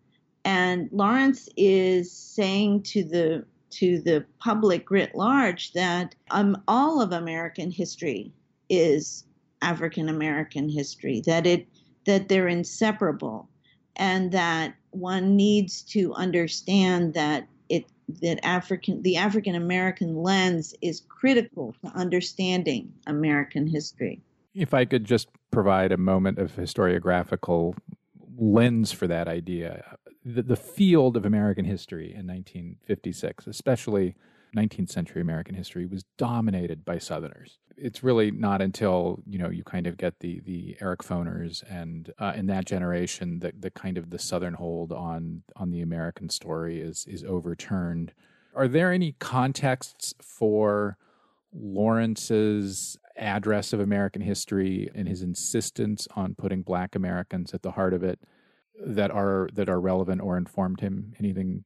and 0.48 0.88
Lawrence 0.92 1.46
is 1.58 2.10
saying 2.10 2.82
to 2.84 3.04
the 3.04 3.44
to 3.70 4.00
the 4.00 4.24
public 4.38 4.90
writ 4.90 5.14
large 5.14 5.72
that 5.72 6.14
um, 6.30 6.62
all 6.68 7.00
of 7.00 7.12
American 7.12 7.70
history 7.70 8.32
is 8.68 9.24
African 9.62 10.08
American 10.08 10.68
history. 10.68 11.22
That 11.26 11.46
it 11.46 11.66
that 12.06 12.28
they're 12.28 12.48
inseparable, 12.48 13.48
and 13.96 14.32
that 14.32 14.74
one 14.90 15.36
needs 15.36 15.82
to 15.82 16.14
understand 16.14 17.14
that 17.14 17.48
it 17.68 17.86
that 18.20 18.44
African 18.44 19.02
the 19.02 19.16
African 19.16 19.54
American 19.54 20.16
lens 20.16 20.74
is 20.80 21.02
critical 21.08 21.74
to 21.84 21.90
understanding 21.92 22.92
American 23.06 23.66
history. 23.66 24.20
If 24.54 24.74
I 24.74 24.84
could 24.84 25.04
just 25.04 25.28
provide 25.50 25.92
a 25.92 25.96
moment 25.96 26.38
of 26.38 26.52
historiographical 26.56 27.74
lens 28.36 28.92
for 28.92 29.06
that 29.06 29.28
idea 29.28 29.98
the, 30.34 30.42
the 30.42 30.56
field 30.56 31.16
of 31.16 31.24
American 31.24 31.64
history 31.64 32.06
in 32.06 32.26
1956, 32.26 33.46
especially 33.46 34.14
19th 34.56 34.90
century 34.90 35.22
American 35.22 35.54
history, 35.54 35.86
was 35.86 36.04
dominated 36.16 36.84
by 36.84 36.98
Southerners. 36.98 37.58
It's 37.76 38.02
really 38.02 38.30
not 38.30 38.60
until 38.60 39.20
you 39.26 39.38
know 39.38 39.50
you 39.50 39.62
kind 39.62 39.86
of 39.86 39.96
get 39.96 40.20
the 40.20 40.40
the 40.40 40.76
Eric 40.80 41.02
Foners 41.02 41.62
and 41.70 42.12
uh, 42.18 42.32
in 42.34 42.46
that 42.46 42.64
generation 42.64 43.38
that 43.40 43.62
the 43.62 43.70
kind 43.70 43.96
of 43.96 44.10
the 44.10 44.18
Southern 44.18 44.54
hold 44.54 44.92
on 44.92 45.42
on 45.56 45.70
the 45.70 45.80
American 45.80 46.28
story 46.28 46.80
is 46.80 47.06
is 47.08 47.24
overturned. 47.24 48.12
Are 48.54 48.68
there 48.68 48.92
any 48.92 49.12
contexts 49.20 50.14
for 50.20 50.98
Lawrence's 51.54 52.98
address 53.16 53.72
of 53.72 53.80
American 53.80 54.22
history 54.22 54.90
and 54.94 55.08
his 55.08 55.22
insistence 55.22 56.08
on 56.16 56.34
putting 56.34 56.62
Black 56.62 56.94
Americans 56.94 57.54
at 57.54 57.62
the 57.62 57.72
heart 57.72 57.94
of 57.94 58.02
it 58.02 58.18
that 58.84 59.10
are 59.10 59.48
that 59.54 59.68
are 59.68 59.80
relevant 59.80 60.20
or 60.20 60.36
informed 60.36 60.80
him 60.80 61.14
anything 61.18 61.64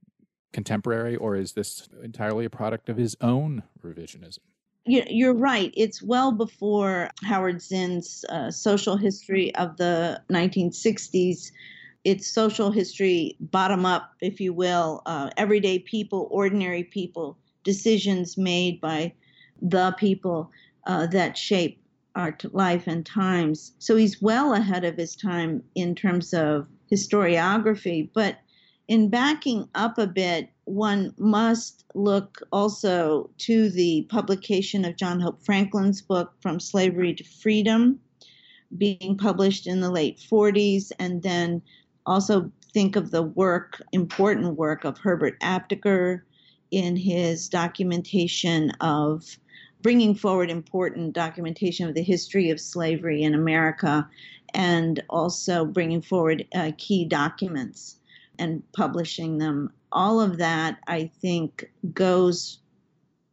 contemporary 0.52 1.16
or 1.16 1.34
is 1.34 1.52
this 1.52 1.88
entirely 2.02 2.44
a 2.44 2.50
product 2.50 2.88
of 2.88 2.96
his 2.96 3.16
own 3.20 3.62
revisionism? 3.82 4.38
You're 4.84 5.34
right. 5.34 5.72
It's 5.76 6.02
well 6.02 6.32
before 6.32 7.10
howard 7.22 7.62
zinn's 7.62 8.24
uh, 8.28 8.50
social 8.50 8.96
history 8.96 9.54
of 9.54 9.76
the 9.76 10.20
1960s 10.30 11.52
it's 12.04 12.26
social 12.26 12.70
history, 12.70 13.36
bottom 13.38 13.86
up, 13.86 14.14
if 14.20 14.40
you 14.40 14.52
will, 14.52 15.02
uh, 15.06 15.30
everyday 15.36 15.78
people, 15.78 16.26
ordinary 16.30 16.82
people, 16.82 17.38
decisions 17.62 18.36
made 18.36 18.80
by 18.80 19.12
the 19.60 19.94
people 19.98 20.50
uh, 20.86 21.06
that 21.08 21.38
shape 21.38 21.80
our 22.16 22.36
life 22.50 22.88
and 22.88 23.06
times. 23.06 23.72
So 23.78 23.94
he's 23.96 24.20
well 24.20 24.52
ahead 24.52 24.84
of 24.84 24.96
his 24.96 25.14
time 25.14 25.62
in 25.76 25.94
terms 25.94 26.34
of 26.34 26.66
historiography. 26.92 28.10
But 28.12 28.38
in 28.88 29.08
backing 29.08 29.68
up 29.74 29.98
a 29.98 30.06
bit, 30.06 30.50
one 30.64 31.14
must 31.16 31.84
look 31.94 32.42
also 32.52 33.30
to 33.38 33.70
the 33.70 34.06
publication 34.10 34.84
of 34.84 34.96
John 34.96 35.20
Hope 35.20 35.42
Franklin's 35.44 36.02
book, 36.02 36.32
From 36.40 36.60
Slavery 36.60 37.14
to 37.14 37.24
Freedom, 37.24 37.98
being 38.76 39.16
published 39.18 39.66
in 39.66 39.80
the 39.80 39.90
late 39.90 40.18
40s, 40.18 40.92
and 40.98 41.22
then 41.22 41.62
also 42.06 42.50
think 42.72 42.96
of 42.96 43.10
the 43.10 43.22
work, 43.22 43.82
important 43.92 44.56
work 44.56 44.84
of 44.84 44.98
Herbert 44.98 45.38
Aptheker 45.40 46.22
in 46.70 46.96
his 46.96 47.48
documentation 47.48 48.70
of 48.80 49.38
bringing 49.82 50.14
forward 50.14 50.50
important 50.50 51.12
documentation 51.12 51.88
of 51.88 51.94
the 51.94 52.02
history 52.02 52.50
of 52.50 52.60
slavery 52.60 53.22
in 53.22 53.34
America 53.34 54.08
and 54.54 55.02
also 55.10 55.64
bringing 55.64 56.00
forward 56.00 56.46
uh, 56.54 56.70
key 56.78 57.04
documents 57.04 57.96
and 58.38 58.62
publishing 58.72 59.38
them. 59.38 59.72
All 59.90 60.20
of 60.20 60.38
that, 60.38 60.78
I 60.86 61.10
think, 61.20 61.70
goes 61.92 62.58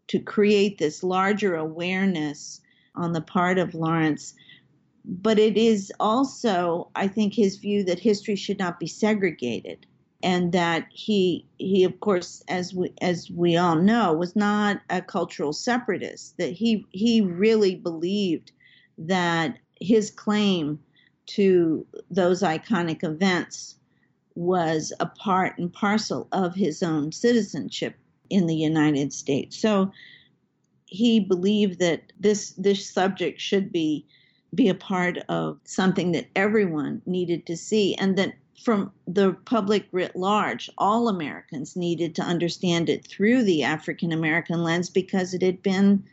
to 0.08 0.20
create 0.20 0.78
this 0.78 1.04
larger 1.04 1.56
awareness 1.56 2.62
on 2.96 3.14
the 3.14 3.22
part 3.22 3.58
of 3.58 3.76
Lawrence. 3.76 4.34
But 5.06 5.40
it 5.40 5.58
is 5.58 5.92
also, 6.00 6.90
I 6.96 7.08
think, 7.08 7.34
his 7.34 7.58
view 7.58 7.84
that 7.86 8.00
history 8.00 8.36
should 8.36 8.60
not 8.60 8.80
be 8.80 8.88
segregated 8.88 9.86
and 10.22 10.52
that 10.52 10.86
he 10.92 11.46
he 11.58 11.84
of 11.84 12.00
course 12.00 12.44
as 12.48 12.74
we 12.74 12.94
as 13.02 13.30
we 13.32 13.56
all 13.56 13.76
know 13.76 14.14
was 14.14 14.36
not 14.36 14.82
a 14.90 15.02
cultural 15.02 15.54
separatist 15.54 16.38
that 16.38 16.52
he 16.52 16.86
he 16.92 17.22
really 17.22 17.76
believed 17.76 18.52
that 18.98 19.58
his 19.80 20.12
claim 20.12 20.80
to 21.26 21.86
those 22.10 22.42
iconic 22.42 23.04
events 23.04 23.76
was 24.36 24.92
a 25.00 25.06
part 25.06 25.58
and 25.58 25.72
parcel 25.72 26.28
of 26.32 26.56
his 26.56 26.82
own 26.82 27.12
citizenship 27.12 27.96
in 28.30 28.48
the 28.48 28.56
United 28.56 29.12
States. 29.14 29.58
So 29.58 29.92
he 30.86 31.20
believed 31.20 31.80
that 31.80 32.12
this 32.20 32.52
this 32.52 32.90
subject 32.90 33.40
should 33.40 33.72
be 33.72 34.06
be 34.56 34.70
a 34.70 34.76
part 34.76 35.20
of 35.30 35.60
something 35.66 36.14
that 36.14 36.28
everyone 36.36 37.02
needed 37.06 37.46
to 37.46 37.56
see 37.56 37.94
and 37.96 38.18
that 38.18 38.34
from 38.64 38.92
the 39.08 39.34
public 39.46 39.88
writ 39.92 40.16
large, 40.16 40.70
all 40.78 41.08
Americans 41.08 41.76
needed 41.76 42.16
to 42.16 42.22
understand 42.22 42.90
it 42.90 43.08
through 43.08 43.44
the 43.44 43.64
African 43.64 44.12
American 44.12 44.64
lens 44.64 44.90
because 44.90 45.34
it 45.34 45.42
had 45.42 45.62
been 45.64 46.04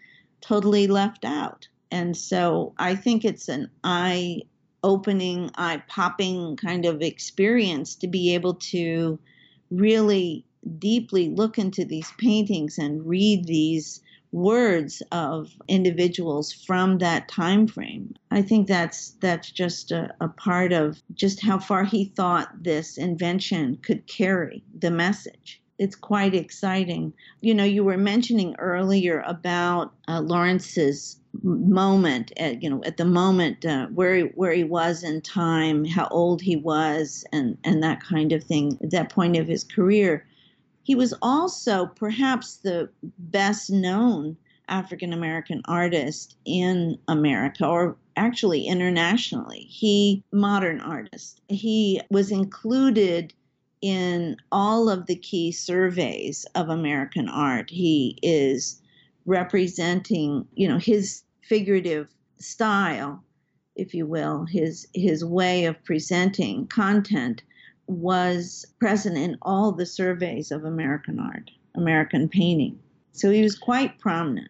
totally 0.41 0.87
left 0.87 1.25
out. 1.25 1.69
And 1.91 2.17
so 2.17 2.73
I 2.79 2.95
think 2.95 3.25
it's 3.25 3.49
an 3.49 3.71
eye 3.83 4.43
opening, 4.83 5.51
eye 5.57 5.83
popping 5.89 6.57
kind 6.57 6.87
of 6.87 7.03
experience 7.03 7.97
to 7.97 8.09
be 8.09 8.35
able 8.35 8.55
to 8.55 9.19
really 9.71 10.45
deeply 10.79 11.29
look 11.31 11.59
into 11.59 11.85
these 11.85 12.13
paintings 12.19 12.79
and 12.79 13.07
read 13.07 13.47
these 13.47 14.01
words 14.37 15.03
of 15.13 15.51
individuals 15.67 16.53
from 16.53 16.99
that 16.99 17.27
time 17.27 17.67
frame. 17.67 18.15
I 18.31 18.43
think 18.43 18.69
that's 18.69 19.13
that's 19.21 19.51
just 19.51 19.93
a, 19.93 20.15
a, 20.21 20.29
part 20.29 20.75
of 20.75 21.03
just 21.15 21.41
how 21.41 21.59
far 21.59 21.85
he 21.85 22.05
thought 22.05 22.63
this 22.63 22.99
invention 22.99 23.79
could 23.83 24.07
carry 24.07 24.63
the 24.79 24.91
message. 24.91 25.63
It's 25.79 25.97
quite 25.97 26.35
exciting. 26.35 27.15
You 27.41 27.55
know, 27.55 27.65
you 27.65 27.83
were 27.83 27.97
mentioning 27.97 28.55
earlier 28.59 29.25
about 29.27 29.95
uh, 30.07 30.21
Lawrence's 30.21 31.19
moment 31.43 32.33
at 32.37 32.63
you 32.63 32.69
know 32.69 32.83
at 32.85 32.99
the 32.99 33.05
moment 33.07 33.65
uh, 33.65 33.87
where 33.87 34.17
he, 34.17 34.23
where 34.35 34.53
he 34.53 34.65
was 34.65 35.03
in 35.03 35.23
time, 35.23 35.87
how 35.87 36.09
old 36.11 36.43
he 36.43 36.57
was, 36.57 37.25
and 37.33 37.57
and 37.65 37.83
that 37.83 38.03
kind 38.03 38.33
of 38.33 38.45
thing. 38.45 38.79
At 38.83 38.91
that 38.91 39.11
point 39.11 39.39
of 39.39 39.49
his 39.49 39.65
career 39.65 40.27
he 40.87 40.95
was 40.95 41.13
also 41.21 41.87
perhaps 41.87 42.59
the 42.59 42.89
best 43.19 43.71
known 43.71 44.37
African 44.69 45.13
American 45.13 45.61
artist 45.65 46.37
in 46.45 46.97
America, 47.09 47.67
or 47.67 47.97
actually 48.17 48.69
internationally. 48.69 49.67
He, 49.69 50.23
modern 50.31 50.81
artist, 50.81 51.41
he 51.49 52.01
was 52.09 52.31
included 52.31 53.35
in 53.83 54.37
all 54.53 54.89
of 54.89 55.07
the 55.07 55.17
key 55.17 55.51
surveys 55.51 56.47
of 56.55 56.69
American 56.69 57.29
art. 57.29 57.69
He 57.69 58.17
is 58.23 58.81
representing, 59.25 60.47
you 60.55 60.69
know, 60.69 60.79
his 60.79 61.25
figurative 61.43 62.15
style, 62.39 63.25
if 63.75 63.93
you 63.93 64.07
will, 64.07 64.45
his 64.45 64.87
his 64.95 65.25
way 65.25 65.65
of 65.65 65.83
presenting 65.83 66.69
content 66.69 67.43
was 67.87 68.67
present 68.79 69.17
in 69.17 69.37
all 69.43 69.73
the 69.73 69.87
surveys 69.87 70.51
of 70.51 70.65
American 70.65 71.19
art, 71.19 71.51
American 71.75 72.29
painting. 72.29 72.79
So 73.13 73.31
he 73.31 73.43
was 73.43 73.57
quite 73.57 73.99
prominent. 73.99 74.49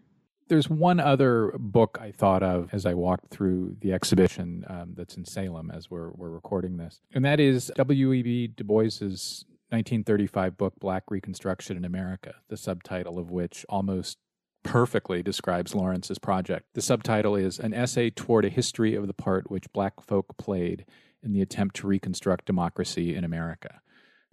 There's 0.49 0.71
one 0.71 1.01
other 1.01 1.53
book 1.59 1.99
I 2.01 2.13
thought 2.13 2.43
of 2.43 2.69
as 2.73 2.87
I 2.87 2.95
walked 2.95 3.31
through 3.31 3.77
the 3.81 3.93
exhibition 3.93 4.65
um, 4.69 4.95
that's 4.97 5.17
in 5.17 5.25
Salem 5.25 5.73
as 5.73 5.91
we're, 5.91 6.11
we're 6.13 6.31
recording 6.31 6.77
this, 6.77 7.01
and 7.13 7.25
that 7.25 7.41
is 7.41 7.73
W.E.B. 7.75 8.49
Du 8.49 8.63
Bois's 8.63 9.45
1935 9.71 10.57
book, 10.57 10.75
Black 10.79 11.03
Reconstruction 11.11 11.77
in 11.77 11.85
America, 11.85 12.37
the 12.49 12.57
subtitle 12.57 13.19
of 13.19 13.33
which 13.33 13.67
almost 13.69 14.19
perfectly 14.63 15.23
describes 15.23 15.75
Lawrence's 15.75 16.19
project. 16.19 16.67
The 16.75 16.83
subtitle 16.83 17.35
is 17.35 17.59
An 17.59 17.75
Essay 17.75 18.11
Toward 18.11 18.45
a 18.45 18.49
History 18.49 18.95
of 18.95 19.07
the 19.09 19.15
Part 19.15 19.51
Which 19.51 19.73
Black 19.73 20.01
Folk 20.01 20.37
Played 20.39 20.85
in 21.27 21.33
the 21.33 21.43
attempt 21.43 21.77
to 21.77 21.87
reconstruct 21.87 22.47
democracy 22.47 23.15
in 23.15 23.25
America. 23.25 23.83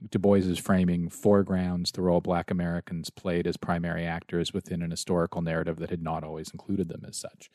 Du 0.09 0.19
Bois 0.19 0.37
is 0.37 0.59
framing 0.59 1.09
foregrounds 1.09 1.91
the 1.91 2.01
role 2.01 2.21
black 2.21 2.51
Americans 2.51 3.09
played 3.09 3.47
as 3.47 3.57
primary 3.57 4.05
actors 4.05 4.53
within 4.53 4.81
an 4.81 4.91
historical 4.91 5.41
narrative 5.41 5.77
that 5.79 5.89
had 5.89 6.03
not 6.03 6.23
always 6.23 6.51
included 6.51 6.89
them 6.89 7.03
as 7.07 7.17
such. 7.17 7.49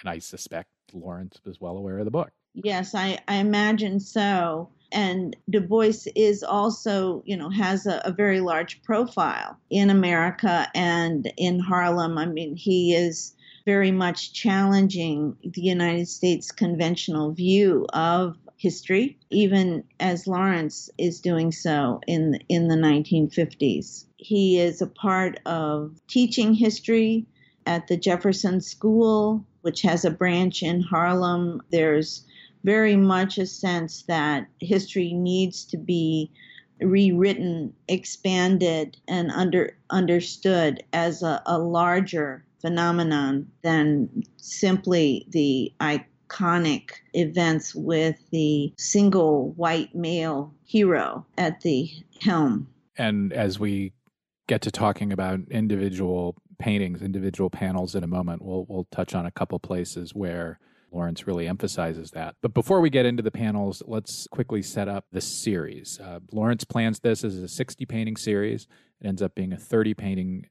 And 0.00 0.08
I 0.08 0.18
suspect 0.18 0.70
Lawrence 0.92 1.40
was 1.44 1.60
well 1.60 1.76
aware 1.76 1.98
of 1.98 2.04
the 2.04 2.10
book. 2.10 2.30
Yes, 2.54 2.94
I, 2.94 3.18
I 3.28 3.36
imagine 3.36 3.98
so. 3.98 4.70
And 4.92 5.34
Du 5.50 5.60
Bois 5.60 6.06
is 6.14 6.42
also, 6.42 7.22
you 7.26 7.36
know, 7.36 7.50
has 7.50 7.86
a, 7.86 8.00
a 8.04 8.12
very 8.12 8.40
large 8.40 8.82
profile 8.82 9.58
in 9.68 9.90
America 9.90 10.68
and 10.74 11.32
in 11.36 11.58
Harlem. 11.58 12.18
I 12.18 12.26
mean, 12.26 12.54
he 12.54 12.94
is 12.94 13.34
very 13.64 13.90
much 13.90 14.32
challenging 14.32 15.36
the 15.42 15.60
United 15.60 16.06
States 16.06 16.52
conventional 16.52 17.32
view 17.32 17.86
of 17.92 18.36
history, 18.56 19.18
even 19.30 19.84
as 20.00 20.26
Lawrence 20.26 20.90
is 20.98 21.20
doing 21.20 21.52
so 21.52 22.00
in 22.06 22.38
in 22.48 22.68
the 22.68 22.76
1950s. 22.76 24.04
He 24.16 24.58
is 24.58 24.80
a 24.80 24.86
part 24.86 25.38
of 25.46 26.00
teaching 26.08 26.54
history 26.54 27.26
at 27.66 27.88
the 27.88 27.96
Jefferson 27.96 28.60
School, 28.60 29.44
which 29.62 29.82
has 29.82 30.04
a 30.04 30.10
branch 30.10 30.62
in 30.62 30.80
Harlem. 30.80 31.60
There's 31.70 32.24
very 32.64 32.96
much 32.96 33.38
a 33.38 33.46
sense 33.46 34.02
that 34.02 34.48
history 34.60 35.12
needs 35.12 35.64
to 35.66 35.76
be 35.76 36.30
rewritten, 36.80 37.72
expanded, 37.88 38.96
and 39.08 39.30
under 39.30 39.76
understood 39.90 40.82
as 40.92 41.22
a, 41.22 41.42
a 41.46 41.58
larger 41.58 42.44
phenomenon 42.60 43.50
than 43.62 44.24
simply 44.36 45.26
the 45.30 45.72
iconic 46.28 46.90
events 47.14 47.74
with 47.74 48.16
the 48.30 48.72
single 48.78 49.50
white 49.52 49.94
male 49.94 50.54
hero 50.64 51.26
at 51.38 51.60
the 51.60 51.90
helm. 52.20 52.68
And 52.98 53.32
as 53.32 53.58
we 53.58 53.92
get 54.48 54.62
to 54.62 54.70
talking 54.70 55.12
about 55.12 55.40
individual 55.50 56.36
paintings, 56.58 57.02
individual 57.02 57.50
panels 57.50 57.94
in 57.94 58.02
a 58.04 58.06
moment, 58.06 58.42
we'll 58.42 58.64
we'll 58.68 58.86
touch 58.90 59.14
on 59.14 59.26
a 59.26 59.30
couple 59.30 59.58
places 59.58 60.14
where 60.14 60.58
Lawrence 60.92 61.26
really 61.26 61.46
emphasizes 61.46 62.12
that. 62.12 62.36
But 62.42 62.54
before 62.54 62.80
we 62.80 62.90
get 62.90 63.06
into 63.06 63.22
the 63.22 63.30
panels, 63.30 63.82
let's 63.86 64.26
quickly 64.28 64.62
set 64.62 64.88
up 64.88 65.04
the 65.12 65.20
series. 65.20 66.00
Uh, 66.00 66.20
Lawrence 66.32 66.64
plans 66.64 67.00
this 67.00 67.24
as 67.24 67.36
a 67.36 67.48
60 67.48 67.84
painting 67.86 68.16
series. 68.16 68.66
It 69.00 69.08
ends 69.08 69.20
up 69.20 69.34
being 69.34 69.52
a 69.52 69.58
30 69.58 69.94
painting 69.94 70.46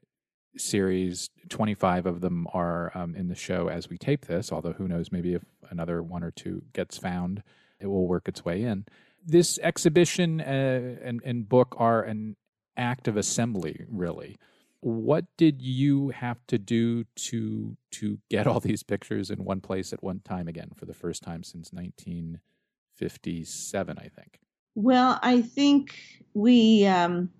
series. 0.58 1.30
25 1.48 2.06
of 2.06 2.20
them 2.20 2.46
are 2.52 2.92
um, 2.94 3.14
in 3.14 3.28
the 3.28 3.34
show 3.34 3.68
as 3.68 3.88
we 3.88 3.98
tape 3.98 4.26
this, 4.26 4.52
although 4.52 4.72
who 4.72 4.88
knows, 4.88 5.12
maybe 5.12 5.34
if 5.34 5.42
another 5.70 6.02
one 6.02 6.22
or 6.22 6.30
two 6.30 6.62
gets 6.72 6.98
found, 6.98 7.42
it 7.80 7.86
will 7.86 8.06
work 8.06 8.28
its 8.28 8.44
way 8.44 8.62
in. 8.62 8.84
This 9.24 9.58
exhibition 9.60 10.40
uh, 10.40 10.96
and, 11.02 11.20
and 11.24 11.48
book 11.48 11.74
are 11.78 12.02
an 12.02 12.36
act 12.76 13.08
of 13.08 13.16
assembly, 13.16 13.86
really. 13.88 14.36
What 14.80 15.24
did 15.36 15.62
you 15.62 16.10
have 16.10 16.38
to 16.48 16.58
do 16.58 17.04
to 17.16 17.76
to 17.92 18.18
get 18.30 18.46
all 18.46 18.60
these 18.60 18.82
pictures 18.82 19.30
in 19.30 19.44
one 19.44 19.60
place 19.60 19.92
at 19.92 20.02
one 20.02 20.20
time 20.20 20.48
again 20.48 20.70
for 20.76 20.84
the 20.84 20.94
first 20.94 21.22
time 21.22 21.42
since 21.42 21.72
1957? 21.72 23.98
I 23.98 24.08
think. 24.08 24.40
Well, 24.76 25.18
I 25.22 25.40
think 25.40 25.96
we 26.34 26.86
um, 26.86 27.30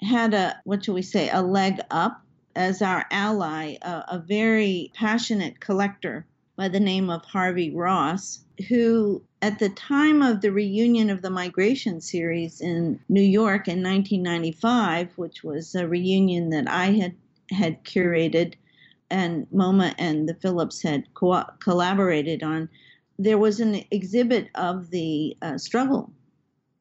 had 0.00 0.32
a, 0.32 0.60
what 0.64 0.84
shall 0.84 0.94
we 0.94 1.02
say, 1.02 1.28
a 1.28 1.42
leg 1.42 1.80
up 1.90 2.22
as 2.54 2.82
our 2.82 3.04
ally, 3.10 3.76
a, 3.82 4.04
a 4.08 4.24
very 4.24 4.92
passionate 4.94 5.58
collector 5.58 6.24
by 6.56 6.68
the 6.68 6.80
name 6.80 7.10
of 7.10 7.24
Harvey 7.24 7.70
Ross, 7.70 8.44
who 8.68 9.22
at 9.42 9.58
the 9.58 9.68
time 9.70 10.22
of 10.22 10.40
the 10.40 10.52
reunion 10.52 11.10
of 11.10 11.22
the 11.22 11.30
Migration 11.30 12.00
series 12.00 12.60
in 12.60 13.00
New 13.08 13.22
York 13.22 13.68
in 13.68 13.82
1995, 13.82 15.12
which 15.16 15.42
was 15.42 15.74
a 15.74 15.88
reunion 15.88 16.50
that 16.50 16.68
I 16.68 16.86
had 16.86 17.14
had 17.50 17.84
curated 17.84 18.54
and 19.10 19.46
MoMA 19.50 19.94
and 19.98 20.28
the 20.28 20.34
Phillips 20.34 20.82
had 20.82 21.12
co- 21.14 21.44
collaborated 21.60 22.42
on, 22.42 22.68
there 23.18 23.38
was 23.38 23.60
an 23.60 23.84
exhibit 23.90 24.48
of 24.54 24.90
the 24.90 25.36
uh, 25.42 25.58
struggle 25.58 26.10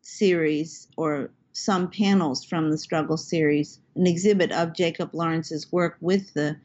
series 0.01 0.87
or 0.97 1.29
some 1.51 1.89
panels 1.89 2.43
from 2.43 2.71
the 2.71 2.77
struggle 2.77 3.17
series, 3.17 3.79
an 3.95 4.07
exhibit 4.07 4.51
of 4.51 4.73
Jacob 4.73 5.13
Lawrence's 5.13 5.71
work 5.71 5.97
with 6.01 6.33
the 6.33 6.57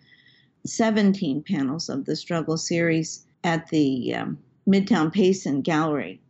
17 0.67 1.43
panels 1.43 1.89
of 1.89 2.05
the 2.05 2.17
struggle 2.17 2.57
series 2.57 3.27
at 3.45 3.69
the 3.69 4.15
um, 4.15 4.39
Midtown 4.69 5.13
Payson 5.13 5.63
Gallery. 5.63 6.21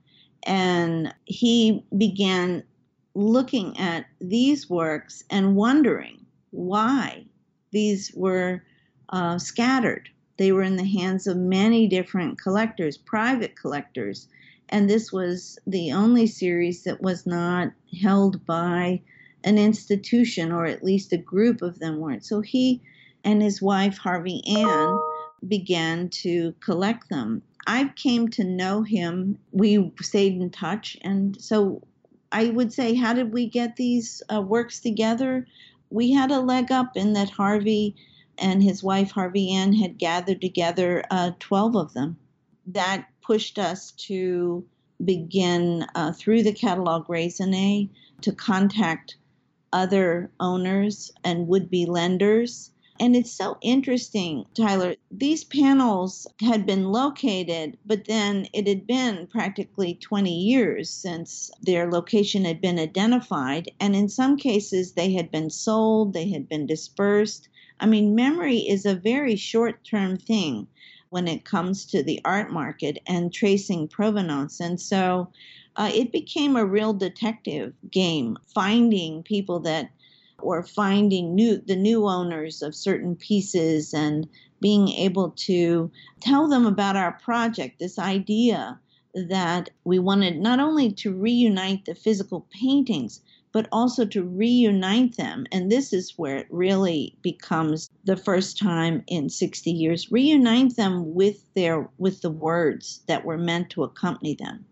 And 0.45 1.13
he 1.25 1.85
began 1.97 2.63
looking 3.15 3.79
at 3.79 4.07
these 4.21 4.71
works 4.71 5.25
and 5.31 5.57
wondering 5.57 6.25
why 6.51 7.25
these 7.73 8.13
were 8.15 8.63
uh, 9.11 9.39
scattered. 9.39 10.09
They 10.37 10.53
were 10.53 10.63
in 10.63 10.77
the 10.77 10.85
hands 10.85 11.27
of 11.27 11.37
many 11.37 11.89
different 11.89 12.41
collectors, 12.41 12.97
private 12.97 13.57
collectors, 13.57 14.29
and 14.69 14.89
this 14.89 15.13
was 15.13 15.59
the 15.67 15.93
only 15.93 16.27
series 16.27 16.85
that 16.85 17.01
was 17.01 17.27
not 17.27 17.73
held 18.01 18.45
by 18.45 19.01
an 19.45 19.59
institution, 19.59 20.53
or 20.53 20.67
at 20.67 20.85
least 20.85 21.13
a 21.13 21.17
group 21.17 21.63
of 21.63 21.79
them 21.79 21.99
weren't. 21.99 22.25
So 22.25 22.41
he 22.41 22.83
and 23.25 23.43
his 23.43 23.61
wife, 23.61 23.99
Harvey 23.99 24.43
Ann, 24.47 24.99
began 25.47 26.09
to 26.09 26.55
collect 26.61 27.09
them. 27.09 27.43
I 27.67 27.93
came 27.97 28.29
to 28.29 28.45
know 28.45 28.83
him. 28.83 29.39
We 29.53 29.93
stayed 30.01 30.41
in 30.41 30.51
touch. 30.51 30.97
And 31.03 31.41
so 31.41 31.83
I 32.33 32.51
would 32.51 32.73
say, 32.73 32.95
how 32.95 33.13
did 33.13 33.33
we 33.33 33.47
get 33.47 33.77
these 33.77 34.23
uh, 34.33 34.41
works 34.41 34.81
together? 34.81 35.47
We 35.91 36.13
had 36.13 36.31
a 36.31 36.41
leg 36.41 36.73
up 36.73 36.97
in 36.97 37.13
that 37.15 37.31
Harvey 37.31 37.95
and 38.39 38.63
his 38.63 38.83
wife, 38.83 39.11
Harvey 39.11 39.53
Ann, 39.53 39.73
had 39.73 39.99
gathered 39.99 40.41
together 40.41 41.05
uh, 41.11 41.33
12 41.41 41.77
of 41.77 41.93
them. 41.93 42.19
That 42.67 43.07
pushed 43.23 43.59
us 43.59 43.93
to 43.93 44.65
begin 45.05 45.87
uh, 45.95 46.13
through 46.13 46.43
the 46.43 46.53
catalog 46.53 47.09
raisonne 47.09 47.91
to 48.23 48.33
contact 48.33 49.17
other 49.73 50.31
owners 50.41 51.11
and 51.25 51.49
would 51.49 51.71
be 51.71 51.87
lenders. 51.87 52.71
And 53.01 53.15
it's 53.15 53.31
so 53.31 53.59
interesting, 53.61 54.45
Tyler. 54.55 54.97
These 55.11 55.45
panels 55.45 56.27
had 56.41 56.67
been 56.67 56.91
located, 56.91 57.79
but 57.87 58.07
then 58.07 58.49
it 58.53 58.67
had 58.67 58.87
been 58.87 59.29
practically 59.29 59.95
20 59.95 60.33
years 60.33 60.91
since 60.91 61.51
their 61.63 61.91
location 61.91 62.45
had 62.45 62.61
been 62.61 62.79
identified. 62.79 63.71
And 63.79 63.95
in 63.95 64.09
some 64.09 64.37
cases, 64.37 64.93
they 64.93 65.13
had 65.13 65.31
been 65.31 65.51
sold, 65.51 66.13
they 66.13 66.29
had 66.29 66.49
been 66.49 66.67
dispersed. 66.67 67.49
I 67.79 67.87
mean, 67.87 68.17
memory 68.17 68.59
is 68.59 68.85
a 68.85 68.97
very 68.97 69.37
short 69.37 69.85
term 69.85 70.17
thing 70.17 70.67
when 71.11 71.29
it 71.29 71.45
comes 71.45 71.85
to 71.87 72.03
the 72.03 72.21
art 72.25 72.51
market 72.53 72.99
and 73.07 73.33
tracing 73.33 73.89
provenance. 73.89 74.61
And 74.61 74.81
so 74.81 75.31
uh, 75.77 75.91
it 75.95 76.11
became 76.11 76.57
a 76.57 76.67
real 76.67 76.93
detective 76.93 77.73
game, 77.91 78.37
finding 78.53 79.23
people 79.23 79.61
that 79.61 79.91
or 80.41 80.63
finding 80.63 81.35
new 81.35 81.59
the 81.59 81.77
new 81.77 82.07
owners 82.07 82.63
of 82.63 82.75
certain 82.75 83.17
pieces 83.17 83.93
and 83.93 84.29
being 84.61 84.89
able 84.89 85.31
to 85.31 85.91
tell 86.21 86.49
them 86.49 86.67
about 86.67 86.97
our 86.97 87.13
project, 87.13 87.79
this 87.79 87.99
idea 87.99 88.79
that 89.15 89.71
we 89.85 89.99
wanted 89.99 90.39
not 90.39 90.61
only 90.61 90.93
to 90.93 91.15
reunite 91.15 91.85
the 91.85 91.95
physical 91.95 92.47
paintings, 92.51 93.21
but 93.53 93.69
also 93.73 94.05
to 94.05 94.23
reunite 94.23 95.17
them. 95.17 95.47
And 95.51 95.73
this 95.73 95.93
is 95.93 96.15
where 96.17 96.37
it 96.37 96.47
really 96.51 97.17
becomes 97.23 97.91
the 98.05 98.17
first 98.17 98.59
time 98.59 99.03
in 99.07 99.31
60 99.31 99.71
years, 99.71 100.13
reunite 100.13 100.77
them 100.77 101.15
with 101.15 101.43
their 101.55 101.89
with 101.99 102.21
the 102.21 102.31
words 102.31 103.01
that 103.07 103.25
were 103.25 103.39
meant 103.39 103.71
to 103.71 103.85
accompany 103.85 104.35
them. 104.35 104.65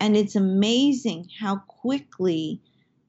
And 0.00 0.16
it's 0.16 0.34
amazing 0.34 1.28
how 1.38 1.56
quickly 1.68 2.60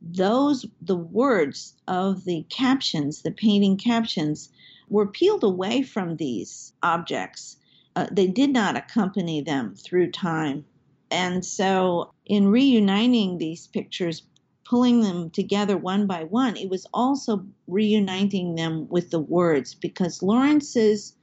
those 0.05 0.65
the 0.81 0.95
words 0.95 1.73
of 1.87 2.25
the 2.25 2.45
captions, 2.49 3.23
the 3.23 3.31
painting 3.31 3.77
captions, 3.77 4.49
were 4.87 5.07
peeled 5.07 5.43
away 5.43 5.81
from 5.81 6.17
these 6.17 6.73
objects. 6.83 7.57
Uh, 7.95 8.07
they 8.11 8.27
did 8.27 8.51
not 8.51 8.77
accompany 8.77 9.41
them 9.41 9.73
through 9.75 10.11
time. 10.11 10.63
And 11.09 11.43
so, 11.43 12.11
in 12.25 12.49
reuniting 12.49 13.37
these 13.37 13.67
pictures, 13.67 14.23
pulling 14.63 15.01
them 15.01 15.29
together 15.29 15.77
one 15.77 16.05
by 16.05 16.23
one, 16.23 16.55
it 16.57 16.69
was 16.69 16.85
also 16.93 17.45
reuniting 17.67 18.55
them 18.55 18.87
with 18.89 19.09
the 19.09 19.19
words 19.19 19.73
because 19.73 20.21
Lawrence's 20.21 21.15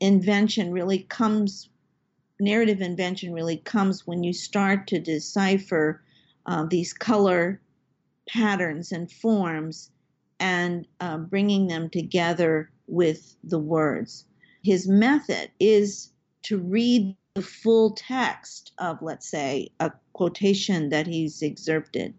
invention 0.00 0.72
really 0.72 1.00
comes, 1.00 1.68
narrative 2.40 2.80
invention 2.80 3.32
really 3.32 3.58
comes 3.58 4.06
when 4.06 4.24
you 4.24 4.32
start 4.32 4.86
to 4.88 4.98
decipher 4.98 6.02
uh, 6.46 6.64
these 6.64 6.92
color 6.92 7.60
patterns 8.32 8.92
and 8.92 9.10
forms 9.10 9.90
and 10.38 10.86
uh, 11.00 11.18
bringing 11.18 11.66
them 11.66 11.90
together 11.90 12.70
with 12.86 13.36
the 13.44 13.58
words. 13.58 14.24
His 14.62 14.88
method 14.88 15.50
is 15.58 16.12
to 16.44 16.58
read 16.58 17.16
the 17.34 17.42
full 17.42 17.92
text 17.92 18.72
of, 18.78 19.02
let's 19.02 19.30
say, 19.30 19.70
a 19.80 19.92
quotation 20.12 20.88
that 20.90 21.06
he's 21.06 21.42
excerpted 21.42 22.14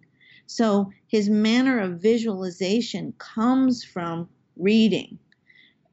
so 0.51 0.91
his 1.07 1.30
manner 1.30 1.80
of 1.80 2.01
visualization 2.01 3.14
comes 3.20 3.86
from 3.86 4.28
reading. 4.57 5.18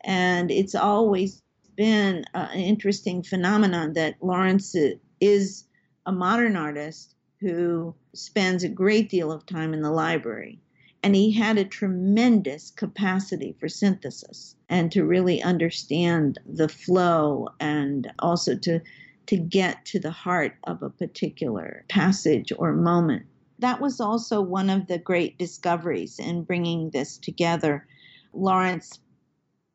And 0.03 0.51
it's 0.51 0.75
always 0.75 1.43
been 1.77 2.25
uh, 2.35 2.49
an 2.53 2.59
interesting 2.59 3.23
phenomenon 3.23 3.93
that 3.93 4.17
Lawrence 4.21 4.75
is 5.21 5.65
a 6.07 6.11
modern 6.11 6.57
artist 6.57 7.15
who 7.41 7.95
spends 8.15 8.65
a 8.65 8.69
great 8.69 9.09
deal 9.09 9.31
of 9.31 9.47
time 9.47 9.73
in 9.73 9.83
the 9.83 9.91
library. 9.91 10.61
And 11.03 11.15
he 11.15 11.33
had 11.33 11.59
a 11.59 11.65
tremendous 11.65 12.71
capacity 12.71 13.55
for 13.61 13.69
synthesis 13.69 14.57
and 14.69 14.91
to 14.93 15.05
really 15.05 15.43
understand 15.43 16.39
the 16.45 16.69
flow 16.69 17.49
and 17.61 18.13
also 18.19 18.57
to, 18.59 18.81
to 19.27 19.37
get 19.37 19.85
to 19.87 20.01
the 20.01 20.11
heart 20.11 20.57
of 20.65 20.83
a 20.83 20.91
particular 20.91 21.85
passage 21.89 22.53
or 22.59 22.73
moment 22.73 23.27
that 23.59 23.81
was 23.81 24.01
also 24.01 24.41
one 24.41 24.71
of 24.71 24.87
the 24.87 24.99
great 24.99 25.39
discoveries 25.39 26.19
in 26.19 26.45
bringing 26.45 26.91
this 26.91 27.19
together. 27.19 27.87
Lawrence 28.33 29.01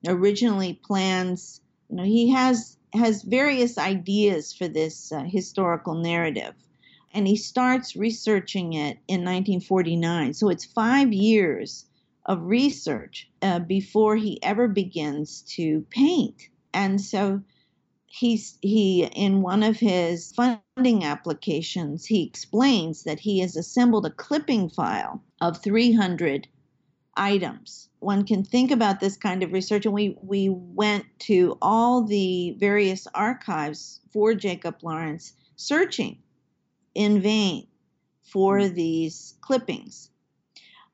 originally 0.07 0.79
plans, 0.85 1.61
you 1.89 1.97
know, 1.97 2.03
he 2.03 2.31
has 2.31 2.77
has 2.93 3.23
various 3.23 3.77
ideas 3.77 4.53
for 4.53 4.67
this 4.67 5.11
uh, 5.11 5.23
historical 5.23 5.95
narrative, 5.95 6.53
and 7.13 7.27
he 7.27 7.35
starts 7.35 7.95
researching 7.95 8.73
it 8.73 8.97
in 9.07 9.21
1949. 9.21 10.33
So 10.33 10.49
it's 10.49 10.65
five 10.65 11.13
years 11.13 11.85
of 12.25 12.41
research 12.43 13.29
uh, 13.41 13.59
before 13.59 14.15
he 14.15 14.41
ever 14.41 14.67
begins 14.67 15.41
to 15.55 15.85
paint. 15.89 16.49
And 16.73 16.99
so 16.99 17.41
he's 18.13 18.59
he 18.61 19.05
in 19.05 19.41
one 19.41 19.63
of 19.63 19.77
his 19.77 20.31
funding 20.33 21.03
applications 21.03 22.05
he 22.05 22.23
explains 22.23 23.03
that 23.03 23.19
he 23.19 23.39
has 23.39 23.55
assembled 23.55 24.05
a 24.05 24.11
clipping 24.11 24.69
file 24.69 25.19
of 25.41 25.63
300 25.63 26.47
items 27.17 27.89
one 27.99 28.23
can 28.23 28.43
think 28.43 28.69
about 28.69 28.99
this 28.99 29.17
kind 29.17 29.41
of 29.41 29.51
research 29.51 29.87
and 29.87 29.95
we 29.95 30.15
we 30.21 30.47
went 30.49 31.05
to 31.17 31.57
all 31.59 32.03
the 32.03 32.55
various 32.59 33.07
archives 33.15 33.99
for 34.11 34.35
jacob 34.35 34.75
lawrence 34.83 35.33
searching 35.55 36.15
in 36.95 37.21
vain 37.21 37.67
for 38.23 38.67
these 38.67 39.35
clippings 39.41 40.09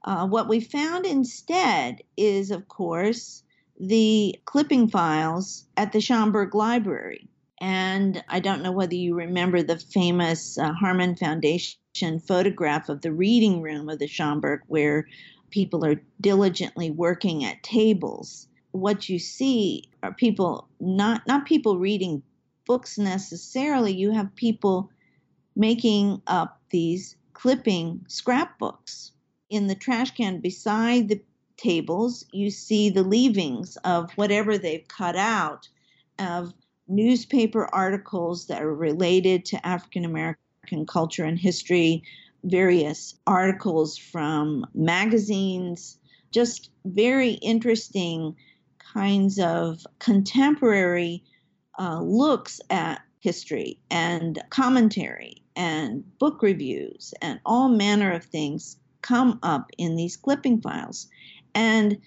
uh, 0.03 0.25
what 0.27 0.47
we 0.47 0.59
found 0.59 1.05
instead 1.05 2.01
is 2.15 2.51
of 2.51 2.67
course 2.67 3.43
the 3.79 4.35
clipping 4.45 4.87
files 4.87 5.65
at 5.77 5.91
the 5.91 5.99
Schomburg 5.99 6.53
Library. 6.53 7.27
And 7.61 8.23
I 8.29 8.39
don't 8.39 8.63
know 8.63 8.71
whether 8.71 8.95
you 8.95 9.15
remember 9.15 9.61
the 9.61 9.77
famous 9.77 10.57
uh, 10.57 10.71
Harmon 10.73 11.15
Foundation 11.15 12.19
photograph 12.25 12.87
of 12.89 13.01
the 13.01 13.11
reading 13.11 13.61
room 13.61 13.89
of 13.89 13.99
the 13.99 14.07
Schomburg, 14.07 14.59
where 14.67 15.07
people 15.49 15.85
are 15.85 16.01
diligently 16.21 16.89
working 16.89 17.43
at 17.43 17.63
tables. 17.63 18.47
What 18.71 19.09
you 19.09 19.19
see 19.19 19.83
are 20.03 20.13
people 20.13 20.69
not 20.79 21.27
not 21.27 21.45
people 21.45 21.77
reading 21.77 22.23
books 22.65 22.97
necessarily. 22.97 23.93
You 23.93 24.11
have 24.11 24.35
people 24.35 24.89
making 25.60 26.22
up 26.26 26.62
these 26.70 27.18
clipping 27.34 28.05
scrapbooks. 28.07 29.12
In 29.49 29.68
the 29.68 29.76
trash 29.76 30.12
can 30.12 30.39
beside 30.39 31.10
the 31.10 31.22
tables, 31.57 32.26
you 32.32 32.49
see 32.49 32.89
the 32.89 33.03
leavings 33.03 33.76
of 33.84 34.10
whatever 34.14 34.57
they've 34.57 34.88
cut 34.88 35.18
out 35.18 35.68
of 36.18 36.53
newspaper 36.88 37.68
articles 37.74 38.47
that 38.47 38.62
are 38.62 38.74
related 38.74 39.43
to 39.45 39.68
African 39.68 40.05
American 40.05 40.86
culture 40.88 41.26
and 41.26 41.38
history, 41.38 42.03
various 42.45 43.16
articles 43.28 43.97
from 43.97 44.66
magazines, 44.74 45.97
just 46.32 46.70
very 46.86 47.32
interesting 47.32 48.34
kinds 48.93 49.39
of 49.39 49.86
contemporary 49.99 51.22
uh, 51.78 51.99
looks 52.01 52.62
at 52.70 53.01
history 53.20 53.78
and 53.91 54.41
commentary 54.49 55.43
and 55.60 56.18
book 56.20 56.41
reviews 56.41 57.14
and 57.22 57.38
all 57.45 57.68
manner 57.68 58.14
of 58.14 58.24
things 58.24 58.78
come 59.01 59.38
up 59.43 59.70
in 59.78 59.97
these 59.97 60.16
clipping 60.16 60.62
files. 60.62 61.10
And 61.53 61.97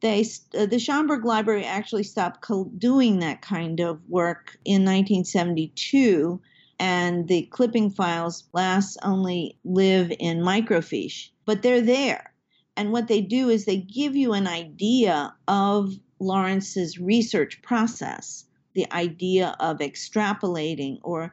they, 0.00 0.20
uh, 0.54 0.66
the 0.66 0.76
Schomburg 0.76 1.24
Library 1.24 1.64
actually 1.64 2.02
stopped 2.02 2.42
co- 2.42 2.70
doing 2.76 3.20
that 3.20 3.40
kind 3.40 3.80
of 3.80 3.98
work 4.10 4.58
in 4.66 4.84
1972, 4.84 6.38
and 6.78 7.26
the 7.26 7.42
clipping 7.50 7.90
files 7.90 8.44
last 8.52 8.98
only 9.02 9.58
live 9.64 10.12
in 10.18 10.40
microfiche, 10.40 11.30
but 11.46 11.62
they're 11.62 11.80
there. 11.80 12.34
And 12.76 12.92
what 12.92 13.08
they 13.08 13.22
do 13.22 13.48
is 13.48 13.64
they 13.64 13.78
give 13.78 14.16
you 14.16 14.34
an 14.34 14.46
idea 14.46 15.34
of 15.48 15.94
Lawrence's 16.20 16.98
research 16.98 17.62
process, 17.62 18.44
the 18.74 18.86
idea 18.92 19.56
of 19.60 19.78
extrapolating 19.78 20.98
or 21.02 21.32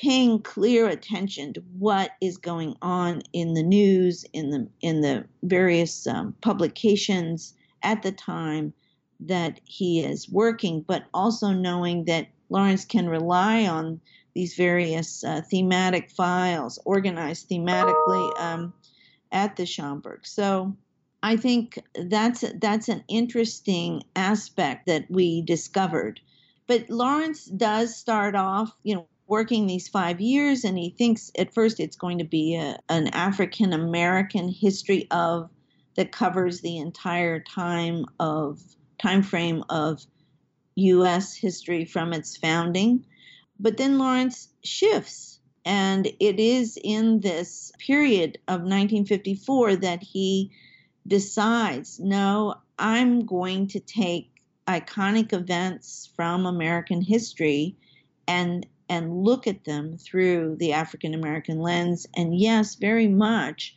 paying 0.00 0.40
clear 0.40 0.88
attention 0.88 1.52
to 1.52 1.60
what 1.78 2.12
is 2.22 2.38
going 2.38 2.74
on 2.80 3.20
in 3.34 3.52
the 3.52 3.62
news, 3.62 4.24
in 4.32 4.50
the 4.50 4.66
in 4.80 5.02
the 5.02 5.24
various 5.42 6.06
um, 6.06 6.34
publications 6.40 7.54
at 7.82 8.02
the 8.02 8.12
time 8.12 8.72
that 9.20 9.60
he 9.64 10.00
is 10.00 10.30
working, 10.30 10.80
but 10.80 11.04
also 11.12 11.50
knowing 11.50 12.04
that 12.06 12.28
Lawrence 12.48 12.86
can 12.86 13.08
rely 13.08 13.66
on 13.66 14.00
these 14.34 14.54
various 14.54 15.22
uh, 15.22 15.42
thematic 15.42 16.10
files 16.10 16.78
organized 16.86 17.50
thematically 17.50 18.40
um, 18.40 18.72
at 19.32 19.56
the 19.56 19.64
Schomburg. 19.64 20.24
So 20.24 20.74
I 21.22 21.36
think 21.36 21.78
that's 21.94 22.42
that's 22.54 22.88
an 22.88 23.04
interesting 23.08 24.02
aspect 24.16 24.86
that 24.86 25.10
we 25.10 25.42
discovered. 25.42 26.20
But 26.66 26.88
Lawrence 26.88 27.44
does 27.44 27.96
start 27.96 28.34
off, 28.34 28.74
you 28.82 28.94
know, 28.94 29.06
working 29.30 29.68
these 29.68 29.86
five 29.86 30.20
years, 30.20 30.64
and 30.64 30.76
he 30.76 30.90
thinks 30.90 31.30
at 31.38 31.54
first 31.54 31.78
it's 31.78 31.96
going 31.96 32.18
to 32.18 32.24
be 32.24 32.56
a, 32.56 32.76
an 32.88 33.06
African 33.08 33.72
American 33.72 34.48
history 34.48 35.06
of 35.12 35.48
that 35.94 36.10
covers 36.10 36.60
the 36.60 36.78
entire 36.78 37.38
time 37.38 38.04
of 38.18 38.60
time 39.00 39.22
frame 39.22 39.62
of 39.70 40.04
U.S. 40.74 41.34
history 41.34 41.84
from 41.84 42.12
its 42.12 42.36
founding. 42.36 43.06
But 43.60 43.76
then 43.76 43.98
Lawrence 43.98 44.48
shifts, 44.64 45.38
and 45.64 46.06
it 46.18 46.40
is 46.40 46.76
in 46.82 47.20
this 47.20 47.70
period 47.78 48.38
of 48.48 48.62
1954 48.62 49.76
that 49.76 50.02
he 50.02 50.50
decides, 51.06 52.00
no, 52.00 52.56
I'm 52.78 53.26
going 53.26 53.68
to 53.68 53.80
take 53.80 54.32
iconic 54.66 55.32
events 55.32 56.10
from 56.16 56.46
American 56.46 57.00
history 57.00 57.76
and 58.26 58.66
and 58.90 59.22
look 59.22 59.46
at 59.46 59.64
them 59.64 59.96
through 59.96 60.56
the 60.58 60.72
African 60.72 61.14
American 61.14 61.60
lens. 61.60 62.06
And 62.16 62.38
yes, 62.38 62.74
very 62.74 63.06
much 63.06 63.76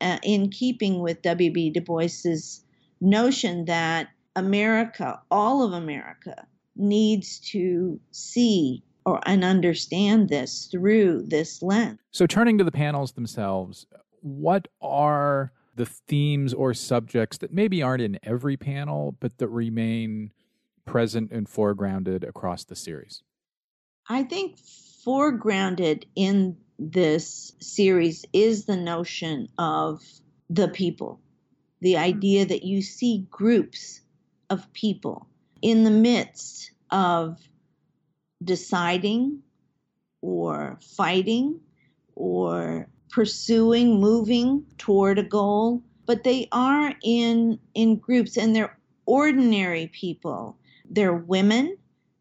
uh, 0.00 0.18
in 0.22 0.48
keeping 0.48 1.00
with 1.00 1.20
W.B. 1.22 1.70
Du 1.70 1.80
Bois's 1.80 2.64
notion 3.00 3.64
that 3.64 4.08
America, 4.36 5.20
all 5.30 5.64
of 5.64 5.72
America, 5.72 6.46
needs 6.76 7.40
to 7.40 8.00
see 8.12 8.82
or 9.04 9.20
and 9.26 9.44
understand 9.44 10.28
this 10.28 10.68
through 10.70 11.24
this 11.26 11.60
lens. 11.60 11.98
So, 12.12 12.26
turning 12.26 12.56
to 12.58 12.64
the 12.64 12.72
panels 12.72 13.12
themselves, 13.12 13.86
what 14.20 14.68
are 14.80 15.52
the 15.74 15.84
themes 15.84 16.54
or 16.54 16.72
subjects 16.72 17.38
that 17.38 17.52
maybe 17.52 17.82
aren't 17.82 18.02
in 18.02 18.20
every 18.22 18.56
panel, 18.56 19.16
but 19.18 19.38
that 19.38 19.48
remain 19.48 20.30
present 20.84 21.32
and 21.32 21.48
foregrounded 21.48 22.26
across 22.26 22.64
the 22.64 22.76
series? 22.76 23.22
I 24.08 24.22
think 24.22 24.58
foregrounded 25.06 26.04
in 26.14 26.56
this 26.78 27.52
series 27.60 28.24
is 28.32 28.64
the 28.64 28.76
notion 28.76 29.48
of 29.58 30.02
the 30.50 30.68
people, 30.68 31.20
the 31.80 31.96
idea 31.96 32.42
mm-hmm. 32.42 32.48
that 32.50 32.64
you 32.64 32.82
see 32.82 33.26
groups 33.30 34.00
of 34.50 34.72
people 34.72 35.26
in 35.62 35.84
the 35.84 35.90
midst 35.90 36.72
of 36.90 37.38
deciding 38.42 39.40
or 40.20 40.78
fighting 40.96 41.60
or 42.14 42.88
pursuing 43.10 44.00
moving 44.00 44.64
toward 44.76 45.18
a 45.18 45.22
goal 45.22 45.82
but 46.06 46.24
they 46.24 46.48
are 46.52 46.94
in 47.02 47.58
in 47.74 47.96
groups 47.96 48.36
and 48.36 48.54
they're 48.54 48.78
ordinary 49.06 49.88
people. 49.88 50.56
They're 50.88 51.14
women 51.14 51.76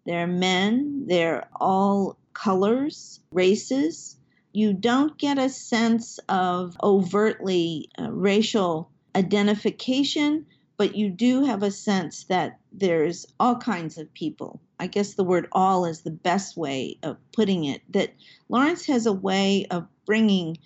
they're 0.05 0.27
men, 0.27 1.05
they're 1.07 1.47
all 1.55 2.17
colors, 2.33 3.19
races. 3.31 4.17
You 4.51 4.73
don't 4.73 5.17
get 5.17 5.37
a 5.37 5.49
sense 5.49 6.19
of 6.29 6.77
overtly 6.83 7.89
uh, 7.99 8.11
racial 8.11 8.91
identification, 9.15 10.45
but 10.77 10.95
you 10.95 11.09
do 11.09 11.45
have 11.45 11.63
a 11.63 11.71
sense 11.71 12.25
that 12.25 12.59
there's 12.71 13.25
all 13.39 13.55
kinds 13.55 13.97
of 13.97 14.13
people. 14.13 14.59
I 14.79 14.87
guess 14.87 15.13
the 15.13 15.23
word 15.23 15.47
all 15.51 15.85
is 15.85 16.01
the 16.01 16.11
best 16.11 16.57
way 16.57 16.97
of 17.03 17.17
putting 17.31 17.65
it. 17.65 17.81
That 17.91 18.13
Lawrence 18.49 18.85
has 18.87 19.05
a 19.05 19.13
way 19.13 19.65
of 19.71 19.87
bringing 20.05 20.57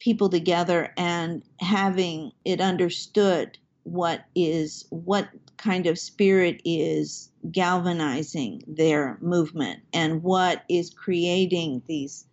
people 0.00 0.28
together 0.28 0.92
and 0.96 1.42
having 1.60 2.32
it 2.44 2.60
understood 2.60 3.56
what 3.84 4.24
is 4.34 4.86
what 4.90 5.28
kind 5.56 5.86
of 5.86 5.98
spirit 5.98 6.60
is 6.64 7.30
galvanizing 7.50 8.62
their 8.66 9.18
movement 9.20 9.80
and 9.92 10.22
what 10.22 10.64
is 10.68 10.90
creating 10.90 11.82
these 11.86 12.26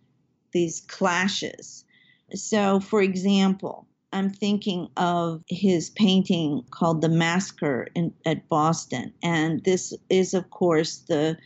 these 0.52 0.80
clashes. 0.80 1.84
So 2.34 2.80
for 2.80 3.00
example, 3.00 3.86
I'm 4.12 4.30
thinking 4.30 4.88
of 4.96 5.42
his 5.48 5.88
painting 5.90 6.64
called 6.70 7.00
The 7.00 7.08
Massacre 7.08 7.88
in, 7.94 8.12
at 8.26 8.48
Boston 8.48 9.12
and 9.22 9.62
this 9.64 9.94
is 10.10 10.34
of 10.34 10.50
course 10.50 10.98
the 11.08 11.38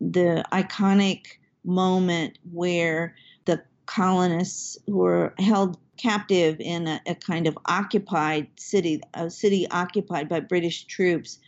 the 0.00 0.44
iconic 0.52 1.26
moment 1.64 2.38
where 2.52 3.16
the 3.46 3.62
colonists 3.86 4.76
were 4.86 5.34
held 5.38 5.78
captive 5.96 6.60
in 6.60 6.86
a, 6.86 7.00
a, 7.06 7.14
kind 7.14 7.46
of 7.46 7.58
occupied 7.66 8.48
city, 8.56 9.00
a 9.14 9.30
city 9.30 9.66
occupied 9.70 10.28
by 10.28 10.40
British 10.40 10.84
troops, 10.84 11.38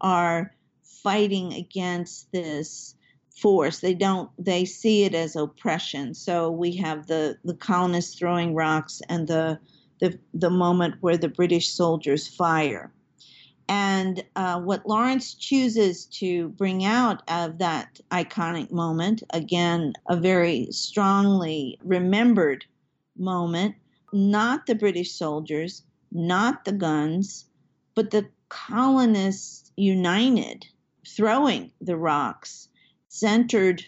are 0.00 0.54
fighting 0.82 1.52
against 1.52 2.30
this 2.32 2.94
force. 3.30 3.80
They 3.80 3.94
don't. 3.94 4.30
They 4.38 4.64
see 4.64 5.04
it 5.04 5.14
as 5.14 5.36
oppression. 5.36 6.14
So 6.14 6.50
we 6.50 6.76
have 6.76 7.06
the 7.06 7.38
the 7.44 7.54
colonists 7.54 8.18
throwing 8.18 8.54
rocks 8.54 9.02
and 9.08 9.26
the 9.28 9.58
the 10.00 10.18
the 10.32 10.50
moment 10.50 10.96
where 11.00 11.16
the 11.16 11.28
British 11.28 11.70
soldiers 11.70 12.26
fire. 12.26 12.92
And 13.66 14.22
uh, 14.36 14.60
what 14.60 14.86
Lawrence 14.86 15.32
chooses 15.32 16.04
to 16.06 16.48
bring 16.50 16.84
out 16.84 17.22
of 17.28 17.58
that 17.58 17.98
iconic 18.10 18.70
moment, 18.70 19.22
again, 19.30 19.94
a 20.06 20.16
very 20.16 20.68
strongly 20.70 21.78
remembered 21.82 22.66
moment, 23.16 23.74
not 24.14 24.66
the 24.66 24.74
British 24.74 25.12
soldiers, 25.12 25.82
not 26.12 26.64
the 26.64 26.72
guns, 26.72 27.46
but 27.94 28.12
the 28.12 28.28
colonists 28.48 29.72
united, 29.76 30.64
throwing 31.06 31.72
the 31.80 31.96
rocks. 31.96 32.68
Centered 33.08 33.84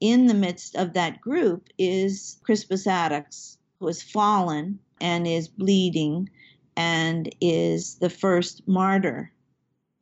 in 0.00 0.26
the 0.26 0.34
midst 0.34 0.74
of 0.74 0.94
that 0.94 1.20
group 1.20 1.68
is 1.78 2.38
Crispus 2.42 2.86
Attucks, 2.86 3.58
who 3.78 3.86
has 3.86 4.02
fallen 4.02 4.78
and 5.00 5.26
is 5.26 5.48
bleeding 5.48 6.30
and 6.76 7.34
is 7.40 7.96
the 7.96 8.10
first 8.10 8.66
martyr 8.66 9.32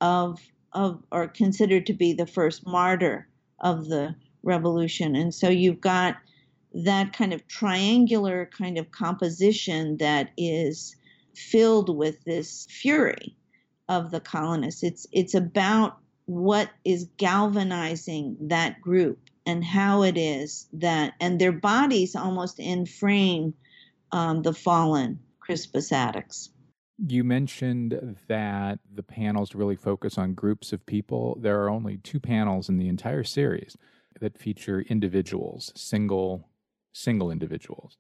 of 0.01 0.41
of 0.73 1.03
or 1.11 1.27
considered 1.27 1.87
to 1.87 1.95
be 1.95 2.12
the 2.12 2.27
first 2.27 2.67
martyr 2.67 3.27
of 3.61 3.89
the 3.89 4.14
revolution. 4.43 5.17
And 5.17 5.35
so 5.35 5.49
you've 5.49 5.81
got 5.81 6.17
that 6.85 7.12
kind 7.12 7.33
of 7.33 7.47
triangular 7.49 8.51
kind 8.57 8.77
of 8.77 8.91
composition 8.91 9.97
that 9.99 10.31
is 10.37 10.97
filled 11.35 11.95
with 11.97 12.22
this 12.24 12.66
fury 12.68 13.37
of 13.89 14.11
the 14.11 14.20
colonists. 14.20 14.83
It's 14.83 15.07
it's 15.12 15.35
about 15.35 15.99
what 16.27 16.70
is 16.85 17.09
galvanizing 17.16 18.37
that 18.49 18.81
group 18.81 19.18
and 19.47 19.64
how 19.64 20.03
it 20.03 20.18
is 20.18 20.68
that 20.72 21.14
and 21.20 21.41
their 21.41 21.53
bodies 21.53 22.16
almost 22.16 22.59
in 22.59 22.85
frame 22.85 23.55
um, 24.12 24.43
the 24.43 24.53
fallen 24.53 25.20
Crispus 25.41 25.93
Attucks. 25.93 26.51
You 26.99 27.24
mentioned 27.24 28.16
that 28.29 28.81
the 28.93 29.03
panels 29.03 29.55
really 29.55 29.77
focus 29.77 30.18
on 30.18 30.35
groups 30.35 30.72
of 30.72 30.85
people. 30.87 31.39
There 31.41 31.62
are 31.62 31.70
only 31.70 31.99
two 31.99 32.18
panels 32.18 32.68
in 32.68 32.79
the 32.79 32.89
entire 32.89 33.22
series 33.22 33.77
that 34.20 34.39
feature 34.39 34.81
individuals, 34.81 35.72
single 35.77 36.49
single 36.97 37.30
individuals. 37.30 37.99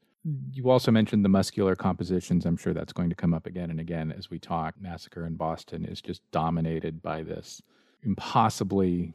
You 0.52 0.70
also 0.70 0.90
mentioned 0.90 1.24
the 1.24 1.28
muscular 1.28 1.76
compositions. 1.76 2.46
I'm 2.46 2.56
sure 2.56 2.74
that's 2.74 2.92
going 2.92 3.10
to 3.10 3.16
come 3.16 3.32
up 3.32 3.46
again 3.46 3.70
and 3.70 3.78
again 3.78 4.12
as 4.16 4.30
we 4.30 4.38
talk. 4.38 4.74
Massacre 4.80 5.26
in 5.26 5.36
Boston 5.36 5.84
is 5.84 6.00
just 6.00 6.22
dominated 6.32 7.02
by 7.02 7.22
this 7.22 7.62
impossibly 8.02 9.12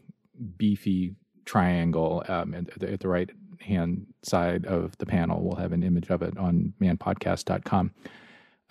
beefy 0.57 1.15
triangle 1.45 2.23
um, 2.27 2.53
at, 2.53 2.79
the, 2.79 2.93
at 2.93 2.99
the 2.99 3.07
right 3.07 3.29
hand 3.59 4.05
side 4.23 4.65
of 4.65 4.97
the 4.99 5.05
panel. 5.05 5.41
We'll 5.43 5.57
have 5.57 5.73
an 5.73 5.83
image 5.83 6.09
of 6.09 6.21
it 6.21 6.37
on 6.37 6.73
manpodcast.com. 6.81 7.91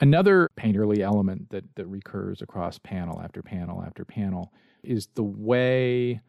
Another 0.00 0.48
painterly 0.56 1.00
element 1.00 1.50
that, 1.50 1.64
that 1.74 1.86
recurs 1.86 2.40
across 2.40 2.78
panel 2.78 3.20
after 3.20 3.42
panel 3.42 3.82
after 3.84 4.04
panel 4.04 4.52
is 4.82 5.08
the 5.14 5.22
way 5.22 6.22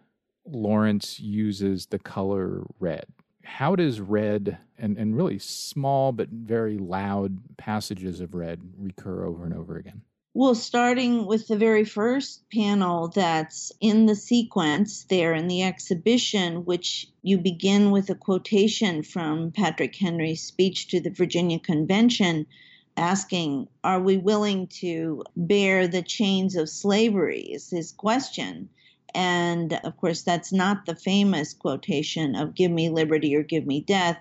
Lawrence 0.45 1.19
uses 1.19 1.85
the 1.85 1.99
color 1.99 2.65
red. 2.79 3.05
How 3.43 3.75
does 3.75 3.99
red 3.99 4.57
and, 4.77 4.97
and 4.97 5.15
really 5.15 5.39
small 5.39 6.11
but 6.11 6.29
very 6.29 6.77
loud 6.77 7.57
passages 7.57 8.19
of 8.19 8.33
red 8.35 8.61
recur 8.77 9.25
over 9.25 9.45
and 9.45 9.53
over 9.53 9.77
again? 9.77 10.01
Well, 10.33 10.55
starting 10.55 11.25
with 11.25 11.47
the 11.47 11.57
very 11.57 11.83
first 11.83 12.49
panel 12.49 13.09
that's 13.09 13.73
in 13.81 14.05
the 14.05 14.15
sequence 14.15 15.03
there 15.09 15.33
in 15.33 15.47
the 15.49 15.63
exhibition, 15.63 16.63
which 16.63 17.09
you 17.21 17.37
begin 17.37 17.91
with 17.91 18.09
a 18.09 18.15
quotation 18.15 19.03
from 19.03 19.51
Patrick 19.51 19.93
Henry's 19.93 20.41
speech 20.41 20.87
to 20.87 21.01
the 21.01 21.09
Virginia 21.09 21.59
Convention 21.59 22.47
asking, 22.95 23.67
Are 23.83 23.99
we 23.99 24.17
willing 24.17 24.67
to 24.67 25.23
bear 25.35 25.87
the 25.87 26.01
chains 26.01 26.55
of 26.55 26.69
slavery? 26.69 27.41
is 27.41 27.69
his 27.69 27.91
question. 27.91 28.69
And 29.13 29.73
of 29.83 29.97
course, 29.97 30.21
that's 30.21 30.51
not 30.53 30.85
the 30.85 30.95
famous 30.95 31.53
quotation 31.53 32.35
of 32.35 32.55
give 32.55 32.71
me 32.71 32.89
liberty 32.89 33.35
or 33.35 33.43
give 33.43 33.65
me 33.65 33.81
death, 33.81 34.17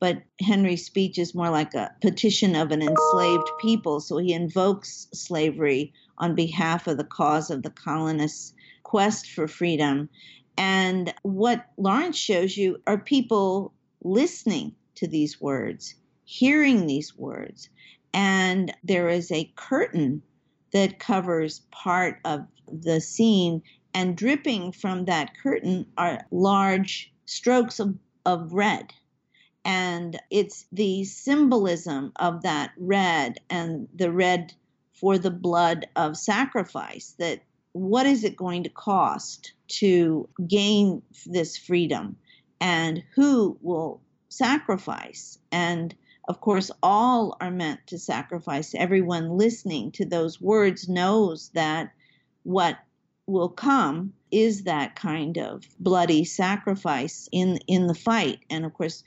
but 0.00 0.22
Henry's 0.40 0.86
speech 0.86 1.18
is 1.18 1.34
more 1.34 1.50
like 1.50 1.74
a 1.74 1.92
petition 2.00 2.54
of 2.54 2.70
an 2.70 2.82
enslaved 2.82 3.50
people. 3.60 4.00
So 4.00 4.18
he 4.18 4.32
invokes 4.32 5.08
slavery 5.12 5.92
on 6.18 6.34
behalf 6.34 6.86
of 6.86 6.96
the 6.96 7.04
cause 7.04 7.50
of 7.50 7.62
the 7.62 7.70
colonists' 7.70 8.52
quest 8.82 9.30
for 9.30 9.48
freedom. 9.48 10.08
And 10.56 11.14
what 11.22 11.66
Lawrence 11.76 12.16
shows 12.16 12.56
you 12.56 12.80
are 12.86 12.98
people 12.98 13.72
listening 14.02 14.74
to 14.96 15.06
these 15.06 15.40
words, 15.40 15.94
hearing 16.24 16.86
these 16.86 17.16
words. 17.16 17.68
And 18.14 18.72
there 18.82 19.08
is 19.08 19.30
a 19.30 19.50
curtain 19.56 20.22
that 20.72 20.98
covers 20.98 21.62
part 21.70 22.20
of 22.24 22.46
the 22.70 23.00
scene, 23.00 23.62
and 23.94 24.16
dripping 24.16 24.72
from 24.72 25.06
that 25.06 25.36
curtain 25.42 25.86
are 25.96 26.26
large 26.30 27.12
strokes 27.26 27.80
of, 27.80 27.96
of 28.24 28.52
red. 28.52 28.92
And 29.64 30.18
it's 30.30 30.66
the 30.72 31.04
symbolism 31.04 32.12
of 32.16 32.42
that 32.42 32.72
red 32.78 33.38
and 33.50 33.88
the 33.94 34.10
red 34.10 34.54
for 34.92 35.18
the 35.18 35.30
blood 35.30 35.86
of 35.94 36.16
sacrifice 36.16 37.14
that 37.18 37.42
what 37.72 38.06
is 38.06 38.24
it 38.24 38.36
going 38.36 38.64
to 38.64 38.70
cost 38.70 39.52
to 39.68 40.28
gain 40.46 41.02
this 41.26 41.56
freedom? 41.56 42.16
And 42.60 43.04
who 43.14 43.58
will 43.60 44.00
sacrifice? 44.28 45.38
And 45.52 45.94
of 46.28 46.40
course 46.40 46.70
all 46.82 47.36
are 47.40 47.50
meant 47.50 47.86
to 47.88 47.98
sacrifice. 47.98 48.74
Everyone 48.74 49.36
listening 49.38 49.92
to 49.92 50.04
those 50.04 50.40
words 50.40 50.88
knows 50.88 51.50
that 51.50 51.92
what 52.42 52.78
will 53.28 53.48
come 53.48 54.12
is 54.30 54.64
that 54.64 54.96
kind 54.96 55.38
of 55.38 55.64
bloody 55.78 56.24
sacrifice 56.24 57.28
in 57.32 57.58
in 57.66 57.86
the 57.86 57.94
fight 57.94 58.40
and 58.50 58.64
of 58.64 58.74
course 58.74 59.04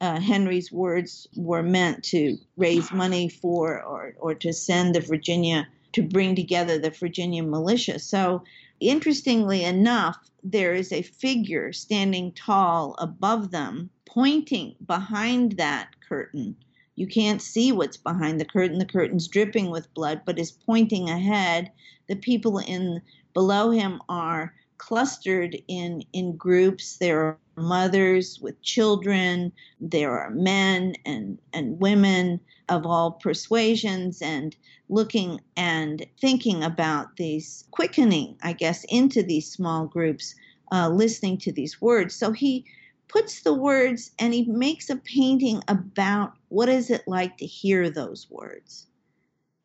uh, 0.00 0.18
Henry's 0.18 0.72
words 0.72 1.28
were 1.36 1.62
meant 1.62 2.02
to 2.04 2.38
raise 2.56 2.90
money 2.90 3.28
for 3.28 3.82
or, 3.82 4.14
or 4.18 4.34
to 4.34 4.52
send 4.52 4.94
the 4.94 5.00
Virginia, 5.00 5.68
to 5.92 6.02
bring 6.02 6.34
together 6.34 6.78
the 6.78 6.90
Virginia 6.90 7.42
militia. 7.42 7.98
So, 7.98 8.42
interestingly 8.80 9.62
enough, 9.62 10.16
there 10.42 10.72
is 10.72 10.90
a 10.90 11.02
figure 11.02 11.72
standing 11.72 12.32
tall 12.32 12.94
above 12.98 13.50
them, 13.50 13.90
pointing 14.06 14.74
behind 14.86 15.52
that 15.58 15.88
curtain. 16.08 16.56
You 16.94 17.06
can't 17.06 17.42
see 17.42 17.70
what's 17.72 17.98
behind 17.98 18.40
the 18.40 18.46
curtain. 18.46 18.78
The 18.78 18.86
curtain's 18.86 19.28
dripping 19.28 19.70
with 19.70 19.92
blood, 19.92 20.22
but 20.24 20.38
is 20.38 20.50
pointing 20.50 21.10
ahead. 21.10 21.70
The 22.08 22.16
people 22.16 22.58
in 22.58 23.02
below 23.32 23.70
him 23.70 24.00
are 24.08 24.54
clustered 24.78 25.56
in 25.68 26.02
in 26.12 26.36
groups. 26.36 26.96
There 26.96 27.20
are 27.20 27.38
mothers 27.56 28.40
with 28.40 28.60
children. 28.62 29.52
There 29.80 30.18
are 30.18 30.30
men 30.30 30.94
and 31.04 31.38
and 31.52 31.78
women 31.78 32.40
of 32.68 32.86
all 32.86 33.12
persuasions 33.12 34.22
and 34.22 34.56
looking 34.88 35.40
and 35.56 36.06
thinking 36.20 36.64
about 36.64 37.16
these 37.16 37.64
quickening, 37.70 38.36
I 38.42 38.52
guess, 38.54 38.84
into 38.84 39.22
these 39.22 39.50
small 39.50 39.86
groups, 39.86 40.34
uh, 40.72 40.88
listening 40.88 41.38
to 41.38 41.52
these 41.52 41.80
words. 41.80 42.14
So 42.14 42.32
he 42.32 42.64
puts 43.08 43.42
the 43.42 43.54
words 43.54 44.12
and 44.18 44.32
he 44.32 44.44
makes 44.44 44.88
a 44.88 44.96
painting 44.96 45.62
about 45.68 46.32
what 46.48 46.68
is 46.68 46.90
it 46.90 47.06
like 47.06 47.36
to 47.38 47.46
hear 47.46 47.90
those 47.90 48.30
words 48.30 48.86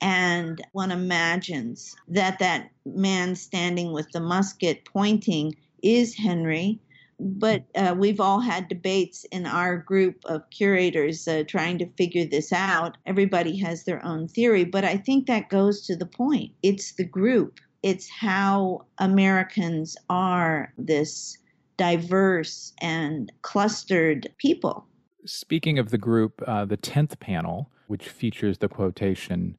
and 0.02 0.62
one 0.74 0.92
imagines 0.92 1.96
that 2.08 2.40
that 2.40 2.70
man 2.86 3.36
standing 3.36 3.92
with 3.92 4.12
the 4.12 4.20
musket 4.20 4.86
pointing 4.86 5.56
is 5.82 6.16
Henry. 6.16 6.80
But 7.18 7.64
uh, 7.76 7.96
we've 7.98 8.20
all 8.20 8.42
had 8.42 8.68
debates 8.68 9.24
in 9.32 9.46
our 9.46 9.78
group 9.78 10.26
of 10.26 10.50
curators 10.50 11.26
uh, 11.28 11.44
trying 11.48 11.78
to 11.78 11.90
figure 11.98 12.26
this 12.26 12.52
out. 12.52 12.98
Everybody 13.06 13.58
has 13.60 13.86
their 13.86 14.04
own 14.06 14.28
theory, 14.28 14.66
but 14.66 14.84
I 14.84 14.98
think 14.98 15.28
that 15.28 15.50
goes 15.50 15.86
to 15.86 15.96
the 15.96 16.06
point. 16.06 16.52
It's 16.62 16.92
the 16.92 17.06
group, 17.06 17.62
it's 17.84 18.10
how 18.10 18.86
Americans 18.98 19.96
are 20.10 20.74
this 20.78 21.38
diverse 21.78 22.74
and 22.82 23.32
clustered 23.44 24.28
people. 24.38 24.86
Speaking 25.26 25.80
of 25.80 25.92
the 25.92 25.98
group, 25.98 26.42
uh, 26.46 26.66
the 26.66 26.78
10th 26.78 27.20
panel, 27.20 27.70
which 27.88 28.10
features 28.10 28.58
the 28.58 28.68
quotation, 28.68 29.58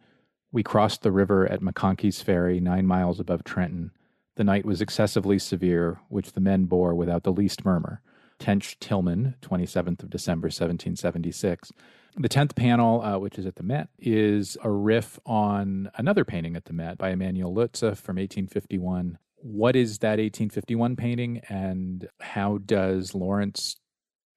we 0.56 0.62
crossed 0.62 1.02
the 1.02 1.12
river 1.12 1.46
at 1.46 1.60
McConkey's 1.60 2.22
Ferry, 2.22 2.60
nine 2.60 2.86
miles 2.86 3.20
above 3.20 3.44
Trenton. 3.44 3.90
The 4.36 4.44
night 4.44 4.64
was 4.64 4.80
excessively 4.80 5.38
severe, 5.38 6.00
which 6.08 6.32
the 6.32 6.40
men 6.40 6.64
bore 6.64 6.94
without 6.94 7.24
the 7.24 7.30
least 7.30 7.66
murmur. 7.66 8.00
Tench 8.38 8.78
Tilghman, 8.80 9.34
27th 9.42 10.02
of 10.02 10.08
December, 10.08 10.46
1776. 10.46 11.72
The 12.16 12.28
10th 12.30 12.56
panel, 12.56 13.02
uh, 13.02 13.18
which 13.18 13.38
is 13.38 13.44
at 13.44 13.56
the 13.56 13.62
Met, 13.62 13.90
is 13.98 14.56
a 14.64 14.70
riff 14.70 15.20
on 15.26 15.90
another 15.98 16.24
painting 16.24 16.56
at 16.56 16.64
the 16.64 16.72
Met 16.72 16.96
by 16.96 17.10
Emanuel 17.10 17.54
Leutze 17.54 17.94
from 17.98 18.16
1851. 18.16 19.18
What 19.42 19.76
is 19.76 19.98
that 19.98 20.18
1851 20.18 20.96
painting, 20.96 21.42
and 21.50 22.08
how 22.20 22.56
does 22.64 23.14
Lawrence 23.14 23.76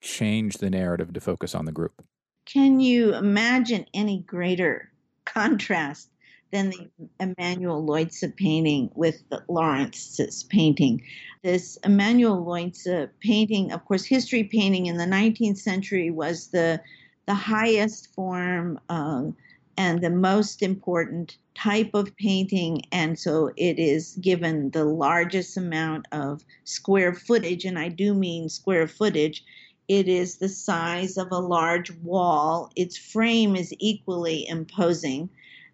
change 0.01 0.57
the 0.57 0.69
narrative 0.69 1.13
to 1.13 1.21
focus 1.21 1.55
on 1.55 1.63
the 1.63 1.71
group? 1.71 2.03
Can 2.45 2.81
you 2.81 3.15
imagine 3.15 3.85
any 3.93 4.19
greater 4.19 4.91
contrast 5.33 6.09
than 6.51 6.71
the 6.71 6.89
Emanuel 7.19 7.85
Leutze 7.85 8.35
painting 8.35 8.89
with 8.95 9.23
Lawrence's 9.47 10.43
painting. 10.43 11.01
This 11.43 11.77
Emanuel 11.83 12.43
Leutze 12.43 13.09
painting, 13.19 13.71
of 13.71 13.85
course, 13.85 14.03
history 14.03 14.43
painting 14.43 14.87
in 14.87 14.97
the 14.97 15.05
19th 15.05 15.57
century 15.57 16.09
was 16.09 16.47
the 16.47 16.81
the 17.27 17.35
highest 17.35 18.11
form 18.15 18.79
um, 18.89 19.35
and 19.77 20.01
the 20.01 20.09
most 20.09 20.63
important 20.63 21.37
type 21.53 21.91
of 21.93 22.15
painting, 22.17 22.81
and 22.91 23.19
so 23.19 23.51
it 23.55 23.77
is 23.77 24.17
given 24.19 24.71
the 24.71 24.83
largest 24.83 25.55
amount 25.55 26.07
of 26.11 26.43
square 26.63 27.13
footage, 27.13 27.65
and 27.65 27.77
I 27.77 27.89
do 27.89 28.15
mean 28.15 28.49
square 28.49 28.87
footage. 28.87 29.43
It 29.89 30.07
is 30.07 30.37
the 30.37 30.47
size 30.47 31.17
of 31.17 31.31
a 31.31 31.39
large 31.39 31.91
wall. 31.91 32.71
Its 32.77 32.97
frame 32.97 33.57
is 33.57 33.73
equally 33.79 34.47
imposing 34.47 35.29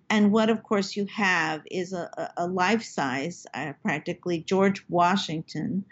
and 0.10 0.32
what, 0.32 0.50
of 0.50 0.64
course, 0.64 0.96
you 0.96 1.06
have 1.08 1.64
is 1.72 1.92
a, 1.92 2.32
a 2.38 2.48
life 2.48 2.84
size, 2.84 3.48
uh, 3.54 3.74
practically 3.82 4.40
George 4.40 4.84
Washington 4.90 5.84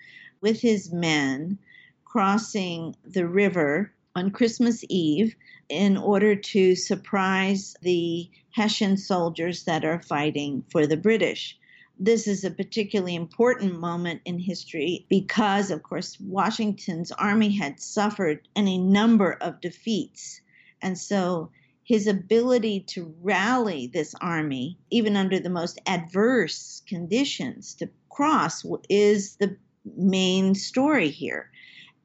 with 0.41 0.61
his 0.61 0.91
men 0.91 1.57
crossing 2.05 2.95
the 3.03 3.27
river 3.27 3.91
on 4.15 4.29
Christmas 4.29 4.83
Eve 4.87 5.35
in 5.69 5.97
order 5.97 6.35
to 6.35 6.75
surprise 6.75 7.75
the 7.81 8.29
Hessian 8.51 8.97
soldiers 8.97 9.63
that 9.63 9.83
are 9.83 10.01
fighting 10.01 10.63
for 10.69 10.85
the 10.85 10.97
British. 10.97 11.57
This 12.05 12.27
is 12.27 12.43
a 12.43 12.51
particularly 12.51 13.15
important 13.15 13.79
moment 13.79 14.23
in 14.25 14.37
history 14.37 15.05
because, 15.07 15.71
of 15.71 15.83
course, 15.83 16.19
Washington's 16.19 17.13
army 17.13 17.49
had 17.55 17.79
suffered 17.79 18.45
any 18.57 18.77
number 18.77 19.37
of 19.39 19.61
defeats. 19.61 20.41
And 20.81 20.97
so 20.97 21.51
his 21.81 22.05
ability 22.07 22.81
to 22.87 23.15
rally 23.21 23.87
this 23.87 24.13
army, 24.19 24.77
even 24.89 25.15
under 25.15 25.39
the 25.39 25.49
most 25.49 25.79
adverse 25.87 26.81
conditions, 26.85 27.73
to 27.75 27.89
cross 28.09 28.65
is 28.89 29.37
the 29.37 29.55
main 29.95 30.55
story 30.55 31.09
here. 31.09 31.51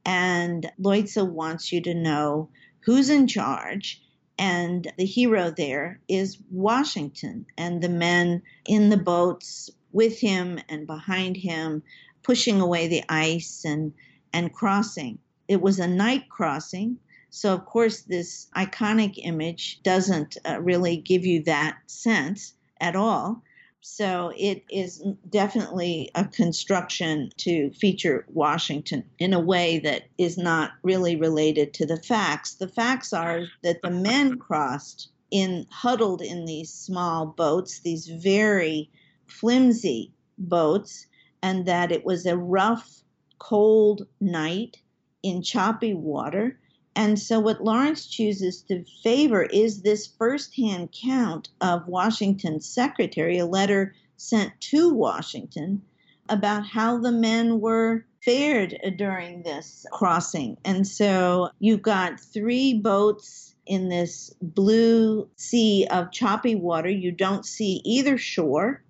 And 0.07 0.71
Leutze 0.79 1.17
wants 1.17 1.73
you 1.73 1.81
to 1.81 1.95
know 1.95 2.51
who's 2.83 3.11
in 3.11 3.27
charge. 3.27 4.01
And 4.39 4.93
the 4.97 5.07
hero 5.07 5.51
there 5.51 5.99
is 6.07 6.39
Washington 6.53 7.47
and 7.57 7.83
the 7.83 7.89
men 7.89 8.43
in 8.65 8.91
the 8.91 8.97
boats 8.97 9.71
with 9.93 10.19
him 10.19 10.61
and 10.69 10.87
behind 10.87 11.37
him, 11.37 11.83
pushing 12.23 12.61
away 12.61 12.89
the 12.89 13.05
ice 13.09 13.65
and, 13.65 13.93
and 14.33 14.53
crossing. 14.53 15.19
It 15.49 15.61
was 15.61 15.79
a 15.79 15.89
night 15.89 16.29
crossing, 16.29 16.99
so, 17.31 17.53
of 17.53 17.67
course, 17.67 18.01
this 18.01 18.49
iconic 18.57 19.19
image 19.23 19.83
doesn't 19.83 20.39
uh, 20.49 20.61
really 20.61 20.97
give 20.97 21.27
you 21.27 21.43
that 21.43 21.79
sense 21.87 22.55
at 22.81 22.97
all. 22.97 23.43
So, 23.81 24.33
it 24.37 24.65
is 24.71 25.05
definitely 25.29 26.11
a 26.15 26.25
construction 26.25 27.31
to 27.39 27.71
feature 27.73 28.25
Washington 28.29 29.05
in 29.19 29.35
a 29.35 29.41
way 29.41 29.79
that 29.81 30.05
is 30.17 30.39
not 30.39 30.73
really 30.83 31.17
related 31.17 31.75
to 31.75 31.87
the 31.87 31.99
facts. 31.99 32.55
The 32.55 32.69
facts 32.69 33.13
are 33.13 33.47
that 33.63 33.83
the 33.83 33.91
men 33.91 34.39
crossed 34.39 35.11
in 35.31 35.67
huddled 35.71 36.23
in 36.23 36.47
these 36.47 36.73
small 36.73 37.27
boats, 37.27 37.81
these 37.81 38.09
very 38.09 38.91
flimsy 39.29 40.13
boats, 40.39 41.07
and 41.43 41.67
that 41.67 41.93
it 41.93 42.05
was 42.05 42.27
a 42.27 42.37
rough, 42.37 43.03
cold 43.39 44.07
night 44.21 44.79
in 45.23 45.43
choppy 45.43 45.95
water 45.95 46.59
and 46.99 47.17
so, 47.17 47.39
what 47.39 47.63
Lawrence 47.63 48.07
chooses 48.07 48.61
to 48.63 48.85
favor 49.05 49.45
is 49.45 49.83
this 49.83 50.09
firsthand 50.09 50.89
count 50.91 51.49
of 51.61 51.87
Washington's 51.87 52.67
secretary, 52.67 53.39
a 53.39 53.47
letter 53.47 53.95
sent 54.17 54.61
to 54.63 54.93
Washington 54.93 55.81
about 56.29 56.67
how 56.67 56.99
the 56.99 57.13
men 57.13 57.61
were 57.61 58.05
fared 58.25 58.77
during 58.97 59.45
this 59.45 59.87
crossing. 59.93 60.57
And 60.65 60.89
so, 60.89 61.51
you've 61.61 61.83
got 61.83 62.19
three 62.19 62.75
boats 62.75 63.55
in 63.65 63.91
this 63.91 64.35
blue 64.43 65.29
sea 65.37 65.87
of 65.93 66.11
choppy 66.11 66.57
water. 66.57 66.91
You 66.91 67.13
don't 67.13 67.47
see 67.47 67.81
either 67.85 68.19
shore. 68.19 68.83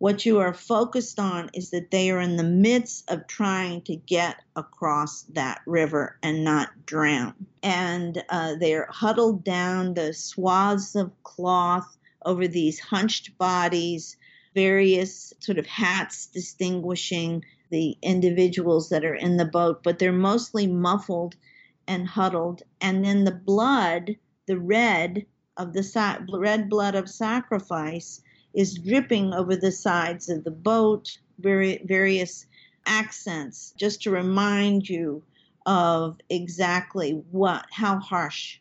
What 0.00 0.24
you 0.24 0.38
are 0.38 0.54
focused 0.54 1.18
on 1.18 1.50
is 1.54 1.70
that 1.70 1.90
they 1.90 2.12
are 2.12 2.20
in 2.20 2.36
the 2.36 2.44
midst 2.44 3.10
of 3.10 3.26
trying 3.26 3.82
to 3.82 3.96
get 3.96 4.36
across 4.54 5.22
that 5.34 5.60
river 5.66 6.16
and 6.22 6.44
not 6.44 6.86
drown. 6.86 7.34
And 7.64 8.22
uh, 8.28 8.54
they're 8.60 8.86
huddled 8.90 9.42
down, 9.42 9.94
the 9.94 10.14
swaths 10.14 10.94
of 10.94 11.10
cloth 11.24 11.98
over 12.24 12.46
these 12.46 12.78
hunched 12.78 13.36
bodies, 13.38 14.16
various 14.54 15.32
sort 15.40 15.58
of 15.58 15.66
hats 15.66 16.26
distinguishing 16.26 17.44
the 17.70 17.98
individuals 18.00 18.90
that 18.90 19.04
are 19.04 19.16
in 19.16 19.36
the 19.36 19.44
boat, 19.44 19.82
but 19.82 19.98
they're 19.98 20.12
mostly 20.12 20.68
muffled 20.68 21.34
and 21.88 22.06
huddled. 22.06 22.62
And 22.80 23.04
then 23.04 23.24
the 23.24 23.32
blood, 23.32 24.16
the 24.46 24.58
red 24.58 25.26
of 25.56 25.72
the 25.72 26.38
red 26.38 26.68
blood 26.68 26.94
of 26.94 27.10
sacrifice, 27.10 28.22
is 28.54 28.78
dripping 28.78 29.34
over 29.34 29.56
the 29.56 29.72
sides 29.72 30.28
of 30.28 30.44
the 30.44 30.50
boat, 30.50 31.18
very, 31.38 31.82
various 31.84 32.46
accents, 32.86 33.74
just 33.78 34.02
to 34.02 34.10
remind 34.10 34.88
you 34.88 35.22
of 35.66 36.18
exactly 36.30 37.22
what, 37.30 37.66
how 37.70 37.98
harsh 37.98 38.58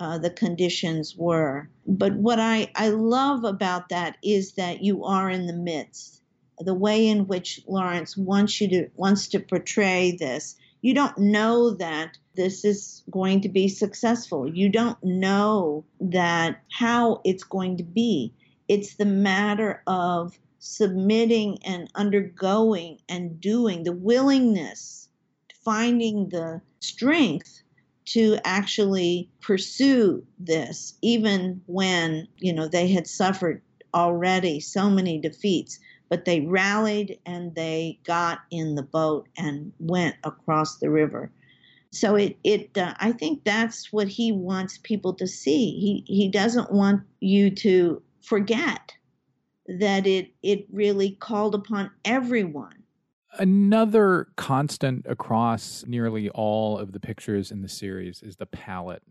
uh, 0.00 0.18
the 0.18 0.30
conditions 0.30 1.14
were. 1.16 1.68
But 1.86 2.14
what 2.14 2.40
I, 2.40 2.70
I 2.74 2.88
love 2.88 3.44
about 3.44 3.90
that 3.90 4.16
is 4.22 4.52
that 4.52 4.82
you 4.82 5.04
are 5.04 5.30
in 5.30 5.46
the 5.46 5.52
midst. 5.52 6.22
The 6.58 6.74
way 6.74 7.06
in 7.06 7.26
which 7.26 7.60
Lawrence 7.66 8.16
wants 8.16 8.60
you 8.60 8.68
to 8.68 8.90
wants 8.96 9.28
to 9.28 9.40
portray 9.40 10.16
this, 10.18 10.56
you 10.82 10.94
don't 10.94 11.16
know 11.18 11.70
that 11.74 12.18
this 12.34 12.64
is 12.64 13.02
going 13.10 13.42
to 13.42 13.48
be 13.48 13.68
successful. 13.68 14.48
You 14.48 14.68
don't 14.68 15.02
know 15.02 15.84
that 16.00 16.62
how 16.70 17.20
it's 17.24 17.44
going 17.44 17.76
to 17.78 17.84
be. 17.84 18.34
It's 18.70 18.94
the 18.94 19.04
matter 19.04 19.82
of 19.88 20.38
submitting 20.60 21.58
and 21.64 21.90
undergoing 21.96 23.00
and 23.08 23.40
doing, 23.40 23.82
the 23.82 23.92
willingness, 23.92 25.08
finding 25.64 26.28
the 26.28 26.60
strength 26.78 27.64
to 28.04 28.38
actually 28.44 29.28
pursue 29.40 30.24
this, 30.38 30.94
even 31.02 31.60
when, 31.66 32.28
you 32.38 32.52
know, 32.52 32.68
they 32.68 32.86
had 32.86 33.08
suffered 33.08 33.60
already 33.92 34.60
so 34.60 34.88
many 34.88 35.18
defeats. 35.18 35.80
But 36.08 36.24
they 36.24 36.42
rallied 36.42 37.18
and 37.26 37.52
they 37.56 37.98
got 38.04 38.38
in 38.52 38.76
the 38.76 38.84
boat 38.84 39.28
and 39.36 39.72
went 39.80 40.14
across 40.22 40.76
the 40.76 40.90
river. 40.90 41.32
So 41.90 42.14
it, 42.14 42.36
it 42.44 42.78
uh, 42.78 42.94
I 43.00 43.10
think 43.10 43.42
that's 43.42 43.92
what 43.92 44.06
he 44.06 44.30
wants 44.30 44.78
people 44.78 45.12
to 45.14 45.26
see. 45.26 45.72
He, 45.80 46.04
he 46.06 46.28
doesn't 46.28 46.70
want 46.70 47.02
you 47.18 47.50
to 47.50 48.00
forget 48.22 48.94
that 49.66 50.06
it 50.06 50.32
it 50.42 50.66
really 50.72 51.12
called 51.12 51.54
upon 51.54 51.90
everyone. 52.04 52.84
Another 53.38 54.28
constant 54.36 55.06
across 55.08 55.84
nearly 55.86 56.28
all 56.30 56.78
of 56.78 56.92
the 56.92 57.00
pictures 57.00 57.52
in 57.52 57.62
the 57.62 57.68
series 57.68 58.22
is 58.22 58.36
the 58.36 58.46
palette 58.46 59.04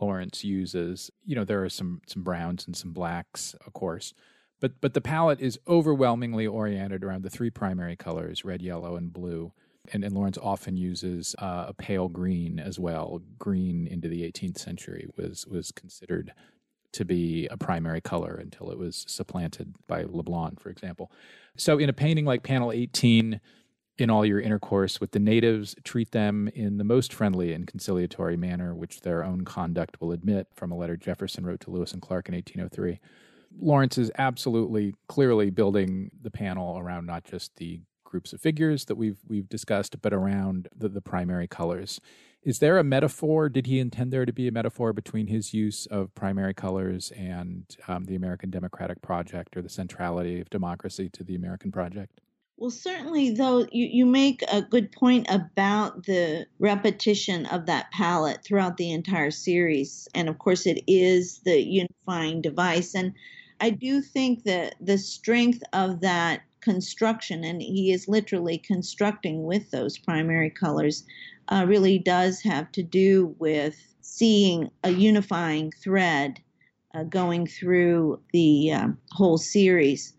Lawrence 0.00 0.44
uses. 0.44 1.10
You 1.24 1.36
know, 1.36 1.44
there 1.44 1.64
are 1.64 1.70
some 1.70 2.02
some 2.06 2.22
browns 2.22 2.66
and 2.66 2.76
some 2.76 2.92
blacks, 2.92 3.54
of 3.66 3.72
course, 3.72 4.12
but 4.60 4.80
but 4.80 4.94
the 4.94 5.00
palette 5.00 5.40
is 5.40 5.58
overwhelmingly 5.68 6.46
oriented 6.46 7.04
around 7.04 7.22
the 7.22 7.30
three 7.30 7.50
primary 7.50 7.96
colors: 7.96 8.44
red, 8.44 8.62
yellow, 8.62 8.96
and 8.96 9.12
blue. 9.12 9.52
And, 9.92 10.02
and 10.02 10.12
Lawrence 10.12 10.36
often 10.42 10.76
uses 10.76 11.36
uh, 11.38 11.66
a 11.68 11.72
pale 11.72 12.08
green 12.08 12.58
as 12.58 12.76
well. 12.76 13.22
Green 13.38 13.86
into 13.86 14.08
the 14.08 14.22
18th 14.22 14.58
century 14.58 15.08
was 15.16 15.46
was 15.46 15.70
considered 15.70 16.32
to 16.96 17.04
be 17.04 17.46
a 17.50 17.56
primary 17.56 18.00
color 18.00 18.34
until 18.34 18.70
it 18.70 18.78
was 18.78 19.04
supplanted 19.06 19.74
by 19.86 20.04
Le 20.08 20.22
Blon, 20.22 20.56
for 20.58 20.70
example. 20.70 21.12
So, 21.56 21.78
in 21.78 21.88
a 21.88 21.92
painting 21.92 22.24
like 22.24 22.42
panel 22.42 22.72
18, 22.72 23.40
in 23.98 24.10
all 24.10 24.26
your 24.26 24.40
intercourse 24.40 25.00
with 25.00 25.12
the 25.12 25.18
natives, 25.18 25.74
treat 25.84 26.10
them 26.10 26.48
in 26.54 26.78
the 26.78 26.84
most 26.84 27.12
friendly 27.12 27.52
and 27.52 27.66
conciliatory 27.66 28.36
manner, 28.36 28.74
which 28.74 29.00
their 29.00 29.24
own 29.24 29.42
conduct 29.42 30.00
will 30.00 30.12
admit, 30.12 30.48
from 30.54 30.70
a 30.70 30.76
letter 30.76 30.96
Jefferson 30.96 31.46
wrote 31.46 31.60
to 31.60 31.70
Lewis 31.70 31.92
and 31.92 32.02
Clark 32.02 32.28
in 32.28 32.34
1803. 32.34 33.00
Lawrence 33.58 33.96
is 33.96 34.10
absolutely 34.18 34.94
clearly 35.08 35.50
building 35.50 36.10
the 36.20 36.30
panel 36.30 36.78
around 36.78 37.06
not 37.06 37.24
just 37.24 37.56
the 37.56 37.80
groups 38.04 38.32
of 38.32 38.40
figures 38.40 38.84
that 38.86 38.96
we've 38.96 39.18
we've 39.28 39.48
discussed, 39.48 40.00
but 40.00 40.12
around 40.12 40.68
the, 40.76 40.88
the 40.88 41.00
primary 41.00 41.46
colors. 41.46 42.00
Is 42.46 42.60
there 42.60 42.78
a 42.78 42.84
metaphor? 42.84 43.48
Did 43.48 43.66
he 43.66 43.80
intend 43.80 44.12
there 44.12 44.24
to 44.24 44.32
be 44.32 44.46
a 44.46 44.52
metaphor 44.52 44.92
between 44.92 45.26
his 45.26 45.52
use 45.52 45.86
of 45.86 46.14
primary 46.14 46.54
colors 46.54 47.10
and 47.16 47.64
um, 47.88 48.04
the 48.04 48.14
American 48.14 48.50
Democratic 48.50 49.02
Project 49.02 49.56
or 49.56 49.62
the 49.62 49.68
centrality 49.68 50.40
of 50.40 50.48
democracy 50.48 51.08
to 51.14 51.24
the 51.24 51.34
American 51.34 51.72
project? 51.72 52.20
Well, 52.56 52.70
certainly, 52.70 53.32
though, 53.32 53.66
you, 53.72 53.88
you 53.90 54.06
make 54.06 54.44
a 54.48 54.62
good 54.62 54.92
point 54.92 55.26
about 55.28 56.04
the 56.04 56.46
repetition 56.60 57.46
of 57.46 57.66
that 57.66 57.90
palette 57.90 58.44
throughout 58.44 58.76
the 58.76 58.92
entire 58.92 59.32
series. 59.32 60.06
And 60.14 60.28
of 60.28 60.38
course, 60.38 60.66
it 60.66 60.84
is 60.86 61.40
the 61.40 61.60
unifying 61.60 62.42
device. 62.42 62.94
And 62.94 63.12
I 63.58 63.70
do 63.70 64.00
think 64.00 64.44
that 64.44 64.76
the 64.80 64.98
strength 64.98 65.64
of 65.72 66.00
that 66.02 66.42
construction, 66.66 67.44
and 67.44 67.62
he 67.62 67.92
is 67.92 68.08
literally 68.08 68.58
constructing 68.58 69.44
with 69.44 69.70
those 69.70 69.98
primary 69.98 70.50
colors, 70.50 71.04
uh, 71.52 71.64
really 71.68 71.96
does 71.96 72.42
have 72.42 72.72
to 72.72 72.82
do 72.82 73.34
with 73.38 73.76
seeing 74.00 74.68
a 74.82 74.90
unifying 74.90 75.70
thread 75.84 76.40
uh, 76.92 77.04
going 77.04 77.46
through 77.46 78.20
the 78.32 78.72
uh, 78.72 78.88
whole 79.12 79.38
series. 79.38 80.12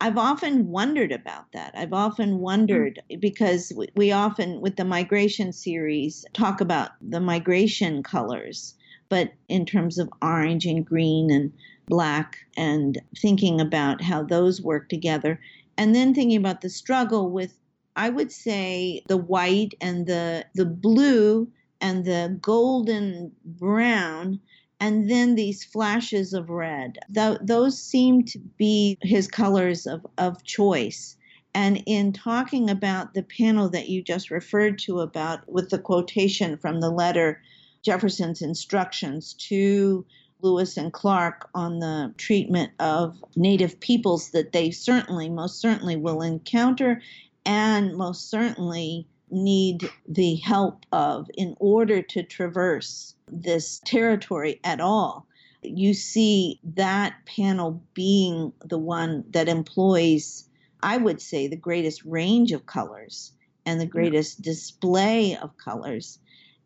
I've 0.00 0.18
often 0.18 0.68
wondered 0.68 1.10
about 1.10 1.50
that. 1.52 1.72
I've 1.74 1.92
often 1.92 2.38
wondered 2.38 3.02
because 3.18 3.72
we, 3.76 3.88
we 3.96 4.12
often, 4.12 4.60
with 4.60 4.76
the 4.76 4.84
migration 4.84 5.52
series, 5.52 6.24
talk 6.32 6.60
about 6.60 6.90
the 7.00 7.20
migration 7.20 8.02
colors, 8.04 8.74
but 9.08 9.32
in 9.48 9.66
terms 9.66 9.98
of 9.98 10.08
orange 10.20 10.64
and 10.64 10.86
green 10.86 11.30
and 11.30 11.52
black, 11.88 12.36
and 12.56 13.00
thinking 13.18 13.60
about 13.60 14.00
how 14.00 14.22
those 14.22 14.62
work 14.62 14.88
together, 14.88 15.40
and 15.76 15.94
then 15.94 16.14
thinking 16.14 16.36
about 16.36 16.60
the 16.60 16.70
struggle 16.70 17.30
with 17.30 17.58
I 17.94 18.08
would 18.08 18.32
say 18.32 19.02
the 19.08 19.16
white 19.16 19.74
and 19.80 20.06
the 20.06 20.46
the 20.54 20.66
blue 20.66 21.48
and 21.80 22.04
the 22.04 22.38
golden 22.40 23.32
brown 23.44 24.40
and 24.82 25.08
then 25.08 25.36
these 25.36 25.64
flashes 25.64 26.32
of 26.32 26.50
red. 26.50 26.98
Th- 27.14 27.38
those 27.40 27.80
seem 27.80 28.24
to 28.24 28.38
be 28.58 28.98
his 29.02 29.28
colors 29.28 29.86
of, 29.86 30.04
of 30.18 30.42
choice. 30.42 31.16
And 31.54 31.82
in 31.86 32.12
talking 32.12 32.68
about 32.68 33.14
the 33.14 33.22
panel 33.22 33.68
that 33.70 33.88
you 33.88 34.02
just 34.02 34.30
referred 34.30 34.80
to 34.80 34.98
about 34.98 35.48
with 35.48 35.70
the 35.70 35.78
quotation 35.78 36.56
from 36.56 36.80
the 36.80 36.90
letter 36.90 37.40
Jefferson's 37.82 38.42
instructions 38.42 39.34
to 39.34 40.04
Lewis 40.42 40.76
and 40.76 40.92
Clark 40.92 41.48
on 41.54 41.78
the 41.78 42.12
treatment 42.18 42.72
of 42.80 43.22
Native 43.36 43.78
peoples 43.80 44.30
that 44.30 44.52
they 44.52 44.70
certainly, 44.70 45.28
most 45.28 45.60
certainly, 45.60 45.96
will 45.96 46.20
encounter 46.20 47.00
and 47.46 47.96
most 47.96 48.28
certainly 48.28 49.06
need 49.30 49.88
the 50.06 50.36
help 50.36 50.84
of 50.92 51.30
in 51.34 51.56
order 51.58 52.02
to 52.02 52.22
traverse 52.22 53.14
this 53.28 53.80
territory 53.84 54.60
at 54.64 54.80
all. 54.80 55.26
You 55.62 55.94
see 55.94 56.60
that 56.74 57.14
panel 57.24 57.82
being 57.94 58.52
the 58.64 58.78
one 58.78 59.24
that 59.30 59.48
employs, 59.48 60.48
I 60.82 60.96
would 60.96 61.20
say, 61.20 61.46
the 61.46 61.56
greatest 61.56 62.04
range 62.04 62.52
of 62.52 62.66
colors 62.66 63.32
and 63.64 63.80
the 63.80 63.86
greatest 63.86 64.42
display 64.42 65.36
of 65.36 65.56
colors. 65.56 66.18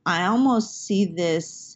I 0.07 0.25
almost 0.25 0.87
see 0.87 1.05
this 1.05 1.76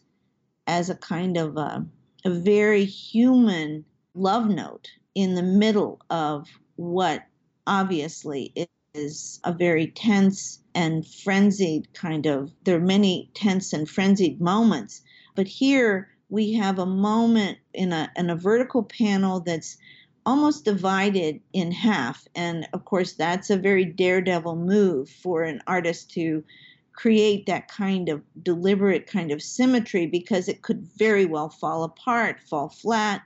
as 0.67 0.89
a 0.89 0.95
kind 0.95 1.37
of 1.37 1.57
a, 1.57 1.85
a 2.25 2.29
very 2.29 2.85
human 2.85 3.85
love 4.13 4.47
note 4.47 4.89
in 5.15 5.35
the 5.35 5.43
middle 5.43 6.01
of 6.09 6.47
what 6.75 7.23
obviously 7.67 8.53
is 8.93 9.39
a 9.43 9.53
very 9.53 9.87
tense 9.87 10.59
and 10.75 11.07
frenzied 11.07 11.93
kind 11.93 12.25
of 12.25 12.51
there 12.63 12.75
are 12.77 12.79
many 12.79 13.29
tense 13.33 13.73
and 13.73 13.89
frenzied 13.89 14.41
moments. 14.41 15.01
But 15.35 15.47
here 15.47 16.09
we 16.29 16.53
have 16.53 16.79
a 16.79 16.85
moment 16.85 17.57
in 17.73 17.93
a 17.93 18.11
in 18.17 18.29
a 18.29 18.35
vertical 18.35 18.83
panel 18.83 19.39
that's 19.39 19.77
almost 20.25 20.65
divided 20.65 21.39
in 21.53 21.71
half. 21.71 22.27
And 22.35 22.67
of 22.73 22.85
course 22.85 23.13
that's 23.13 23.49
a 23.49 23.57
very 23.57 23.85
daredevil 23.85 24.55
move 24.55 25.09
for 25.09 25.43
an 25.43 25.61
artist 25.67 26.11
to 26.11 26.43
create 27.01 27.45
that 27.45 27.67
kind 27.67 28.09
of 28.09 28.21
deliberate 28.43 29.07
kind 29.07 29.31
of 29.31 29.41
symmetry 29.41 30.05
because 30.05 30.47
it 30.47 30.61
could 30.61 30.85
very 30.97 31.25
well 31.25 31.49
fall 31.49 31.83
apart 31.83 32.39
fall 32.39 32.69
flat 32.69 33.21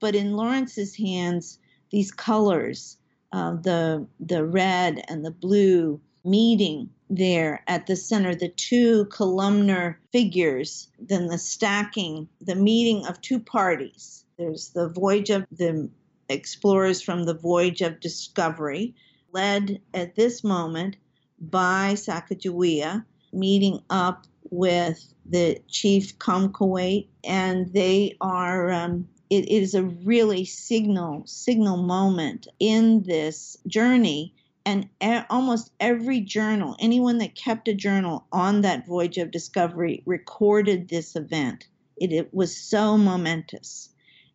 but 0.00 0.14
in 0.14 0.36
lawrence's 0.36 0.94
hands 0.94 1.58
these 1.90 2.12
colors 2.12 2.98
uh, 3.32 3.54
the 3.62 4.06
the 4.20 4.44
red 4.44 5.02
and 5.08 5.24
the 5.24 5.30
blue 5.30 6.00
meeting 6.24 6.90
there 7.08 7.62
at 7.68 7.86
the 7.86 7.96
center, 7.96 8.34
the 8.34 8.48
two 8.48 9.04
columnar 9.06 10.00
figures, 10.12 10.88
then 10.98 11.28
the 11.28 11.38
stacking, 11.38 12.28
the 12.40 12.54
meeting 12.54 13.06
of 13.06 13.20
two 13.20 13.38
parties. 13.38 14.24
There's 14.36 14.70
the 14.70 14.88
voyage 14.88 15.30
of 15.30 15.46
the 15.52 15.88
explorers 16.28 17.00
from 17.00 17.24
the 17.24 17.34
voyage 17.34 17.80
of 17.80 18.00
discovery, 18.00 18.94
led 19.32 19.80
at 19.94 20.16
this 20.16 20.42
moment 20.42 20.96
by 21.38 21.94
Sacagawea, 21.94 23.04
meeting 23.36 23.82
up 23.90 24.26
with 24.50 25.12
the 25.24 25.60
chief 25.68 26.18
Cameahwait, 26.18 27.08
and 27.24 27.72
they 27.72 28.16
are 28.20 28.70
um, 28.70 29.08
it 29.30 29.48
is 29.48 29.74
a 29.74 29.82
really 29.82 30.44
signal 30.44 31.24
signal 31.26 31.76
moment 31.76 32.46
in 32.58 33.02
this 33.02 33.56
journey. 33.66 34.34
And 34.64 34.88
almost 35.30 35.70
every 35.78 36.20
journal 36.20 36.74
anyone 36.80 37.18
that 37.18 37.36
kept 37.36 37.68
a 37.68 37.74
journal 37.74 38.26
on 38.32 38.62
that 38.62 38.86
voyage 38.86 39.16
of 39.18 39.30
discovery 39.30 40.02
recorded 40.06 40.88
this 40.88 41.14
event. 41.14 41.68
It, 41.96 42.12
it 42.12 42.34
was 42.34 42.56
so 42.56 42.98
momentous. 42.98 43.90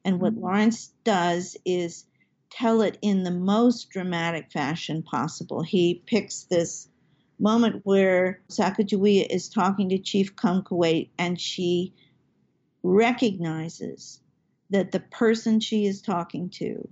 And 0.06 0.20
what 0.20 0.34
mm-hmm. 0.34 0.44
lawrence 0.44 0.92
does 1.04 1.58
is 1.66 2.06
tell 2.50 2.82
it 2.82 2.98
in 3.02 3.24
the 3.24 3.32
most 3.32 3.90
dramatic 3.90 4.52
fashion 4.52 5.04
possible. 5.04 5.64
He 5.64 6.02
picks 6.06 6.44
this 6.44 6.88
moment 7.42 7.82
where 7.84 8.40
Sacagawea 8.50 9.26
is 9.30 9.50
talking 9.50 9.90
to 9.90 9.98
Chief 9.98 10.36
Cameahwait 10.36 11.10
and 11.18 11.40
she 11.40 11.94
recognizes 12.84 14.22
that 14.70 14.92
the 14.92 15.00
person 15.00 15.60
she 15.60 15.86
is 15.86 16.02
talking 16.02 16.50
to 16.50 16.88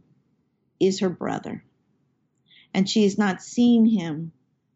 is 0.79 0.99
her 0.99 1.09
brother. 1.09 1.63
And 2.73 2.89
she 2.89 3.03
has 3.03 3.17
not 3.17 3.41
seen 3.41 3.85
him 3.85 4.31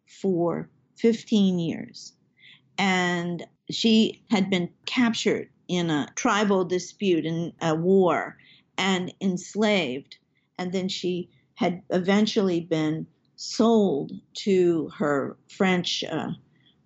for 0.07 0.69
15 0.97 1.59
years. 1.59 2.13
And 2.77 3.45
she 3.69 4.23
had 4.29 4.49
been 4.49 4.69
captured 4.85 5.49
in 5.67 5.89
a 5.89 6.07
tribal 6.15 6.65
dispute 6.65 7.25
in 7.25 7.53
a 7.61 7.75
war 7.75 8.37
and 8.77 9.13
enslaved. 9.21 10.17
And 10.57 10.71
then 10.71 10.87
she 10.87 11.29
had 11.55 11.81
eventually 11.89 12.61
been 12.61 13.07
sold 13.43 14.11
to 14.33 14.89
her 14.97 15.37
French 15.49 16.03
uh, 16.03 16.29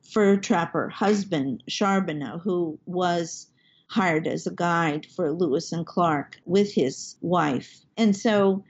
fur 0.02 0.38
trapper 0.38 0.90
husband, 0.90 1.64
Charbonneau, 1.68 2.40
who 2.40 2.80
was 2.86 3.48
hired 3.88 4.28
as 4.28 4.48
a 4.48 4.52
guide 4.52 5.06
for 5.06 5.32
Lewis 5.32 5.72
and 5.72 5.86
Clark 5.86 6.40
with 6.46 6.74
his 6.74 7.16
wife. 7.22 7.86
And 7.96 8.16
so 8.16 8.64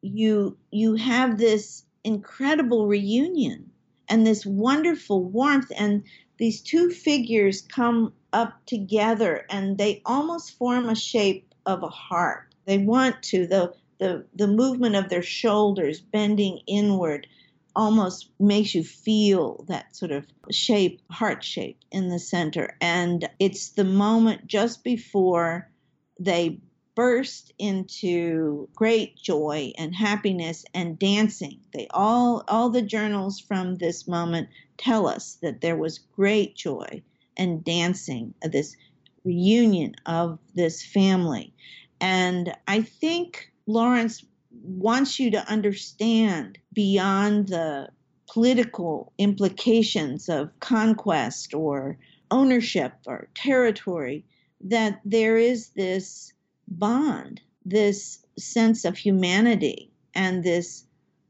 you 0.00 0.56
you 0.70 0.94
have 0.94 1.38
this 1.38 1.84
incredible 2.04 2.86
reunion 2.86 3.70
and 4.08 4.26
this 4.26 4.46
wonderful 4.46 5.24
warmth 5.24 5.72
and 5.76 6.04
these 6.38 6.62
two 6.62 6.90
figures 6.90 7.62
come 7.62 8.12
up 8.32 8.64
together 8.64 9.44
and 9.50 9.76
they 9.76 10.00
almost 10.06 10.56
form 10.56 10.88
a 10.88 10.94
shape 10.94 11.52
of 11.66 11.82
a 11.82 11.88
heart. 11.88 12.54
They 12.64 12.78
want 12.78 13.22
to 13.24 13.46
the 13.46 13.74
the 13.98 14.26
the 14.34 14.46
movement 14.46 14.96
of 14.96 15.08
their 15.08 15.22
shoulders 15.22 16.00
bending 16.00 16.60
inward 16.66 17.26
almost 17.74 18.30
makes 18.40 18.74
you 18.74 18.82
feel 18.82 19.64
that 19.68 19.94
sort 19.94 20.10
of 20.10 20.26
shape, 20.50 21.00
heart 21.10 21.44
shape 21.44 21.78
in 21.92 22.08
the 22.08 22.18
center. 22.18 22.76
And 22.80 23.28
it's 23.38 23.70
the 23.70 23.84
moment 23.84 24.48
just 24.48 24.82
before 24.82 25.70
they 26.18 26.60
burst 26.96 27.52
into 27.60 28.68
great 28.74 29.16
joy 29.16 29.72
and 29.78 29.94
happiness 29.94 30.64
and 30.74 30.98
dancing. 30.98 31.60
They 31.72 31.86
all 31.90 32.42
all 32.48 32.70
the 32.70 32.82
journals 32.82 33.38
from 33.38 33.76
this 33.76 34.08
moment 34.08 34.48
tell 34.76 35.06
us 35.06 35.38
that 35.42 35.60
there 35.60 35.76
was 35.76 36.00
great 36.16 36.56
joy 36.56 37.02
and 37.36 37.62
dancing, 37.62 38.34
this 38.42 38.76
reunion 39.24 39.94
of 40.06 40.40
this 40.54 40.84
family. 40.84 41.54
And 42.00 42.52
I 42.66 42.82
think 42.82 43.52
Lawrence 43.68 44.24
wants 44.50 45.20
you 45.20 45.30
to 45.30 45.46
understand 45.46 46.58
beyond 46.72 47.48
the 47.48 47.90
political 48.26 49.12
implications 49.18 50.30
of 50.30 50.58
conquest 50.60 51.52
or 51.52 51.98
ownership 52.30 52.94
or 53.06 53.28
territory 53.34 54.24
that 54.62 55.00
there 55.04 55.36
is 55.36 55.68
this 55.76 56.32
bond, 56.66 57.42
this 57.66 58.24
sense 58.38 58.86
of 58.86 58.96
humanity, 58.96 59.90
and 60.14 60.42
this 60.42 60.86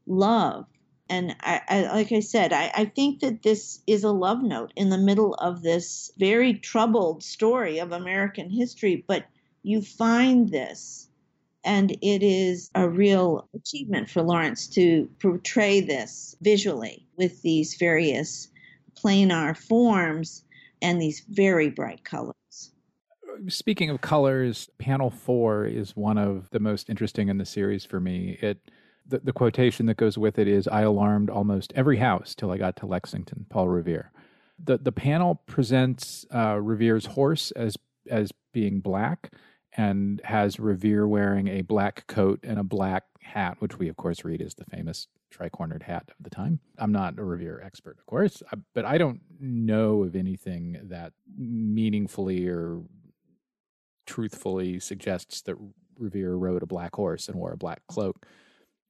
love. 0.07 0.65
And 1.09 1.35
I, 1.41 1.61
I, 1.67 1.81
like 1.93 2.13
I 2.13 2.21
said, 2.21 2.53
I, 2.53 2.71
I 2.73 2.85
think 2.85 3.19
that 3.19 3.43
this 3.43 3.81
is 3.85 4.05
a 4.05 4.11
love 4.11 4.43
note 4.43 4.71
in 4.77 4.89
the 4.89 4.97
middle 4.97 5.33
of 5.35 5.61
this 5.61 6.09
very 6.17 6.53
troubled 6.53 7.21
story 7.21 7.79
of 7.79 7.91
American 7.91 8.49
history. 8.49 9.03
But 9.05 9.25
you 9.61 9.81
find 9.81 10.47
this 10.47 11.08
and 11.63 11.91
it 12.01 12.23
is 12.23 12.69
a 12.75 12.87
real 12.87 13.47
achievement 13.53 14.09
for 14.09 14.21
Lawrence 14.21 14.67
to 14.67 15.09
portray 15.21 15.81
this 15.81 16.35
visually 16.41 17.05
with 17.17 17.41
these 17.41 17.75
various 17.75 18.49
planar 18.95 19.57
forms 19.57 20.43
and 20.81 21.01
these 21.01 21.23
very 21.29 21.69
bright 21.69 22.03
colors. 22.03 22.35
Speaking 23.47 23.89
of 23.89 24.01
colors, 24.01 24.69
panel 24.79 25.09
four 25.09 25.65
is 25.65 25.95
one 25.95 26.17
of 26.17 26.49
the 26.51 26.59
most 26.59 26.89
interesting 26.89 27.29
in 27.29 27.37
the 27.37 27.45
series 27.45 27.85
for 27.85 27.99
me. 27.99 28.37
It 28.41 28.71
the, 29.07 29.19
the 29.19 29.33
quotation 29.33 29.87
that 29.87 29.97
goes 29.97 30.17
with 30.17 30.37
it 30.37 30.47
is 30.47 30.67
I 30.67 30.81
alarmed 30.81 31.29
almost 31.29 31.73
every 31.75 31.97
house 31.97 32.35
till 32.35 32.51
I 32.51 32.57
got 32.57 32.75
to 32.77 32.85
Lexington, 32.85 33.47
Paul 33.49 33.67
Revere. 33.67 34.11
The 34.63 34.77
the 34.77 34.91
panel 34.91 35.41
presents 35.45 36.25
uh, 36.33 36.59
Revere's 36.61 37.05
horse 37.05 37.51
as 37.51 37.77
as 38.09 38.31
being 38.53 38.81
black, 38.81 39.31
and 39.77 40.21
has 40.23 40.59
Revere 40.59 41.07
wearing 41.07 41.47
a 41.47 41.61
black 41.61 42.07
coat 42.07 42.39
and 42.43 42.59
a 42.59 42.63
black 42.63 43.05
hat, 43.21 43.57
which 43.59 43.77
we, 43.77 43.87
of 43.87 43.97
course, 43.97 44.25
read 44.25 44.41
as 44.41 44.55
the 44.55 44.65
famous 44.65 45.07
tri-cornered 45.29 45.83
hat 45.83 46.09
of 46.17 46.23
the 46.23 46.29
time. 46.29 46.59
I'm 46.77 46.91
not 46.91 47.19
a 47.19 47.23
Revere 47.23 47.61
expert, 47.63 47.97
of 47.99 48.05
course, 48.05 48.41
uh, 48.51 48.57
but 48.73 48.85
I 48.85 48.97
don't 48.97 49.21
know 49.39 50.03
of 50.03 50.15
anything 50.15 50.79
that 50.85 51.13
meaningfully 51.37 52.47
or 52.47 52.81
truthfully 54.07 54.79
suggests 54.79 55.41
that 55.43 55.55
Revere 55.97 56.33
rode 56.33 56.63
a 56.63 56.67
black 56.67 56.95
horse 56.95 57.27
and 57.27 57.37
wore 57.37 57.51
a 57.51 57.57
black 57.57 57.81
cloak. 57.87 58.25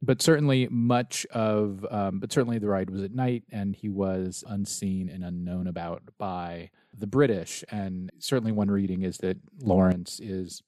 But 0.01 0.21
certainly, 0.21 0.69
much 0.71 1.25
of, 1.31 1.85
um, 1.91 2.19
but 2.21 2.31
certainly 2.31 2.57
the 2.57 2.69
ride 2.69 2.89
was 2.89 3.03
at 3.03 3.13
night, 3.13 3.43
and 3.51 3.75
he 3.75 3.89
was 3.89 4.45
unseen 4.47 5.09
and 5.09 5.25
unknown 5.25 5.67
about 5.67 6.03
by 6.17 6.69
the 6.97 7.07
British. 7.07 7.65
And 7.69 8.09
certainly, 8.17 8.53
one 8.53 8.71
reading 8.71 9.01
is 9.01 9.17
that 9.17 9.37
Lawrence 9.61 10.21
is 10.21 10.63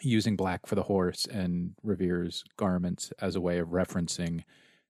using 0.00 0.36
black 0.36 0.66
for 0.66 0.74
the 0.74 0.82
horse 0.82 1.26
and 1.26 1.74
Revere's 1.82 2.44
garments 2.56 3.12
as 3.20 3.36
a 3.36 3.40
way 3.40 3.58
of 3.58 3.68
referencing 3.68 4.42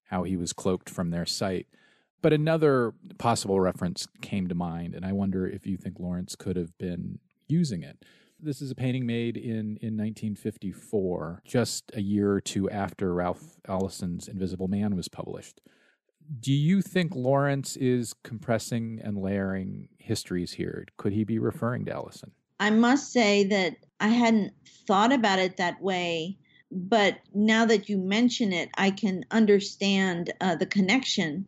how 0.05 0.23
he 0.23 0.37
was 0.37 0.53
cloaked 0.53 0.89
from 0.89 1.09
their 1.09 1.25
sight. 1.25 1.67
But 2.21 2.33
another 2.33 2.93
possible 3.17 3.59
reference 3.59 4.07
came 4.21 4.47
to 4.47 4.55
mind, 4.55 4.95
and 4.95 5.05
I 5.05 5.11
wonder 5.11 5.47
if 5.47 5.65
you 5.65 5.77
think 5.77 5.99
Lawrence 5.99 6.35
could 6.35 6.55
have 6.55 6.75
been 6.77 7.19
using 7.47 7.83
it. 7.83 8.03
This 8.39 8.61
is 8.61 8.71
a 8.71 8.75
painting 8.75 9.05
made 9.05 9.37
in, 9.37 9.77
in 9.81 9.95
1954, 9.95 11.41
just 11.45 11.91
a 11.93 12.01
year 12.01 12.31
or 12.31 12.41
two 12.41 12.69
after 12.69 13.13
Ralph 13.13 13.59
Ellison's 13.67 14.27
Invisible 14.27 14.67
Man 14.67 14.95
was 14.95 15.07
published. 15.07 15.61
Do 16.39 16.51
you 16.51 16.81
think 16.81 17.15
Lawrence 17.15 17.75
is 17.77 18.13
compressing 18.23 18.99
and 19.03 19.17
layering 19.17 19.89
histories 19.99 20.53
here? 20.53 20.85
Could 20.97 21.13
he 21.13 21.23
be 21.23 21.37
referring 21.39 21.85
to 21.85 21.93
Ellison? 21.93 22.31
I 22.59 22.71
must 22.71 23.11
say 23.11 23.43
that 23.45 23.75
I 23.99 24.09
hadn't 24.09 24.53
thought 24.87 25.13
about 25.13 25.39
it 25.39 25.57
that 25.57 25.81
way, 25.81 26.37
but 26.71 27.19
now 27.33 27.65
that 27.65 27.89
you 27.89 27.97
mention 27.97 28.51
it, 28.53 28.69
I 28.77 28.91
can 28.91 29.25
understand 29.31 30.33
uh, 30.41 30.55
the 30.55 30.65
connection 30.65 31.47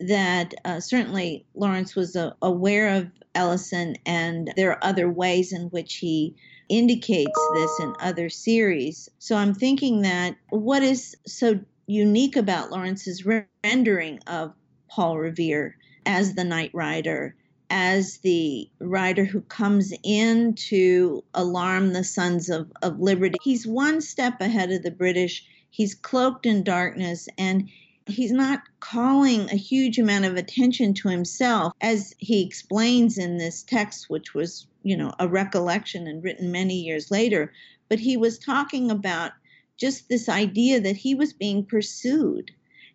that 0.00 0.54
uh, 0.64 0.80
certainly 0.80 1.46
Lawrence 1.54 1.96
was 1.96 2.14
uh, 2.14 2.32
aware 2.42 2.96
of 2.96 3.10
Ellison, 3.34 3.96
and 4.06 4.52
there 4.56 4.70
are 4.70 4.84
other 4.84 5.10
ways 5.10 5.52
in 5.52 5.62
which 5.70 5.96
he 5.96 6.36
indicates 6.68 7.40
this 7.54 7.80
in 7.80 7.94
other 8.00 8.28
series. 8.28 9.08
So 9.18 9.36
I'm 9.36 9.54
thinking 9.54 10.02
that 10.02 10.36
what 10.50 10.82
is 10.82 11.16
so 11.26 11.60
unique 11.86 12.36
about 12.36 12.70
Lawrence's 12.70 13.24
rendering 13.64 14.20
of 14.26 14.54
Paul 14.88 15.18
Revere 15.18 15.76
as 16.04 16.34
the 16.34 16.44
Night 16.44 16.70
Rider, 16.74 17.34
as 17.70 18.18
the 18.18 18.68
rider 18.78 19.24
who 19.24 19.40
comes 19.42 19.92
in 20.02 20.54
to 20.54 21.22
alarm 21.34 21.92
the 21.92 22.04
Sons 22.04 22.48
of, 22.48 22.72
of 22.82 23.00
Liberty. 23.00 23.38
He's 23.42 23.66
one 23.66 24.00
step 24.00 24.40
ahead 24.40 24.70
of 24.70 24.82
the 24.82 24.90
British. 24.90 25.44
He's 25.70 25.94
cloaked 25.94 26.46
in 26.46 26.64
darkness 26.64 27.28
and 27.36 27.68
he's 28.08 28.32
not 28.32 28.62
calling 28.80 29.50
a 29.50 29.56
huge 29.56 29.98
amount 29.98 30.24
of 30.24 30.36
attention 30.36 30.94
to 30.94 31.08
himself 31.08 31.72
as 31.80 32.14
he 32.18 32.42
explains 32.42 33.18
in 33.18 33.36
this 33.36 33.62
text 33.62 34.08
which 34.08 34.34
was 34.34 34.66
you 34.82 34.96
know 34.96 35.12
a 35.18 35.28
recollection 35.28 36.06
and 36.06 36.24
written 36.24 36.50
many 36.50 36.74
years 36.74 37.10
later 37.10 37.52
but 37.88 37.98
he 37.98 38.16
was 38.16 38.38
talking 38.38 38.90
about 38.90 39.32
just 39.76 40.08
this 40.08 40.28
idea 40.28 40.80
that 40.80 40.96
he 40.96 41.14
was 41.14 41.32
being 41.32 41.64
pursued 41.64 42.50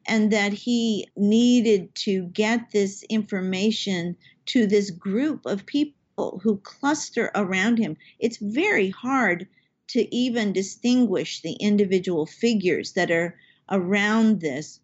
and 0.08 0.32
that 0.32 0.52
he 0.52 1.08
needed 1.16 1.94
to 1.96 2.24
get 2.28 2.72
this 2.72 3.04
information 3.04 4.18
to 4.46 4.68
this 4.68 4.90
group 4.90 5.46
of 5.46 5.66
people 5.66 6.40
who 6.44 6.58
cluster 6.58 7.32
around 7.36 7.78
him 7.78 7.98
it's 8.20 8.38
very 8.38 8.90
hard 8.90 9.48
to 9.88 10.16
even 10.16 10.54
distinguish 10.54 11.42
the 11.42 11.54
individual 11.54 12.26
figures 12.26 12.94
that 12.94 13.12
are 13.12 13.36
around 13.70 14.40
this 14.40 14.80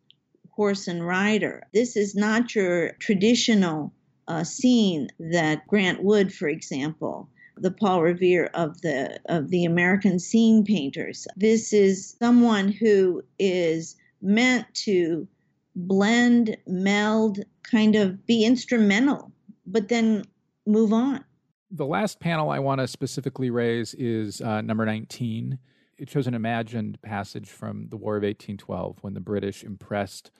horse 0.52 0.88
and 0.88 1.06
rider. 1.06 1.64
This 1.74 1.96
is 1.96 2.16
not 2.16 2.54
your 2.54 2.92
traditional 3.00 3.94
uh, 4.28 4.44
scene 4.44 5.08
that 5.20 5.66
Grant 5.68 6.04
Wood, 6.04 6.34
for 6.34 6.48
example, 6.48 7.30
the 7.58 7.72
Paul 7.72 8.02
Revere 8.02 8.50
of 8.54 8.82
the 8.82 9.20
of 9.26 9.50
the 9.50 9.66
American 9.66 10.20
scene 10.20 10.64
painters. 10.64 11.28
This 11.36 11.74
is 11.74 12.16
someone 12.20 12.70
who 12.70 13.24
is 13.38 13.96
meant 14.22 14.66
to 14.86 15.28
blend, 15.76 16.58
meld, 16.68 17.40
kind 17.64 17.96
of 17.96 18.26
be 18.26 18.44
instrumental, 18.44 19.32
but 19.72 19.88
then 19.88 20.26
move 20.66 20.94
on. 20.94 21.24
The 21.72 21.86
last 21.86 22.20
panel 22.20 22.50
I 22.50 22.60
want 22.60 22.82
to 22.82 22.88
specifically 22.88 23.50
raise 23.50 23.94
is 23.94 24.42
uh, 24.42 24.62
number 24.62 24.86
19. 24.86 25.60
It 25.98 26.10
shows 26.10 26.28
an 26.28 26.34
imagined 26.34 27.02
passage 27.02 27.50
from 27.50 27.88
the 27.90 27.98
War 27.98 28.16
of 28.16 28.24
1812 28.24 28.98
when 29.02 29.14
the 29.14 29.20
British 29.20 29.64
impressed 29.64 30.32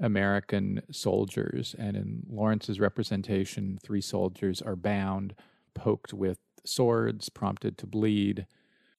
American 0.00 0.82
soldiers. 0.90 1.74
And 1.78 1.96
in 1.96 2.22
Lawrence's 2.30 2.80
representation, 2.80 3.78
three 3.82 4.00
soldiers 4.00 4.62
are 4.62 4.76
bound, 4.76 5.34
poked 5.74 6.14
with 6.14 6.38
swords, 6.64 7.28
prompted 7.28 7.76
to 7.78 7.86
bleed. 7.86 8.46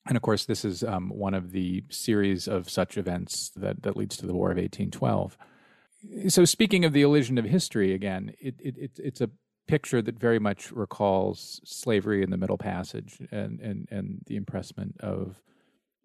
And 0.05 0.15
of 0.15 0.21
course, 0.21 0.45
this 0.45 0.63
is 0.63 0.83
um, 0.83 1.09
one 1.09 1.33
of 1.33 1.51
the 1.51 1.83
series 1.89 2.47
of 2.47 2.69
such 2.69 2.97
events 2.97 3.51
that, 3.55 3.83
that 3.83 3.97
leads 3.97 4.17
to 4.17 4.27
the 4.27 4.33
War 4.33 4.51
of 4.51 4.57
1812. 4.57 5.37
So, 6.29 6.45
speaking 6.45 6.83
of 6.83 6.93
the 6.93 7.03
illusion 7.03 7.37
of 7.37 7.45
history, 7.45 7.93
again, 7.93 8.33
it, 8.41 8.55
it, 8.59 8.75
it, 8.77 8.91
it's 8.97 9.21
a 9.21 9.29
picture 9.71 10.01
that 10.01 10.19
very 10.19 10.37
much 10.37 10.69
recalls 10.73 11.61
slavery 11.63 12.21
in 12.21 12.29
the 12.29 12.35
Middle 12.35 12.57
Passage 12.57 13.21
and, 13.31 13.57
and, 13.61 13.87
and 13.89 14.21
the 14.25 14.35
impressment 14.35 14.97
of 14.99 15.41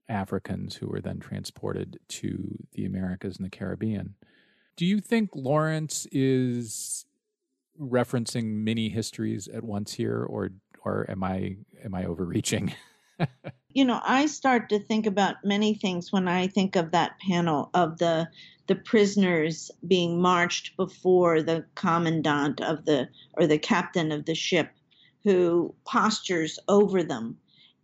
Africans 0.08 0.76
who 0.76 0.86
were 0.86 1.00
then 1.00 1.18
transported 1.18 1.98
to 2.06 2.64
the 2.74 2.84
Americas 2.84 3.38
and 3.38 3.44
the 3.44 3.50
Caribbean. 3.50 4.14
Do 4.76 4.86
you 4.86 5.00
think 5.00 5.30
Lawrence 5.34 6.06
is 6.12 7.06
referencing 7.80 8.62
many 8.62 8.88
histories 8.88 9.48
at 9.48 9.64
once 9.64 9.94
here, 9.94 10.22
or 10.22 10.50
or 10.84 11.04
am 11.10 11.24
I 11.24 11.56
am 11.84 11.92
I 11.92 12.04
overreaching? 12.04 12.72
you 13.70 13.84
know, 13.84 14.00
I 14.04 14.26
start 14.26 14.68
to 14.68 14.78
think 14.78 15.06
about 15.06 15.36
many 15.42 15.74
things 15.74 16.12
when 16.12 16.28
I 16.28 16.46
think 16.46 16.76
of 16.76 16.92
that 16.92 17.18
panel 17.18 17.70
of 17.74 17.98
the 17.98 18.28
the 18.66 18.74
prisoners 18.74 19.70
being 19.86 20.20
marched 20.20 20.76
before 20.76 21.42
the 21.42 21.64
commandant 21.74 22.60
of 22.60 22.84
the 22.84 23.08
or 23.34 23.46
the 23.46 23.58
captain 23.58 24.12
of 24.12 24.24
the 24.24 24.34
ship 24.34 24.70
who 25.22 25.74
postures 25.84 26.58
over 26.68 27.02
them 27.02 27.36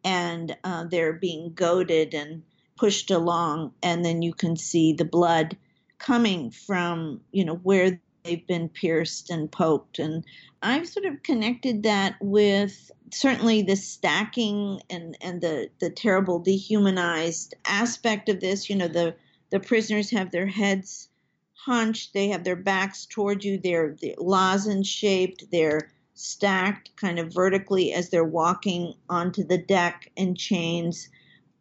and 0.04 0.56
uh, 0.64 0.84
they're 0.84 1.12
being 1.12 1.52
goaded 1.54 2.14
and 2.14 2.42
pushed 2.76 3.10
along 3.10 3.72
and 3.82 4.04
then 4.04 4.22
you 4.22 4.32
can 4.32 4.56
see 4.56 4.92
the 4.92 5.04
blood 5.04 5.56
coming 6.02 6.50
from, 6.50 7.20
you 7.30 7.44
know, 7.44 7.54
where 7.56 8.00
they've 8.24 8.46
been 8.46 8.68
pierced 8.68 9.30
and 9.30 9.50
poked. 9.50 9.98
And 9.98 10.24
I've 10.62 10.88
sort 10.88 11.06
of 11.06 11.22
connected 11.22 11.82
that 11.84 12.16
with 12.20 12.90
certainly 13.10 13.62
the 13.62 13.76
stacking 13.76 14.80
and, 14.90 15.16
and 15.20 15.40
the, 15.40 15.70
the 15.80 15.90
terrible 15.90 16.38
dehumanized 16.38 17.54
aspect 17.64 18.28
of 18.28 18.40
this. 18.40 18.68
You 18.68 18.76
know, 18.76 18.88
the, 18.88 19.14
the 19.52 19.60
prisoners 19.60 20.10
have 20.10 20.30
their 20.30 20.46
heads 20.46 21.10
hunched, 21.52 22.14
they 22.14 22.28
have 22.28 22.42
their 22.42 22.56
backs 22.56 23.06
toward 23.06 23.44
you, 23.44 23.58
they're, 23.58 23.94
they're 24.00 24.14
lozenge 24.16 24.86
shaped, 24.86 25.44
they're 25.52 25.92
stacked 26.14 26.90
kind 26.96 27.18
of 27.18 27.32
vertically 27.32 27.92
as 27.92 28.08
they're 28.08 28.24
walking 28.24 28.94
onto 29.10 29.44
the 29.44 29.58
deck 29.58 30.10
in 30.16 30.34
chains. 30.34 31.10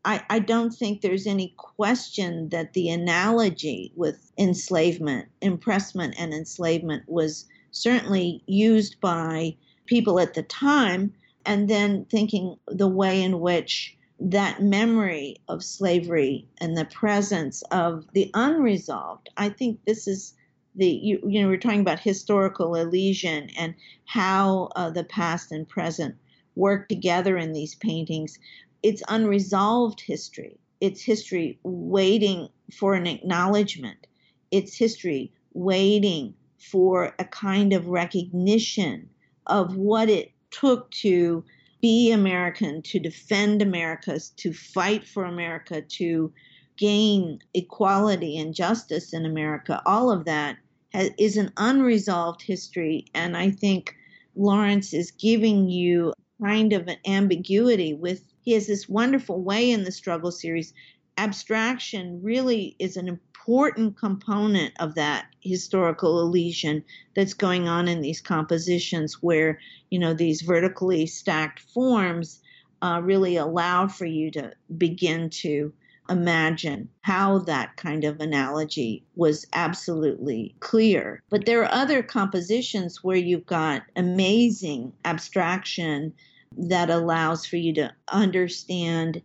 I, 0.06 0.24
I 0.30 0.40
don't 0.40 0.74
think 0.74 1.02
there's 1.02 1.28
any 1.28 1.54
question 1.58 2.48
that 2.50 2.74
the 2.74 2.90
analogy 2.90 3.92
with 3.96 4.32
enslavement, 4.38 5.28
impressment, 5.42 6.16
and 6.18 6.34
enslavement 6.34 7.04
was 7.08 7.46
certainly 7.72 8.42
used 8.48 9.02
by 9.02 9.56
people 9.86 10.18
at 10.18 10.34
the 10.34 10.44
time, 10.44 11.14
and 11.46 11.70
then 11.70 12.06
thinking 12.06 12.56
the 12.68 12.88
way 12.88 13.22
in 13.22 13.42
which 13.42 13.98
that 14.22 14.62
memory 14.62 15.38
of 15.48 15.64
slavery 15.64 16.48
and 16.60 16.78
the 16.78 16.86
presence 16.86 17.64
of 17.72 18.06
the 18.14 18.30
unresolved. 18.34 19.30
I 19.38 19.50
think 19.50 19.80
this 19.86 20.08
is 20.08 20.36
the 20.76 20.88
you, 20.88 21.20
you 21.28 21.42
know 21.42 21.48
we're 21.50 21.58
talking 21.58 21.82
about 21.82 22.00
historical 22.00 22.76
elision 22.76 23.50
and 23.58 23.76
how 24.06 24.70
uh, 24.76 24.90
the 24.90 25.04
past 25.04 25.52
and 25.52 25.68
present 25.68 26.16
work 26.56 26.88
together 26.88 27.38
in 27.38 27.52
these 27.52 27.76
paintings 27.76 28.38
it's 28.84 29.04
unresolved 29.08 30.02
history. 30.02 30.60
It's 30.80 31.04
history 31.04 31.60
waiting 31.64 32.50
for 32.74 32.96
an 32.96 33.06
acknowledgement. 33.06 34.08
It's 34.50 34.76
history 34.76 35.32
waiting 35.54 36.34
for 36.58 37.14
a 37.20 37.26
kind 37.26 37.74
of 37.74 37.88
recognition 37.88 39.10
of 39.48 39.76
what 39.76 40.10
it 40.10 40.32
took 40.50 40.90
to 40.92 41.44
be 41.82 42.12
American, 42.12 42.82
to 42.84 43.00
defend 43.00 43.62
America, 43.62 44.20
to 44.38 44.54
fight 44.54 45.08
for 45.08 45.26
America, 45.26 45.82
to 45.82 46.32
gain 46.78 47.40
equality 47.54 48.38
and 48.38 48.56
justice 48.56 49.14
in 49.14 49.26
America. 49.26 49.82
All 49.86 50.12
of 50.12 50.26
that 50.26 50.58
has, 50.94 51.12
is 51.18 51.38
an 51.38 51.52
unresolved 51.58 52.42
history. 52.42 53.06
And 53.14 53.36
I 53.36 53.52
think 53.52 53.96
Lawrence 54.36 54.94
is 54.94 55.12
giving 55.12 55.70
you 55.70 56.14
kind 56.42 56.74
of 56.74 56.88
an 56.88 56.98
ambiguity 57.06 57.94
with 57.94 58.24
he 58.44 58.54
has 58.54 58.66
this 58.66 58.90
wonderful 58.90 59.44
way 59.44 59.70
in 59.70 59.84
the 59.84 59.92
struggle 59.92 60.32
series 60.32 60.74
abstraction 61.18 62.20
really 62.24 62.76
is 62.80 62.98
an 62.98 63.20
important 63.48 63.98
component 63.98 64.74
of 64.80 64.96
that 64.96 65.26
historical 65.42 66.22
elision 66.22 66.84
that's 67.16 67.34
going 67.34 67.68
on 67.68 67.88
in 67.88 68.02
these 68.02 68.22
compositions 68.22 69.22
where 69.22 69.60
you 69.90 70.00
know 70.00 70.14
these 70.14 70.42
vertically 70.42 71.06
stacked 71.06 71.60
forms 71.60 72.40
uh, 72.82 73.02
really 73.04 73.38
allow 73.38 73.88
for 73.88 74.06
you 74.06 74.32
to 74.32 74.52
begin 74.78 75.30
to 75.30 75.74
imagine 76.10 76.90
how 77.02 77.40
that 77.40 77.78
kind 77.78 78.04
of 78.04 78.20
analogy 78.20 79.04
was 79.16 79.46
absolutely 79.54 80.54
clear. 80.60 81.22
But 81.30 81.46
there 81.46 81.64
are 81.64 81.72
other 81.72 82.04
compositions 82.04 83.04
where 83.04 83.18
you've 83.18 83.46
got 83.46 83.84
amazing 83.96 84.92
abstraction 85.06 86.14
that 86.58 86.90
allows 86.90 87.46
for 87.46 87.56
you 87.56 87.74
to 87.76 87.94
understand 88.12 89.22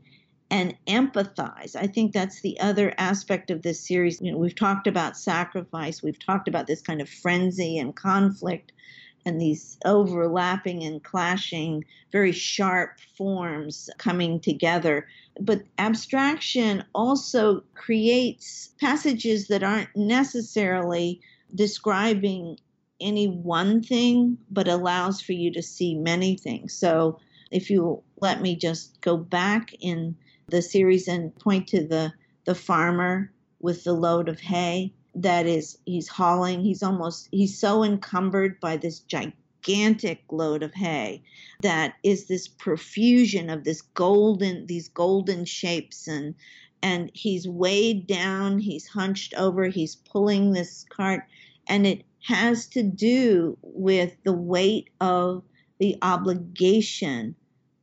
and 0.51 0.77
empathize. 0.87 1.75
I 1.75 1.87
think 1.89 2.13
that's 2.13 2.41
the 2.41 2.59
other 2.61 2.95
aspect 2.99 3.51
of 3.51 3.63
this 3.63 3.81
series. 3.87 4.21
You 4.21 4.33
know, 4.33 4.39
we've 4.39 4.55
talked 4.55 4.87
about 4.87 5.17
sacrifice, 5.17 6.03
we've 6.03 6.19
talked 6.19 6.49
about 6.49 6.67
this 6.67 6.83
kind 6.83 7.01
of 7.01 7.09
frenzy 7.09 7.79
and 7.79 7.95
conflict. 7.97 8.73
and 9.27 9.41
these 9.41 9.77
overlapping 9.85 10.85
and 10.85 11.03
clashing, 11.03 11.85
very 12.13 12.31
sharp 12.31 13.01
forms 13.19 13.91
coming 13.99 14.39
together. 14.39 15.09
But 15.41 15.63
abstraction 15.79 16.85
also 16.95 17.65
creates 17.75 18.71
passages 18.81 19.49
that 19.49 19.65
aren't 19.65 19.95
necessarily 19.97 21.21
describing 21.55 22.57
any 23.01 23.27
one 23.27 23.83
thing, 23.83 24.39
but 24.51 24.69
allows 24.69 25.21
for 25.21 25.33
you 25.33 25.53
to 25.53 25.63
see 25.63 25.97
many 25.97 26.37
things. 26.37 26.73
So 26.73 27.19
if 27.51 27.69
you 27.69 28.03
let 28.21 28.41
me 28.41 28.57
just 28.57 29.01
go 29.01 29.17
back 29.17 29.75
in 29.81 30.17
the 30.49 30.63
series 30.63 31.09
and 31.09 31.35
point 31.39 31.69
to 31.69 31.87
the, 31.87 32.13
the 32.45 32.55
farmer 32.55 33.33
with 33.61 33.85
the 33.85 33.93
load 33.93 34.29
of 34.29 34.41
hay 34.41 34.93
that 35.17 35.47
is 35.47 35.79
he's 35.87 36.09
hauling. 36.09 36.61
He's 36.61 36.83
almost 36.83 37.29
he's 37.33 37.59
so 37.59 37.83
encumbered 37.83 38.61
by 38.61 38.77
this 38.77 39.01
gigantic 39.01 40.23
load 40.31 40.63
of 40.63 40.75
hay 40.75 41.23
that 41.63 41.95
is 42.03 42.29
this 42.29 42.47
profusion 42.47 43.49
of 43.49 43.65
this 43.65 43.81
golden 43.81 44.67
these 44.67 44.89
golden 44.89 45.45
shapes. 45.45 46.07
And 46.07 46.35
and 46.83 47.11
he's 47.15 47.49
weighed 47.49 48.07
down 48.07 48.59
he's 48.59 48.87
hunched 48.87 49.35
over 49.35 49.65
he's 49.65 49.97
pulling 49.97 50.53
this 50.53 50.85
cart. 50.91 51.23
And 51.67 51.87
it 51.87 52.05
has 52.23 52.67
to 52.69 52.83
do 52.83 53.57
with 53.63 54.17
the 54.25 54.35
weight 54.35 54.91
of 55.01 55.43
the 55.79 55.97
obligation 56.03 57.35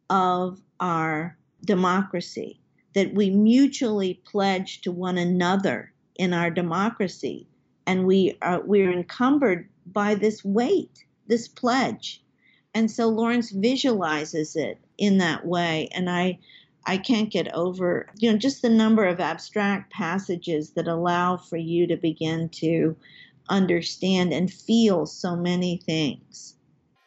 of 0.09 0.61
our 0.79 1.37
democracy 1.65 2.59
that 2.93 3.13
we 3.13 3.29
mutually 3.29 4.21
pledge 4.25 4.81
to 4.81 4.91
one 4.91 5.17
another 5.17 5.91
in 6.15 6.33
our 6.33 6.49
democracy 6.49 7.47
and 7.85 8.05
we 8.05 8.37
are 8.41 8.61
we're 8.61 8.91
encumbered 8.91 9.67
by 9.85 10.15
this 10.15 10.43
weight 10.43 11.03
this 11.27 11.47
pledge. 11.47 12.21
And 12.73 12.89
so 12.89 13.07
lawrence 13.07 13.51
visualizes 13.51 14.55
it 14.55 14.79
in 14.97 15.17
that 15.19 15.45
way 15.45 15.89
and 15.93 16.09
i 16.09 16.37
i 16.85 16.97
can't 16.97 17.31
get 17.31 17.53
over 17.53 18.07
you 18.17 18.31
know 18.31 18.37
just 18.37 18.61
the 18.61 18.69
number 18.69 19.05
of 19.05 19.19
abstract 19.19 19.91
passages 19.91 20.71
that 20.71 20.87
allow 20.87 21.37
for 21.37 21.57
you 21.57 21.87
to 21.87 21.97
begin 21.97 22.49
to 22.49 22.95
understand 23.49 24.31
and 24.33 24.53
feel 24.53 25.05
so 25.05 25.35
many 25.35 25.77
things 25.77 26.52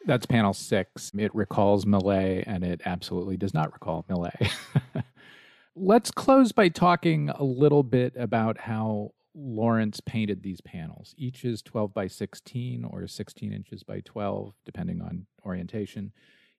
that's 0.07 0.25
panel 0.25 0.53
six. 0.53 1.11
It 1.15 1.35
recalls 1.35 1.85
Millet 1.85 2.45
and 2.47 2.63
it 2.63 2.81
absolutely 2.85 3.37
does 3.37 3.53
not 3.53 3.71
recall 3.73 4.05
Millet. 4.09 4.33
Let's 5.75 6.09
close 6.09 6.51
by 6.51 6.69
talking 6.69 7.29
a 7.29 7.43
little 7.43 7.83
bit 7.83 8.13
about 8.15 8.57
how 8.57 9.11
Lawrence 9.35 9.99
painted 9.99 10.41
these 10.41 10.61
panels. 10.61 11.13
Each 11.17 11.45
is 11.45 11.61
12 11.61 11.93
by 11.93 12.07
16 12.07 12.83
or 12.85 13.05
16 13.05 13.53
inches 13.53 13.83
by 13.83 13.99
12, 13.99 14.53
depending 14.65 15.01
on 15.01 15.27
orientation. 15.45 16.13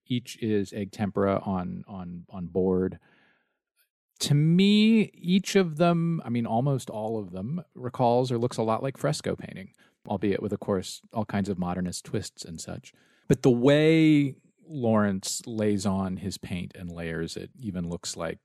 Each 0.06 0.38
is 0.40 0.72
egg 0.72 0.92
tempera 0.92 1.42
on 1.44 1.84
on 1.88 2.24
on 2.30 2.46
board. 2.46 2.98
To 4.20 4.34
me, 4.34 5.10
each 5.14 5.56
of 5.56 5.76
them, 5.76 6.20
I 6.24 6.28
mean, 6.28 6.46
almost 6.46 6.90
all 6.90 7.18
of 7.18 7.30
them, 7.30 7.62
recalls 7.74 8.32
or 8.32 8.38
looks 8.38 8.56
a 8.56 8.62
lot 8.62 8.82
like 8.82 8.96
fresco 8.96 9.36
painting, 9.36 9.72
albeit 10.08 10.42
with, 10.42 10.52
of 10.52 10.60
course, 10.60 11.02
all 11.12 11.24
kinds 11.24 11.48
of 11.48 11.58
modernist 11.58 12.04
twists 12.04 12.44
and 12.44 12.60
such. 12.60 12.92
But 13.28 13.42
the 13.42 13.50
way 13.50 14.34
Lawrence 14.66 15.42
lays 15.46 15.86
on 15.86 16.16
his 16.16 16.38
paint 16.38 16.72
and 16.74 16.90
layers 16.90 17.36
it 17.36 17.50
even 17.60 17.88
looks 17.88 18.16
like 18.16 18.38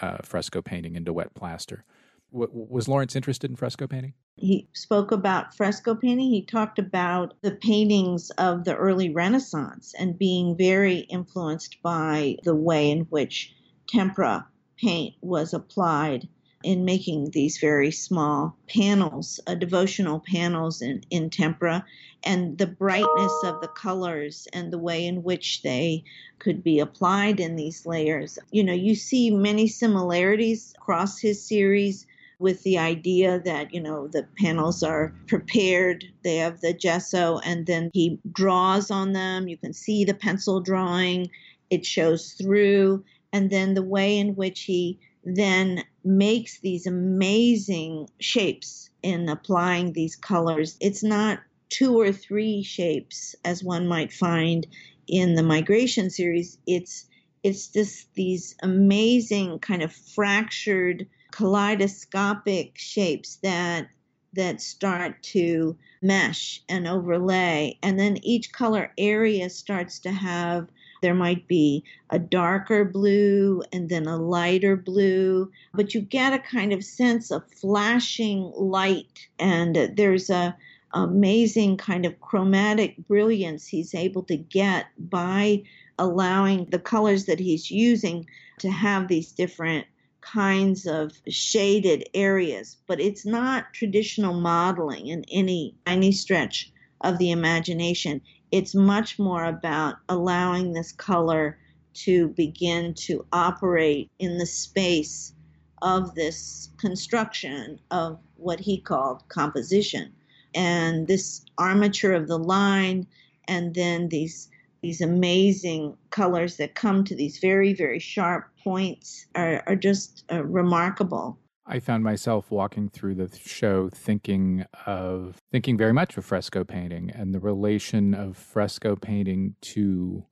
uh, 0.00 0.18
fresco 0.22 0.62
painting 0.62 0.96
into 0.96 1.12
wet 1.12 1.34
plaster. 1.34 1.84
W- 2.32 2.50
was 2.52 2.88
Lawrence 2.88 3.14
interested 3.14 3.50
in 3.50 3.56
fresco 3.56 3.86
painting? 3.86 4.14
He 4.36 4.68
spoke 4.72 5.12
about 5.12 5.54
fresco 5.54 5.94
painting. 5.94 6.30
He 6.30 6.42
talked 6.42 6.78
about 6.78 7.34
the 7.42 7.50
paintings 7.50 8.30
of 8.30 8.64
the 8.64 8.74
early 8.76 9.10
Renaissance 9.10 9.94
and 9.98 10.18
being 10.18 10.56
very 10.56 10.98
influenced 10.98 11.82
by 11.82 12.36
the 12.44 12.54
way 12.54 12.90
in 12.90 13.00
which 13.10 13.54
tempera 13.88 14.46
paint 14.78 15.14
was 15.20 15.52
applied 15.52 16.28
in 16.62 16.84
making 16.84 17.30
these 17.30 17.58
very 17.58 17.90
small 17.90 18.56
panels, 18.68 19.40
uh, 19.46 19.54
devotional 19.54 20.20
panels 20.20 20.82
in, 20.82 21.02
in 21.10 21.30
tempera, 21.30 21.84
and 22.22 22.58
the 22.58 22.66
brightness 22.66 23.32
of 23.44 23.60
the 23.60 23.68
colors 23.68 24.46
and 24.52 24.70
the 24.70 24.78
way 24.78 25.06
in 25.06 25.22
which 25.22 25.62
they 25.62 26.04
could 26.38 26.62
be 26.62 26.78
applied 26.78 27.40
in 27.40 27.56
these 27.56 27.86
layers. 27.86 28.38
You 28.50 28.64
know, 28.64 28.74
you 28.74 28.94
see 28.94 29.30
many 29.30 29.66
similarities 29.68 30.74
across 30.76 31.18
his 31.18 31.42
series 31.42 32.06
with 32.38 32.62
the 32.62 32.78
idea 32.78 33.38
that, 33.40 33.72
you 33.72 33.80
know, 33.80 34.08
the 34.08 34.26
panels 34.38 34.82
are 34.82 35.14
prepared, 35.26 36.04
they 36.22 36.36
have 36.36 36.60
the 36.60 36.72
gesso, 36.72 37.38
and 37.38 37.66
then 37.66 37.90
he 37.92 38.18
draws 38.32 38.90
on 38.90 39.12
them. 39.12 39.48
You 39.48 39.58
can 39.58 39.74
see 39.74 40.04
the 40.04 40.14
pencil 40.14 40.60
drawing, 40.60 41.30
it 41.68 41.84
shows 41.84 42.32
through, 42.32 43.04
and 43.32 43.50
then 43.50 43.74
the 43.74 43.82
way 43.82 44.18
in 44.18 44.34
which 44.36 44.62
he 44.62 44.98
then 45.22 45.84
makes 46.04 46.60
these 46.60 46.86
amazing 46.86 48.08
shapes 48.18 48.90
in 49.02 49.28
applying 49.28 49.92
these 49.92 50.16
colors. 50.16 50.76
It's 50.80 51.02
not 51.02 51.40
two 51.68 51.98
or 51.98 52.12
three 52.12 52.62
shapes 52.62 53.34
as 53.44 53.62
one 53.62 53.86
might 53.86 54.12
find 54.12 54.66
in 55.06 55.34
the 55.34 55.42
migration 55.42 56.10
series. 56.10 56.58
It's 56.66 57.06
it's 57.42 57.68
just 57.68 58.12
these 58.14 58.54
amazing 58.62 59.60
kind 59.60 59.82
of 59.82 59.92
fractured 59.92 61.06
kaleidoscopic 61.30 62.76
shapes 62.76 63.36
that 63.36 63.88
that 64.34 64.60
start 64.60 65.22
to 65.22 65.76
mesh 66.02 66.62
and 66.68 66.86
overlay 66.86 67.78
and 67.82 67.98
then 67.98 68.16
each 68.22 68.52
color 68.52 68.92
area 68.98 69.48
starts 69.50 70.00
to 70.00 70.10
have 70.10 70.68
there 71.00 71.14
might 71.14 71.48
be 71.48 71.84
a 72.10 72.18
darker 72.18 72.84
blue 72.84 73.62
and 73.72 73.88
then 73.88 74.06
a 74.06 74.16
lighter 74.16 74.76
blue, 74.76 75.50
but 75.74 75.94
you 75.94 76.00
get 76.00 76.32
a 76.32 76.38
kind 76.38 76.72
of 76.72 76.84
sense 76.84 77.30
of 77.30 77.50
flashing 77.52 78.52
light, 78.56 79.28
and 79.38 79.92
there's 79.96 80.30
a 80.30 80.56
amazing 80.92 81.76
kind 81.76 82.04
of 82.04 82.20
chromatic 82.20 82.96
brilliance 83.06 83.66
he's 83.66 83.94
able 83.94 84.24
to 84.24 84.36
get 84.36 84.86
by 84.98 85.62
allowing 85.98 86.64
the 86.66 86.78
colors 86.78 87.26
that 87.26 87.38
he's 87.38 87.70
using 87.70 88.26
to 88.58 88.70
have 88.70 89.06
these 89.06 89.30
different 89.30 89.86
kinds 90.20 90.86
of 90.86 91.12
shaded 91.28 92.08
areas. 92.12 92.76
But 92.86 93.00
it's 93.00 93.24
not 93.24 93.72
traditional 93.72 94.34
modeling 94.34 95.06
in 95.06 95.24
any 95.30 95.74
any 95.86 96.12
stretch 96.12 96.72
of 97.02 97.18
the 97.18 97.30
imagination 97.30 98.20
it's 98.52 98.74
much 98.74 99.18
more 99.18 99.44
about 99.44 99.96
allowing 100.08 100.72
this 100.72 100.92
color 100.92 101.58
to 101.92 102.28
begin 102.28 102.94
to 102.94 103.26
operate 103.32 104.10
in 104.18 104.38
the 104.38 104.46
space 104.46 105.34
of 105.82 106.14
this 106.14 106.70
construction 106.78 107.80
of 107.90 108.18
what 108.36 108.60
he 108.60 108.80
called 108.80 109.22
composition. 109.28 110.12
And 110.54 111.06
this 111.06 111.44
armature 111.58 112.12
of 112.12 112.28
the 112.28 112.38
line, 112.38 113.06
and 113.48 113.74
then 113.74 114.08
these 114.08 114.48
these 114.82 115.02
amazing 115.02 115.94
colors 116.08 116.56
that 116.56 116.74
come 116.74 117.04
to 117.04 117.14
these 117.14 117.38
very 117.38 117.74
very 117.74 117.98
sharp 117.98 118.48
points 118.64 119.26
are, 119.34 119.62
are 119.66 119.76
just 119.76 120.24
uh, 120.32 120.42
remarkable 120.42 121.38
I 121.66 121.78
found 121.78 122.02
myself 122.02 122.50
walking 122.50 122.88
through 122.88 123.14
the 123.16 123.36
show 123.36 123.88
thinking 123.90 124.64
of 124.86 125.36
thinking 125.52 125.76
very 125.76 125.92
much 125.92 126.16
of 126.16 126.24
fresco 126.24 126.64
painting 126.64 127.10
and 127.10 127.34
the 127.34 127.40
relation 127.40 128.14
of 128.14 128.36
fresco 128.36 128.96
painting 128.96 129.54
to 129.62 130.24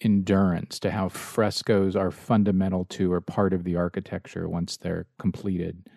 endurance, 0.00 0.78
to 0.80 0.90
how 0.90 1.08
frescoes 1.08 1.96
are 1.96 2.10
fundamental 2.10 2.84
to 2.84 3.12
or 3.12 3.20
part 3.20 3.52
of 3.52 3.64
the 3.64 3.76
architecture 3.76 4.48
once 4.48 4.76
they're 4.76 5.06
completed, 5.18 5.88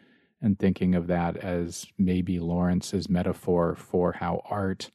and 0.42 0.60
thinking 0.60 0.96
of 0.96 1.08
that 1.08 1.38
as 1.38 1.86
maybe 1.98 2.40
Lawrence's 2.40 3.10
metaphor 3.10 3.76
for 3.76 4.14
how 4.14 4.42
art 4.50 4.92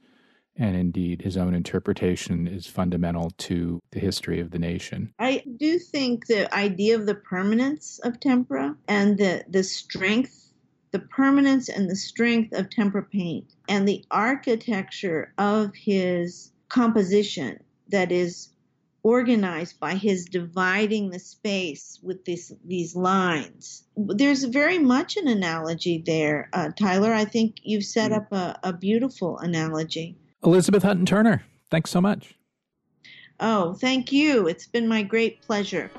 and 0.57 0.77
indeed 0.77 1.23
his 1.23 1.37
own 1.37 1.55
interpretation 1.55 2.47
is 2.47 2.67
fundamental 2.67 3.31
to 3.39 3.81
the 3.91 4.01
history 4.01 4.41
of 4.41 4.51
the 4.51 4.59
nation. 4.59 5.13
I 5.19 5.43
do 5.57 5.79
think 5.79 6.27
the 6.27 6.53
idea 6.55 6.97
of 6.97 7.07
the 7.07 7.15
permanence 7.15 7.99
of 8.01 8.21
tempera 8.21 8.77
and 8.87 9.19
the, 9.19 9.45
the 9.49 9.63
strength, 9.63 10.53
the 10.91 10.99
permanence 10.99 11.69
and 11.69 11.89
the 11.89 11.97
strength 11.97 12.53
of 12.53 12.71
tempera 12.71 13.03
paint 13.03 13.55
and 13.69 13.89
the 13.89 14.05
architecture 14.11 15.33
of 15.39 15.75
his 15.75 16.53
composition 16.69 17.63
that 17.89 18.13
is 18.13 18.49
organized 19.03 19.81
by 19.81 19.95
his 19.95 20.27
dividing 20.27 21.11
the 21.11 21.19
space 21.19 21.99
with 22.03 22.25
this, 22.25 22.53
these 22.65 22.95
lines. 22.95 23.83
There's 23.97 24.45
very 24.45 24.79
much 24.79 25.17
an 25.17 25.27
analogy 25.27 26.03
there, 26.05 26.49
uh, 26.53 26.71
Tyler. 26.79 27.13
I 27.13 27.25
think 27.25 27.57
you've 27.65 27.85
set 27.85 28.13
mm. 28.13 28.19
up 28.19 28.33
a, 28.33 28.59
a 28.63 28.73
beautiful 28.73 29.39
analogy. 29.39 30.17
Elizabeth 30.45 30.83
Hutton 30.83 31.07
Turner, 31.07 31.45
thanks 31.71 31.91
so 31.91 32.01
much. 32.01 32.35
Oh, 33.41 33.75
thank 33.75 34.13
you. 34.13 34.49
It's 34.49 34.67
been 34.67 34.89
my 34.89 35.03
great 35.03 35.41
pleasure. 35.43 35.91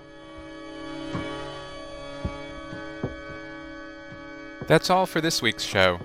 That's 4.67 4.89
all 4.89 5.05
for 5.05 5.19
this 5.19 5.41
week's 5.41 5.63
show. 5.63 5.99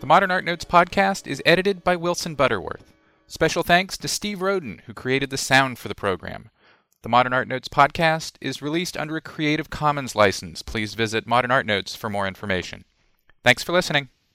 The 0.00 0.06
Modern 0.06 0.30
Art 0.30 0.44
Notes 0.44 0.64
podcast 0.64 1.26
is 1.26 1.42
edited 1.44 1.82
by 1.82 1.96
Wilson 1.96 2.34
Butterworth. 2.34 2.92
Special 3.26 3.62
thanks 3.62 3.96
to 3.98 4.08
Steve 4.08 4.42
Roden, 4.42 4.82
who 4.86 4.94
created 4.94 5.30
the 5.30 5.36
sound 5.36 5.78
for 5.78 5.88
the 5.88 5.94
program. 5.94 6.50
The 7.02 7.08
Modern 7.08 7.32
Art 7.32 7.48
Notes 7.48 7.68
podcast 7.68 8.34
is 8.40 8.62
released 8.62 8.96
under 8.96 9.16
a 9.16 9.20
Creative 9.20 9.70
Commons 9.70 10.14
license. 10.14 10.62
Please 10.62 10.94
visit 10.94 11.26
Modern 11.26 11.50
Art 11.50 11.66
Notes 11.66 11.96
for 11.96 12.10
more 12.10 12.28
information. 12.28 12.84
Thanks 13.42 13.62
for 13.62 13.72
listening. 13.72 14.08